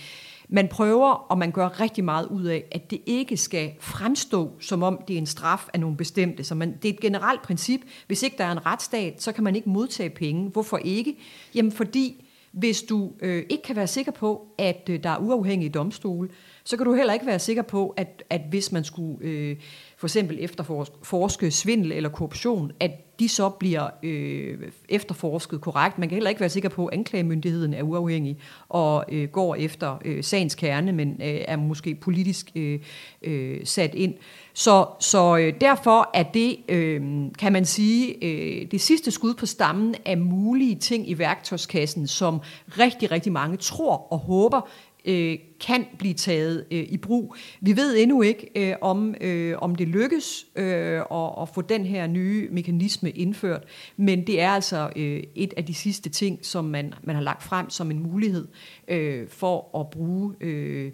Man 0.48 0.68
prøver, 0.68 1.10
og 1.12 1.38
man 1.38 1.50
gør 1.50 1.80
rigtig 1.80 2.04
meget 2.04 2.26
ud 2.26 2.44
af, 2.44 2.64
at 2.72 2.90
det 2.90 3.00
ikke 3.06 3.36
skal 3.36 3.70
fremstå, 3.80 4.50
som 4.60 4.82
om 4.82 5.00
det 5.08 5.14
er 5.14 5.18
en 5.18 5.26
straf 5.26 5.68
af 5.74 5.80
nogle 5.80 5.96
bestemte. 5.96 6.44
Så 6.44 6.54
man, 6.54 6.76
det 6.82 6.88
er 6.88 6.92
et 6.92 7.00
generelt 7.00 7.42
princip. 7.42 7.80
Hvis 8.06 8.22
ikke 8.22 8.36
der 8.38 8.44
er 8.44 8.52
en 8.52 8.66
retsstat, 8.66 9.22
så 9.22 9.32
kan 9.32 9.44
man 9.44 9.56
ikke 9.56 9.68
modtage 9.68 10.10
penge. 10.10 10.50
Hvorfor 10.50 10.76
ikke? 10.76 11.16
Jamen 11.54 11.72
fordi, 11.72 12.24
hvis 12.52 12.82
du 12.82 13.12
øh, 13.20 13.44
ikke 13.48 13.62
kan 13.62 13.76
være 13.76 13.86
sikker 13.86 14.12
på, 14.12 14.46
at 14.58 14.88
øh, 14.90 15.02
der 15.02 15.10
er 15.10 15.18
uafhængige 15.18 15.70
domstole, 15.70 16.28
så 16.64 16.76
kan 16.76 16.86
du 16.86 16.94
heller 16.94 17.12
ikke 17.12 17.26
være 17.26 17.38
sikker 17.38 17.62
på, 17.62 17.94
at, 17.96 18.22
at 18.30 18.40
hvis 18.50 18.72
man 18.72 18.84
skulle 18.84 19.18
øh, 19.20 19.56
for 19.96 20.06
eksempel 20.06 20.36
efterforske 20.40 21.50
svindel 21.50 21.92
eller 21.92 22.10
korruption, 22.10 22.72
at 22.80 22.90
de 23.20 23.28
så 23.28 23.48
bliver 23.48 23.88
øh, 24.02 24.58
efterforsket 24.88 25.60
korrekt. 25.60 25.98
Man 25.98 26.08
kan 26.08 26.16
heller 26.16 26.30
ikke 26.30 26.40
være 26.40 26.50
sikker 26.50 26.68
på, 26.68 26.86
at 26.86 26.98
anklagemyndigheden 26.98 27.74
er 27.74 27.82
uafhængig 27.82 28.36
og 28.68 29.04
øh, 29.12 29.28
går 29.28 29.54
efter 29.54 29.98
øh, 30.04 30.24
sagens 30.24 30.54
kerne, 30.54 30.92
men 30.92 31.08
øh, 31.08 31.40
er 31.48 31.56
måske 31.56 31.94
politisk 31.94 32.50
øh, 32.54 32.80
øh, 33.22 33.60
sat 33.64 33.94
ind. 33.94 34.14
Så, 34.54 34.86
så 35.00 35.36
øh, 35.36 35.54
derfor 35.60 36.10
er 36.14 36.22
det, 36.22 36.56
øh, 36.68 37.00
kan 37.38 37.52
man 37.52 37.64
sige, 37.64 38.24
øh, 38.24 38.70
det 38.70 38.80
sidste 38.80 39.10
skud 39.10 39.34
på 39.34 39.46
stammen 39.46 39.94
af 40.04 40.18
mulige 40.18 40.74
ting 40.74 41.10
i 41.10 41.18
værktøjskassen, 41.18 42.06
som 42.06 42.40
rigtig, 42.78 43.10
rigtig 43.10 43.32
mange 43.32 43.56
tror 43.56 44.12
og 44.12 44.18
håber 44.18 44.68
øh, 45.04 45.38
kan 45.66 45.86
blive 45.98 46.14
taget 46.14 46.66
øh, 46.70 46.86
i 46.88 46.96
brug. 46.96 47.36
Vi 47.60 47.76
ved 47.76 47.96
endnu 47.98 48.22
ikke, 48.22 48.50
øh, 48.56 48.76
om, 48.80 49.14
øh, 49.20 49.54
om 49.58 49.74
det 49.74 49.88
lykkes 49.88 50.46
øh, 50.56 51.00
at, 51.12 51.32
at 51.42 51.48
få 51.54 51.60
den 51.60 51.84
her 51.84 52.06
nye 52.06 52.48
mekanisme 52.50 53.10
indført, 53.10 53.64
men 53.96 54.26
det 54.26 54.40
er 54.40 54.50
altså 54.50 54.90
øh, 54.96 55.22
et 55.34 55.54
af 55.56 55.64
de 55.64 55.74
sidste 55.74 56.10
ting, 56.10 56.38
som 56.42 56.64
man, 56.64 56.94
man 57.02 57.14
har 57.14 57.22
lagt 57.22 57.42
frem 57.42 57.70
som 57.70 57.90
en 57.90 58.02
mulighed 58.02 58.48
øh, 58.88 59.28
for 59.28 59.80
at 59.80 59.90
bruge 59.90 60.34
øh, 60.40 60.92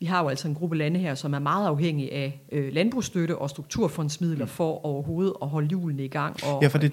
vi 0.00 0.06
har 0.06 0.22
jo 0.22 0.28
altså 0.28 0.48
en 0.48 0.54
gruppe 0.54 0.76
lande 0.76 1.00
her, 1.00 1.14
som 1.14 1.34
er 1.34 1.38
meget 1.38 1.66
afhængige 1.66 2.12
af 2.12 2.40
øh, 2.52 2.72
landbrugsstøtte 2.72 3.38
og 3.38 3.50
strukturfondsmidler 3.50 4.44
mm. 4.44 4.50
for 4.50 4.84
overhovedet 4.84 5.32
at 5.42 5.48
holde 5.48 5.68
hjulene 5.68 6.04
i 6.04 6.08
gang. 6.08 6.44
Og, 6.44 6.62
ja, 6.62 6.68
for 6.68 6.78
det, 6.78 6.92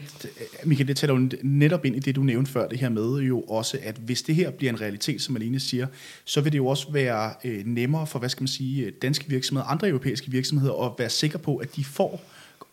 Michael, 0.63 0.87
det 0.87 0.97
taler 0.97 1.13
jo 1.13 1.29
netop 1.43 1.85
ind 1.85 1.95
i 1.95 1.99
det, 1.99 2.15
du 2.15 2.23
nævnte 2.23 2.51
før, 2.51 2.67
det 2.67 2.79
her 2.79 2.89
med 2.89 3.17
jo 3.17 3.41
også, 3.41 3.77
at 3.83 3.95
hvis 3.95 4.21
det 4.21 4.35
her 4.35 4.51
bliver 4.51 4.73
en 4.73 4.81
realitet, 4.81 5.21
som 5.21 5.35
Aline 5.35 5.59
siger, 5.59 5.87
så 6.25 6.41
vil 6.41 6.51
det 6.51 6.57
jo 6.57 6.67
også 6.67 6.91
være 6.91 7.33
øh, 7.43 7.65
nemmere 7.65 8.07
for, 8.07 8.19
hvad 8.19 8.29
skal 8.29 8.41
man 8.41 8.47
sige, 8.47 8.91
danske 8.91 9.29
virksomheder, 9.29 9.67
andre 9.67 9.87
europæiske 9.87 10.31
virksomheder, 10.31 10.85
at 10.85 10.91
være 10.97 11.09
sikre 11.09 11.39
på, 11.39 11.55
at 11.55 11.75
de 11.75 11.83
får 11.83 12.21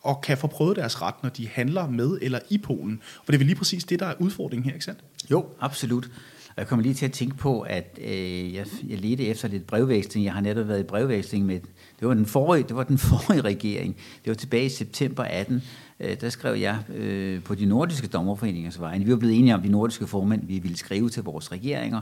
og 0.03 0.21
kan 0.21 0.39
få 0.39 0.47
prøvet 0.47 0.77
deres 0.77 1.03
ret, 1.03 1.15
når 1.23 1.31
de 1.31 1.49
handler 1.49 1.91
med 1.91 2.19
eller 2.23 2.39
i 2.51 2.59
Polen. 2.59 3.01
For 3.03 3.25
det 3.27 3.35
er 3.35 3.39
vel 3.39 3.47
lige 3.47 3.57
præcis 3.57 3.85
det, 3.85 4.01
der 4.01 4.07
er 4.07 4.15
udfordringen 4.19 4.65
her, 4.65 4.73
ikke 4.73 4.85
sandt? 4.85 5.01
Jo, 5.31 5.47
absolut. 5.61 6.11
Og 6.57 6.59
jeg 6.59 6.67
kommer 6.67 6.83
lige 6.83 6.95
til 6.95 7.07
at 7.07 7.13
tænke 7.13 7.37
på, 7.37 7.61
at 7.61 7.99
øh, 8.03 8.55
jeg, 8.55 8.67
jeg 8.89 8.99
ledte 8.99 9.27
efter 9.27 9.49
lidt 9.49 9.67
brevveksling. 9.67 10.25
Jeg 10.25 10.33
har 10.33 10.41
netop 10.41 10.69
været 10.69 10.81
i 10.81 10.83
brevveksling 10.83 11.47
med, 11.47 11.61
det 12.01 12.09
var 12.09 12.15
den 12.15 12.27
forrige, 12.27 12.65
det 12.69 12.77
var 12.77 12.85
den 12.85 12.99
forrige 13.11 13.41
regering. 13.41 13.97
Det 13.97 14.31
var 14.31 14.35
tilbage 14.35 14.65
i 14.65 14.69
september 14.69 15.23
18. 15.23 15.63
Øh, 16.01 16.21
der 16.21 16.29
skrev 16.29 16.57
jeg 16.57 16.79
øh, 16.95 17.43
på 17.43 17.55
de 17.55 17.67
nordiske 17.67 18.07
dommerforeningers 18.07 18.81
vegne. 18.81 19.05
Vi 19.05 19.11
var 19.11 19.17
blevet 19.19 19.39
enige 19.39 19.55
om, 19.55 19.63
de 19.63 19.69
nordiske 19.69 20.07
formænd, 20.07 20.47
vi 20.47 20.59
ville 20.59 20.77
skrive 20.77 21.09
til 21.09 21.23
vores 21.23 21.53
regeringer, 21.53 22.01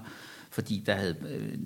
fordi 0.51 0.83
der 0.87 0.95
havde... 0.95 1.17
Øh, 1.31 1.59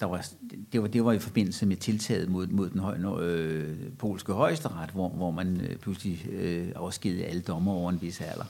der 0.00 0.08
var, 0.08 0.26
det, 0.72 0.82
var, 0.82 0.88
det 0.88 1.04
var 1.04 1.12
i 1.12 1.18
forbindelse 1.18 1.66
med 1.66 1.76
tiltaget 1.76 2.28
mod, 2.28 2.46
mod 2.46 2.70
den 2.70 2.80
høj, 2.80 2.96
øh, 3.20 3.76
polske 3.98 4.32
højesteret, 4.32 4.90
hvor, 4.90 5.08
hvor 5.08 5.30
man 5.30 5.60
øh, 5.60 5.76
pludselig 5.76 6.26
øh, 6.32 6.68
afskedede 6.74 7.24
alle 7.24 7.42
dommer 7.42 7.72
over 7.72 7.90
en 7.90 8.02
vis 8.02 8.20
alder. 8.20 8.44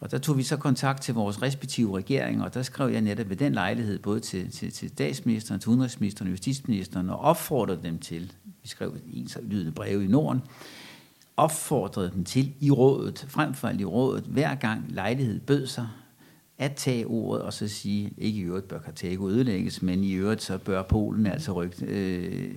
Og 0.00 0.10
der 0.10 0.18
tog 0.18 0.38
vi 0.38 0.42
så 0.42 0.56
kontakt 0.56 1.02
til 1.02 1.14
vores 1.14 1.42
respektive 1.42 1.96
regeringer, 1.96 2.44
og 2.44 2.54
der 2.54 2.62
skrev 2.62 2.88
jeg 2.88 3.00
netop 3.00 3.28
ved 3.28 3.36
den 3.36 3.52
lejlighed, 3.52 3.98
både 3.98 4.20
til, 4.20 4.50
til, 4.50 4.72
til 4.72 4.88
statsministeren, 4.88 5.60
til 5.60 5.68
udenrigsministeren 5.68 6.28
og 6.28 6.32
justitsministeren, 6.32 7.10
og 7.10 7.18
opfordrede 7.18 7.80
dem 7.82 7.98
til, 7.98 8.32
vi 8.62 8.68
skrev 8.68 8.96
en 9.12 9.28
så 9.28 9.38
lydende 9.42 9.72
breve 9.72 10.04
i 10.04 10.06
Norden, 10.06 10.42
opfordrede 11.36 12.10
dem 12.14 12.24
til 12.24 12.54
i 12.60 12.70
rådet, 12.70 13.26
frem 13.28 13.54
for 13.54 13.68
alt 13.68 13.80
i 13.80 13.84
rådet, 13.84 14.24
hver 14.24 14.54
gang 14.54 14.84
lejlighed 14.88 15.40
bød 15.40 15.66
sig, 15.66 15.88
at 16.58 16.74
tage 16.74 17.06
ordet 17.06 17.42
og 17.42 17.52
så 17.52 17.68
sige, 17.68 18.12
ikke 18.18 18.38
i 18.38 18.42
øvrigt 18.42 18.68
bør 18.68 18.78
Kartago 18.78 19.28
ødelægges, 19.28 19.82
men 19.82 20.04
i 20.04 20.12
øvrigt 20.12 20.42
så 20.42 20.58
bør 20.58 20.82
Polen 20.82 21.26
altså 21.26 21.52
rykke, 21.52 21.86
øh, 21.86 22.54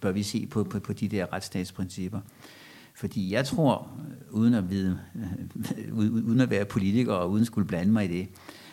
bør 0.00 0.12
vi 0.12 0.22
se 0.22 0.46
på, 0.46 0.64
på, 0.64 0.78
på 0.78 0.92
de 0.92 1.08
der 1.08 1.32
retsstatsprincipper. 1.32 2.20
Fordi 2.94 3.32
jeg 3.32 3.46
tror, 3.46 3.90
uden 4.30 4.54
at, 4.54 4.70
vide, 4.70 4.98
øh, 5.76 6.12
uden 6.12 6.40
at 6.40 6.50
være 6.50 6.64
politiker 6.64 7.12
og 7.12 7.30
uden 7.30 7.40
at 7.40 7.46
skulle 7.46 7.68
blande 7.68 7.92
mig 7.92 8.04
i 8.04 8.08
det, 8.08 8.28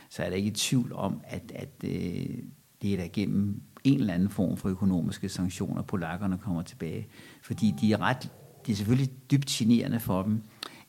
så 0.09 0.23
er 0.23 0.29
der 0.29 0.35
ikke 0.35 0.47
i 0.47 0.53
tvivl 0.53 0.93
om, 0.93 1.21
at, 1.23 1.51
at 1.55 1.69
øh, 1.83 2.37
det 2.81 2.93
er 2.93 2.97
der 2.97 3.07
gennem 3.13 3.61
en 3.83 3.99
eller 3.99 4.13
anden 4.13 4.29
form 4.29 4.57
for 4.57 4.69
økonomiske 4.69 5.29
sanktioner, 5.29 5.81
polakkerne 5.81 6.37
kommer 6.37 6.61
tilbage. 6.61 7.07
Fordi 7.41 7.73
de 7.81 7.93
er, 7.93 8.01
ret, 8.01 8.29
det 8.65 8.71
er 8.71 8.75
selvfølgelig 8.75 9.11
dybt 9.31 9.47
generende 9.47 9.99
for 9.99 10.23
dem, 10.23 10.41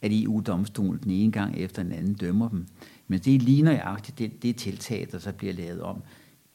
at 0.02 0.10
EU-domstolen 0.12 1.00
den 1.02 1.10
ene 1.10 1.32
gang 1.32 1.56
efter 1.56 1.82
den 1.82 1.92
anden 1.92 2.14
dømmer 2.14 2.48
dem. 2.48 2.66
Men 3.08 3.18
det 3.18 3.42
ligner 3.42 3.44
lige 3.44 3.62
nøjagtigt 3.62 4.18
det, 4.18 4.42
det 4.42 4.56
tiltag, 4.56 5.08
der 5.12 5.18
så 5.18 5.32
bliver 5.32 5.52
lavet 5.52 5.82
om 5.82 6.02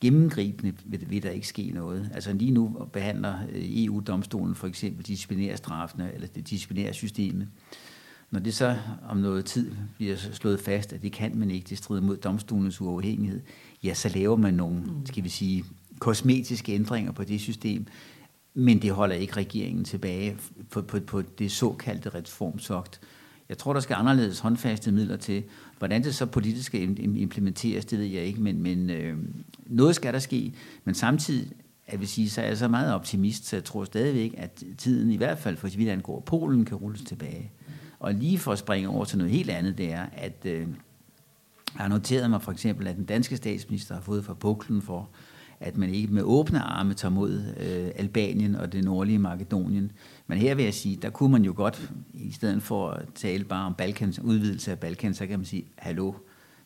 gennemgribende 0.01 0.73
vil, 0.85 1.09
vil 1.09 1.23
der 1.23 1.29
ikke 1.29 1.47
ske 1.47 1.71
noget. 1.73 2.09
Altså 2.13 2.33
lige 2.33 2.51
nu 2.51 2.87
behandler 2.93 3.39
øh, 3.51 3.83
EU-domstolen 3.85 4.55
for 4.55 4.67
eksempel 4.67 5.05
disciplinærstraffene, 5.05 6.13
eller 6.13 6.27
det 6.27 6.49
disciplinærsystemet. 6.49 7.47
Når 8.31 8.39
det 8.39 8.53
så 8.53 8.77
om 9.09 9.17
noget 9.17 9.45
tid 9.45 9.71
bliver 9.95 10.15
slået 10.15 10.59
fast, 10.59 10.93
at 10.93 11.01
det 11.01 11.11
kan 11.11 11.37
man 11.37 11.51
ikke, 11.51 11.69
det 11.69 11.77
strider 11.77 12.01
mod 12.01 12.17
domstolens 12.17 12.81
uafhængighed, 12.81 13.41
ja, 13.83 13.93
så 13.93 14.09
laver 14.09 14.35
man 14.35 14.53
nogle, 14.53 14.79
mm. 14.79 15.05
skal 15.05 15.23
vi 15.23 15.29
sige, 15.29 15.65
kosmetiske 15.99 16.73
ændringer 16.73 17.11
på 17.11 17.23
det 17.23 17.41
system, 17.41 17.87
men 18.53 18.81
det 18.81 18.91
holder 18.91 19.15
ikke 19.15 19.33
regeringen 19.33 19.85
tilbage 19.85 20.37
på, 20.69 20.81
på, 20.81 20.99
på 20.99 21.21
det 21.21 21.51
såkaldte 21.51 22.09
reformsogt. 22.09 23.01
Jeg 23.49 23.57
tror, 23.57 23.73
der 23.73 23.79
skal 23.79 23.93
anderledes 23.93 24.39
håndfaste 24.39 24.91
midler 24.91 25.17
til. 25.17 25.43
Hvordan 25.77 26.03
det 26.03 26.15
så 26.15 26.25
politisk 26.25 26.65
skal 26.65 26.81
implementeres, 26.99 27.85
det 27.85 27.99
ved 27.99 28.05
jeg 28.05 28.23
ikke, 28.23 28.41
men, 28.41 28.61
men 28.61 28.89
øh, 28.89 29.17
noget 29.65 29.95
skal 29.95 30.13
der 30.13 30.19
ske, 30.19 30.53
men 30.83 30.95
samtidig 30.95 31.51
jeg 31.91 31.99
vil 31.99 32.07
sige, 32.07 32.29
så 32.29 32.41
er 32.41 32.45
jeg 32.45 32.57
så 32.57 32.67
meget 32.67 32.93
optimist, 32.93 33.45
så 33.45 33.55
jeg 33.55 33.63
tror 33.63 33.83
stadigvæk, 33.83 34.33
at 34.37 34.63
tiden 34.77 35.11
i 35.11 35.17
hvert 35.17 35.37
fald 35.37 35.57
for 35.57 35.67
så 35.67 35.77
vidt 35.77 35.89
angår 35.89 36.19
Polen 36.19 36.65
kan 36.65 36.77
rulles 36.77 37.01
tilbage. 37.01 37.51
Og 37.99 38.13
lige 38.13 38.37
for 38.37 38.51
at 38.51 38.59
springe 38.59 38.89
over 38.89 39.05
til 39.05 39.17
noget 39.17 39.33
helt 39.33 39.49
andet, 39.49 39.77
det 39.77 39.91
er, 39.91 40.05
at 40.13 40.45
øh, 40.45 40.59
jeg 40.59 40.67
har 41.83 41.87
noteret 41.87 42.29
mig 42.29 42.41
for 42.41 42.51
eksempel, 42.51 42.87
at 42.87 42.95
den 42.95 43.05
danske 43.05 43.37
statsminister 43.37 43.95
har 43.95 44.01
fået 44.01 44.25
fra 44.25 44.33
Buklen 44.33 44.81
for, 44.81 45.09
at 45.59 45.77
man 45.77 45.89
ikke 45.89 46.13
med 46.13 46.23
åbne 46.23 46.59
arme 46.59 46.93
tager 46.93 47.11
mod 47.11 47.43
øh, 47.59 47.91
Albanien 47.95 48.55
og 48.55 48.73
det 48.73 48.83
nordlige 48.83 49.19
Makedonien. 49.19 49.91
Men 50.27 50.37
her 50.37 50.55
vil 50.55 50.65
jeg 50.65 50.73
sige, 50.73 50.95
der 50.95 51.09
kunne 51.09 51.31
man 51.31 51.45
jo 51.45 51.53
godt, 51.55 51.91
i 52.13 52.31
stedet 52.31 52.63
for 52.63 52.89
at 52.89 53.05
tale 53.15 53.43
bare 53.43 53.65
om 53.65 53.73
Balkans, 53.73 54.19
udvidelse 54.19 54.71
af 54.71 54.79
Balkan, 54.79 55.13
så 55.13 55.27
kan 55.27 55.39
man 55.39 55.45
sige, 55.45 55.65
hallo, 55.77 56.13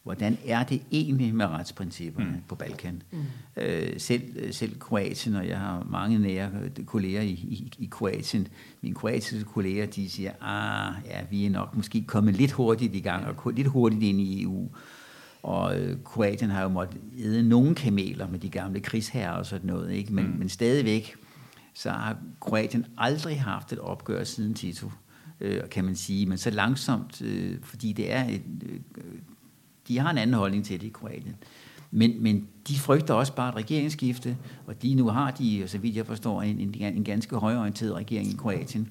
hvordan 0.03 0.37
er 0.45 0.63
det 0.63 0.81
egentlig 0.91 1.35
med 1.35 1.45
retsprincipperne 1.45 2.29
mm. 2.29 2.43
på 2.47 2.55
Balkan? 2.55 3.01
Mm. 3.11 3.19
Øh, 3.57 3.99
selv, 3.99 4.53
selv 4.53 4.79
Kroatien, 4.79 5.35
og 5.35 5.47
jeg 5.47 5.59
har 5.59 5.87
mange 5.89 6.19
nære 6.19 6.49
kolleger 6.85 7.21
i, 7.21 7.29
i, 7.29 7.73
i 7.79 7.87
Kroatien, 7.91 8.47
mine 8.81 8.95
kroatiske 8.95 9.43
kolleger, 9.43 9.85
de 9.85 10.09
siger, 10.09 10.31
ah, 10.41 10.93
ja, 11.05 11.21
vi 11.29 11.45
er 11.45 11.49
nok 11.49 11.75
måske 11.75 12.03
kommet 12.07 12.35
lidt 12.35 12.51
hurtigt 12.51 12.95
i 12.95 12.99
gang, 12.99 13.25
og 13.25 13.51
lidt 13.51 13.67
hurtigt 13.67 14.03
ind 14.03 14.21
i 14.21 14.43
EU. 14.43 14.69
Og 15.43 15.79
øh, 15.79 15.97
Kroatien 16.03 16.49
har 16.49 16.61
jo 16.61 16.69
måttet 16.69 17.01
æde 17.17 17.49
nogle 17.49 17.75
kameler 17.75 18.27
med 18.27 18.39
de 18.39 18.49
gamle 18.49 18.79
krigsherrer 18.79 19.31
og 19.31 19.45
sådan 19.45 19.67
noget, 19.67 19.91
ikke? 19.91 20.13
Men, 20.13 20.25
mm. 20.25 20.39
men 20.39 20.49
stadigvæk, 20.49 21.15
så 21.73 21.89
har 21.89 22.17
Kroatien 22.39 22.85
aldrig 22.97 23.41
haft 23.41 23.73
et 23.73 23.79
opgør 23.79 24.23
siden 24.23 24.53
Tito, 24.53 24.91
øh, 25.41 25.69
kan 25.71 25.85
man 25.85 25.95
sige. 25.95 26.25
Men 26.25 26.37
så 26.37 26.49
langsomt, 26.49 27.21
øh, 27.21 27.57
fordi 27.63 27.93
det 27.93 28.11
er 28.11 28.25
et, 28.25 28.41
øh, 28.65 29.03
de 29.87 29.99
har 29.99 30.11
en 30.11 30.17
anden 30.17 30.33
holdning 30.33 30.65
til 30.65 30.81
det 30.81 30.87
i 30.87 30.89
Kroatien. 30.89 31.35
Men, 31.91 32.23
men 32.23 32.47
de 32.67 32.79
frygter 32.79 33.13
også 33.13 33.35
bare 33.35 33.49
et 33.49 33.55
regeringsskifte, 33.55 34.37
og 34.67 34.81
de 34.81 34.93
nu 34.93 35.07
har 35.07 35.31
de, 35.31 35.63
så 35.67 35.77
vidt 35.77 35.95
jeg 35.95 36.05
forstår, 36.05 36.41
en, 36.41 36.59
en, 36.59 36.75
en 36.81 37.03
ganske 37.03 37.35
højorienteret 37.35 37.93
regering 37.93 38.27
i 38.27 38.35
Kroatien. 38.35 38.89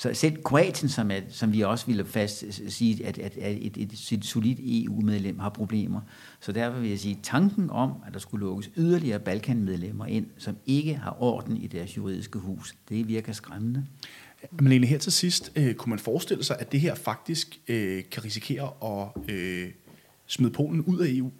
Så 0.00 0.14
selv 0.14 0.42
Kroatien, 0.42 0.88
som, 0.88 1.10
er, 1.10 1.20
som 1.28 1.52
vi 1.52 1.60
også 1.60 1.86
ville 1.86 2.04
fast 2.04 2.44
sige, 2.68 3.06
at, 3.06 3.18
at, 3.18 3.36
at 3.36 3.56
et, 3.60 3.76
et, 3.76 4.12
et 4.12 4.24
solidt 4.24 4.58
EU-medlem 4.62 5.38
har 5.38 5.48
problemer. 5.48 6.00
Så 6.40 6.52
derfor 6.52 6.80
vil 6.80 6.90
jeg 6.90 6.98
sige, 6.98 7.16
at 7.16 7.22
tanken 7.22 7.70
om, 7.70 7.92
at 8.06 8.14
der 8.14 8.18
skulle 8.18 8.46
lukkes 8.46 8.70
yderligere 8.76 9.18
Balkan-medlemmer 9.18 10.06
ind, 10.06 10.26
som 10.38 10.56
ikke 10.66 10.94
har 10.94 11.16
orden 11.22 11.56
i 11.56 11.66
deres 11.66 11.96
juridiske 11.96 12.38
hus, 12.38 12.74
det 12.88 13.08
virker 13.08 13.32
skræmmende. 13.32 13.86
Men 14.50 14.84
her 14.84 14.98
til 14.98 15.12
sidst, 15.12 15.52
øh, 15.56 15.74
kunne 15.74 15.90
man 15.90 15.98
forestille 15.98 16.44
sig, 16.44 16.56
at 16.60 16.72
det 16.72 16.80
her 16.80 16.94
faktisk 16.94 17.60
øh, 17.68 18.04
kan 18.10 18.24
risikere 18.24 18.72
at 18.82 19.34
øh, 19.34 19.70
smide 20.26 20.52
Polen 20.52 20.80
ud 20.80 20.98
af 20.98 21.08
EU? 21.08 21.30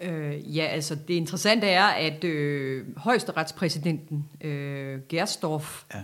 Øh, 0.00 0.56
ja, 0.56 0.64
altså 0.64 0.94
det 0.94 1.14
interessante 1.14 1.66
er, 1.66 1.86
at 1.86 2.24
øh, 2.24 2.84
højesteretspræsidenten 2.96 4.24
øh, 4.40 5.00
Gerstorff 5.08 5.84
ja 5.94 6.00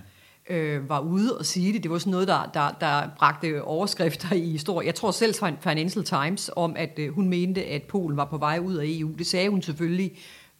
øh, 0.49 0.88
var 0.88 1.01
ude 1.01 1.38
og 1.38 1.47
sige 1.47 1.72
det. 1.72 1.82
Det 1.82 1.90
var 1.90 1.99
sådan 1.99 2.11
noget, 2.11 2.28
der, 2.28 2.51
der, 2.55 2.70
der 2.80 3.09
bragte 3.18 3.62
overskrifter 3.64 4.34
i 4.34 4.59
stor... 4.59 4.82
Jeg 4.82 4.95
tror 4.95 5.11
selv 5.11 5.34
Financial 5.61 6.05
Times 6.05 6.51
om, 6.57 6.74
at 6.76 6.99
øh, 6.99 7.14
hun 7.14 7.28
mente, 7.28 7.64
at 7.64 7.82
Polen 7.82 8.16
var 8.16 8.24
på 8.24 8.38
vej 8.38 8.59
ud 8.59 8.74
af 8.74 8.84
EU. 8.86 9.11
Det 9.18 9.26
sagde 9.26 9.49
hun 9.49 9.62
selvfølgelig 9.62 10.12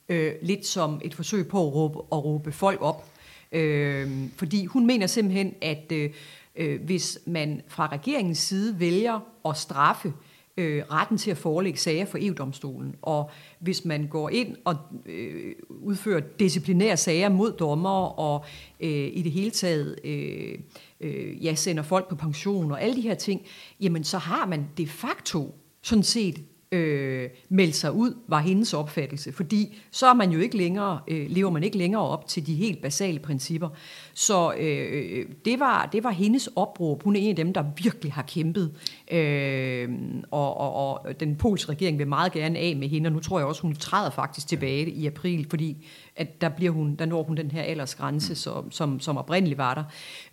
øh, 0.09 0.33
lidt 0.43 0.67
som 0.67 1.01
et 1.05 1.15
forsøg 1.15 1.49
på 1.49 1.67
at 1.67 1.75
råbe, 1.75 1.99
at 1.99 2.25
råbe 2.25 2.53
folk 2.53 2.83
op. 2.83 3.09
Øh, 3.53 4.11
fordi 4.37 4.65
hun 4.65 4.87
mener 4.87 5.07
simpelthen, 5.07 5.55
at 5.63 5.93
øh, 5.93 6.11
øh 6.57 6.83
hvis 6.83 7.19
man 7.27 7.63
fra 7.69 7.87
regeringens 7.87 8.39
side 8.39 8.81
vælger 8.81 9.21
at 9.45 9.57
straffe 9.57 10.09
øh, 10.09 10.15
Øh, 10.57 10.83
retten 10.91 11.19
til 11.19 11.31
at 11.31 11.37
forelægge 11.37 11.79
sager 11.79 12.05
for 12.05 12.19
EU-domstolen, 12.21 12.95
og 13.03 13.31
hvis 13.59 13.85
man 13.85 14.07
går 14.07 14.29
ind 14.29 14.57
og 14.65 14.77
øh, 15.07 15.55
udfører 15.69 16.21
disciplinære 16.39 16.97
sager 16.97 17.29
mod 17.29 17.53
dommer 17.53 18.19
og 18.19 18.45
øh, 18.81 19.11
i 19.13 19.23
det 19.23 19.33
hele 19.33 19.51
taget 19.51 19.99
øh, 20.05 20.59
øh, 21.01 21.45
ja, 21.45 21.55
sender 21.55 21.83
folk 21.83 22.09
på 22.09 22.17
pension 22.17 22.71
og 22.71 22.83
alle 22.83 22.97
de 22.97 23.01
her 23.01 23.15
ting, 23.15 23.43
jamen 23.81 24.05
så 24.05 24.19
har 24.19 24.47
man 24.47 24.69
de 24.77 24.87
facto 24.87 25.55
sådan 25.83 26.05
set 26.05 26.45
øh, 26.73 27.29
melde 27.49 27.73
sig 27.73 27.93
ud, 27.93 28.15
var 28.29 28.41
hendes 28.41 28.75
opfattelse. 28.75 29.33
Fordi 29.33 29.79
så 29.91 30.07
er 30.07 30.15
man 30.15 30.31
jo 30.31 30.41
ikke 30.41 30.57
længere, 30.57 31.01
øh, 31.09 31.27
lever 31.31 31.51
man 31.51 31.63
ikke 31.63 31.79
længere 31.79 32.03
op 32.03 32.27
til 32.27 32.47
de 32.47 32.55
helt 32.55 32.83
basale 32.83 33.19
principper. 33.19 33.69
Så 34.15 34.53
øh, 34.53 35.27
det, 35.45 35.61
var, 35.61 35.89
det 35.93 36.05
var 36.05 36.11
hendes 36.11 36.51
opråb. 36.57 37.03
Hun 37.03 37.17
er 37.17 37.21
en 37.21 37.31
af 37.31 37.37
dem, 37.37 37.53
der 37.53 37.65
virkelig 37.83 38.13
har 38.13 38.23
kæmpet. 38.23 38.73
Øh, 39.13 39.89
og, 40.31 40.57
og, 40.57 41.05
og 41.05 41.21
den 41.21 41.37
polske 41.37 41.73
regering 41.73 41.99
vil 41.99 42.09
meget 42.09 42.33
gerne 42.33 42.59
af 42.59 42.77
med 42.77 42.89
hende, 42.89 43.09
og 43.09 43.13
nu 43.13 43.21
tror 43.21 43.39
jeg 43.39 43.47
også, 43.47 43.63
hun 43.63 43.75
træder 43.75 44.11
faktisk 44.11 44.47
tilbage 44.49 44.91
i 44.91 45.07
april, 45.07 45.47
fordi 45.51 45.87
at 46.17 46.41
der, 46.41 46.49
bliver 46.49 46.73
hun, 46.73 46.95
der 46.95 47.07
når 47.07 47.23
hun 47.23 47.37
den 47.37 47.51
her 47.51 47.63
aldersgrænse, 47.63 48.35
som, 48.35 48.71
som, 48.71 49.01
som 49.01 49.17
oprindeligt 49.19 49.59
var 49.59 49.75
der. 49.75 49.85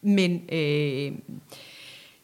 Men... 0.01 0.41
Øh, 0.51 1.11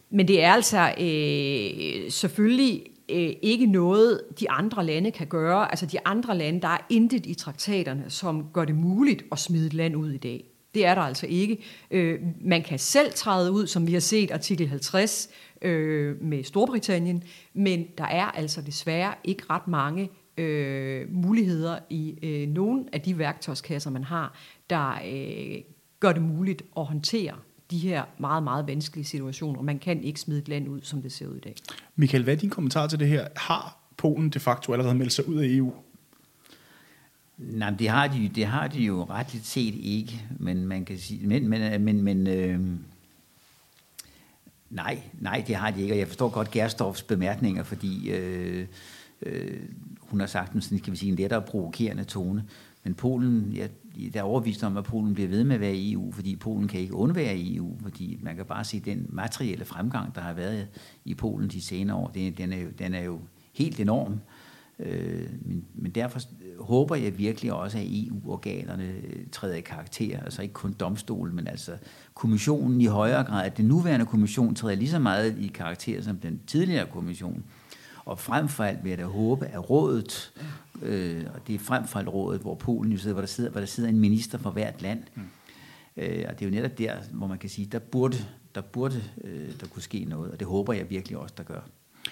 men 0.09 0.27
det 0.27 0.43
er 0.43 0.53
altså 0.53 0.93
øh, 0.99 2.11
selvfølgelig 2.11 2.83
øh, 3.09 3.33
ikke 3.41 3.65
noget, 3.65 4.21
de 4.39 4.49
andre 4.49 4.85
lande 4.85 5.11
kan 5.11 5.27
gøre. 5.27 5.71
Altså 5.71 5.85
de 5.85 6.07
andre 6.07 6.37
lande, 6.37 6.61
der 6.61 6.67
er 6.67 6.85
intet 6.89 7.25
i 7.25 7.33
traktaterne, 7.33 8.05
som 8.07 8.45
gør 8.53 8.65
det 8.65 8.75
muligt 8.75 9.25
at 9.31 9.39
smide 9.39 9.65
et 9.67 9.73
land 9.73 9.95
ud 9.95 10.11
i 10.11 10.17
dag. 10.17 10.45
Det 10.73 10.85
er 10.85 10.95
der 10.95 11.01
altså 11.01 11.27
ikke. 11.27 11.57
Øh, 11.91 12.19
man 12.41 12.63
kan 12.63 12.79
selv 12.79 13.11
træde 13.13 13.51
ud, 13.51 13.67
som 13.67 13.87
vi 13.87 13.93
har 13.93 13.99
set 13.99 14.31
artikel 14.31 14.67
50 14.67 15.29
øh, 15.61 16.21
med 16.21 16.43
Storbritannien, 16.43 17.23
men 17.53 17.85
der 17.97 18.05
er 18.05 18.25
altså 18.25 18.61
desværre 18.61 19.13
ikke 19.23 19.43
ret 19.49 19.67
mange 19.67 20.09
øh, 20.37 21.13
muligheder 21.13 21.79
i 21.89 22.19
øh, 22.23 22.49
nogen 22.49 22.89
af 22.93 23.01
de 23.01 23.17
værktøjskasser, 23.17 23.89
man 23.91 24.03
har, 24.03 24.37
der 24.69 24.99
øh, 25.07 25.55
gør 25.99 26.11
det 26.11 26.21
muligt 26.21 26.61
at 26.77 26.85
håndtere 26.85 27.33
de 27.71 27.77
her 27.77 28.03
meget, 28.17 28.43
meget 28.43 28.67
vanskelige 28.67 29.05
situationer. 29.05 29.61
Man 29.61 29.79
kan 29.79 30.03
ikke 30.03 30.19
smide 30.19 30.39
et 30.39 30.47
land 30.47 30.69
ud, 30.69 30.81
som 30.81 31.01
det 31.01 31.11
ser 31.11 31.27
ud 31.27 31.35
i 31.35 31.39
dag. 31.39 31.55
Michael, 31.95 32.23
hvad 32.23 32.33
er 32.33 32.37
din 32.37 32.49
kommentar 32.49 32.87
til 32.87 32.99
det 32.99 33.07
her? 33.07 33.27
Har 33.35 33.77
Polen 33.97 34.29
de 34.29 34.39
facto 34.39 34.73
allerede 34.73 34.95
meldt 34.95 35.13
sig 35.13 35.27
ud 35.27 35.35
af 35.35 35.47
EU? 35.47 35.73
Nej, 37.37 37.69
det 37.69 37.89
har 37.89 38.07
de, 38.07 38.31
det 38.35 38.45
har 38.45 38.67
de 38.67 38.83
jo 38.83 39.03
retligt 39.03 39.45
set 39.45 39.75
ikke, 39.75 40.21
men 40.39 40.67
man 40.67 40.85
kan 40.85 40.97
sige, 40.97 41.27
men, 41.27 41.47
men, 41.47 41.81
men, 41.81 42.01
men 42.01 42.27
øh, 42.27 42.59
nej, 44.69 45.01
nej, 45.13 45.43
det 45.47 45.55
har 45.55 45.71
de 45.71 45.81
ikke, 45.81 45.93
og 45.93 45.99
jeg 45.99 46.07
forstår 46.07 46.29
godt 46.29 46.51
Gerstorffs 46.51 47.03
bemærkninger, 47.03 47.63
fordi 47.63 48.09
øh, 48.09 48.67
øh, 49.21 49.59
hun 49.99 50.19
har 50.19 50.27
sagt 50.27 50.53
en, 50.53 50.61
sådan, 50.61 50.77
skal 50.77 50.93
vi 50.93 50.97
sige, 50.97 51.11
en 51.11 51.15
lettere 51.15 51.41
provokerende 51.41 52.03
tone, 52.03 52.43
men 52.85 52.93
Polen, 52.93 53.51
ja, 53.55 53.67
der 54.13 54.19
er 54.19 54.23
overvist 54.23 54.63
om, 54.63 54.77
at 54.77 54.83
Polen 54.83 55.13
bliver 55.13 55.29
ved 55.29 55.43
med 55.43 55.55
at 55.55 55.61
være 55.61 55.75
i 55.75 55.93
EU, 55.93 56.11
fordi 56.11 56.35
Polen 56.35 56.67
kan 56.67 56.79
ikke 56.79 56.93
undvære 56.93 57.33
EU, 57.37 57.77
fordi 57.81 58.19
man 58.21 58.35
kan 58.35 58.45
bare 58.45 58.63
se 58.63 58.79
den 58.79 59.05
materielle 59.09 59.65
fremgang, 59.65 60.15
der 60.15 60.21
har 60.21 60.33
været 60.33 60.67
i 61.05 61.13
Polen 61.13 61.49
de 61.49 61.61
senere 61.61 61.97
år, 61.97 62.07
det, 62.07 62.37
den, 62.37 62.53
er 62.53 62.57
jo, 62.57 62.69
den 62.79 62.93
er 62.93 63.01
jo 63.01 63.19
helt 63.53 63.79
enorm. 63.79 64.19
Øh, 64.79 65.29
men, 65.41 65.65
men 65.73 65.91
derfor 65.91 66.19
håber 66.59 66.95
jeg 66.95 67.17
virkelig 67.17 67.53
også, 67.53 67.77
at 67.77 67.85
EU-organerne 67.87 68.83
øh, 68.83 69.27
træder 69.31 69.55
i 69.55 69.61
karakter, 69.61 70.19
altså 70.19 70.41
ikke 70.41 70.53
kun 70.53 70.73
domstolen, 70.73 71.35
men 71.35 71.47
altså 71.47 71.71
kommissionen 72.13 72.81
i 72.81 72.85
højere 72.85 73.23
grad, 73.23 73.45
at 73.45 73.57
den 73.57 73.65
nuværende 73.65 74.05
kommission 74.05 74.55
træder 74.55 74.75
lige 74.75 74.89
så 74.89 74.99
meget 74.99 75.37
i 75.39 75.47
karakter 75.47 76.01
som 76.01 76.17
den 76.17 76.39
tidligere 76.47 76.85
kommission. 76.85 77.43
Og 78.05 78.19
frem 78.19 78.47
for 78.47 78.63
alt 78.63 78.83
vil 78.83 78.89
jeg 78.89 78.97
da 78.97 79.05
håbe, 79.05 79.45
at 79.45 79.69
rådet, 79.69 80.33
øh, 80.81 81.23
og 81.33 81.47
det 81.47 81.55
er 81.55 81.59
frem 81.59 81.87
for 81.87 81.99
alt 81.99 82.07
rådet, 82.07 82.41
hvor 82.41 82.55
Polen 82.55 82.91
jo 82.91 82.97
sidder, 82.97 83.13
hvor 83.13 83.21
der 83.21 83.27
sidder, 83.27 83.49
hvor 83.49 83.59
der 83.59 83.67
sidder 83.67 83.89
en 83.89 83.99
minister 83.99 84.37
for 84.37 84.49
hvert 84.49 84.81
land. 84.81 85.03
Mm. 85.15 85.21
Øh, 85.97 86.25
og 86.29 86.39
det 86.39 86.45
er 86.45 86.49
jo 86.49 86.55
netop 86.55 86.77
der, 86.77 86.95
hvor 87.11 87.27
man 87.27 87.37
kan 87.37 87.49
sige, 87.49 87.65
der 87.65 87.79
burde, 87.79 88.17
der 88.55 88.61
burde 88.61 89.03
øh, 89.23 89.49
der 89.59 89.67
kunne 89.67 89.81
ske 89.81 90.05
noget, 90.05 90.31
og 90.31 90.39
det 90.39 90.47
håber 90.47 90.73
jeg 90.73 90.89
virkelig 90.89 91.17
også, 91.17 91.33
der 91.37 91.43
gør. 91.43 91.59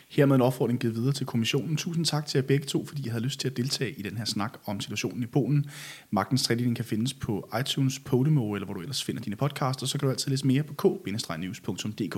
Hermed 0.09 0.35
en 0.35 0.41
opfordring 0.41 0.79
givet 0.79 0.95
videre 0.95 1.13
til 1.13 1.25
kommissionen. 1.25 1.77
Tusind 1.77 2.05
tak 2.05 2.25
til 2.25 2.37
jer 2.37 2.47
begge 2.47 2.65
to, 2.65 2.85
fordi 2.85 3.05
I 3.05 3.09
havde 3.09 3.23
lyst 3.23 3.39
til 3.39 3.47
at 3.47 3.57
deltage 3.57 3.91
i 3.91 4.01
den 4.01 4.17
her 4.17 4.25
snak 4.25 4.57
om 4.65 4.79
situationen 4.79 5.23
i 5.23 5.25
Polen. 5.25 5.65
Magtens 6.11 6.43
tredeling 6.43 6.75
kan 6.75 6.85
findes 6.85 7.13
på 7.13 7.49
iTunes, 7.59 7.99
Podimo, 7.99 8.53
eller 8.53 8.65
hvor 8.65 8.73
du 8.73 8.81
ellers 8.81 9.03
finder 9.03 9.21
dine 9.21 9.35
podcasts, 9.35 9.83
og 9.83 9.89
så 9.89 9.97
kan 9.97 10.07
du 10.07 10.11
altid 10.11 10.29
læse 10.29 10.47
mere 10.47 10.63
på 10.63 10.73
k-news.dk. 10.73 12.17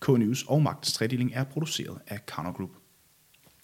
K-News 0.00 0.44
og 0.48 0.62
Magtens 0.62 0.92
tredeling 0.92 1.30
er 1.34 1.44
produceret 1.44 1.98
af 2.06 2.26
Karner 2.26 2.52
Group. 2.52 2.70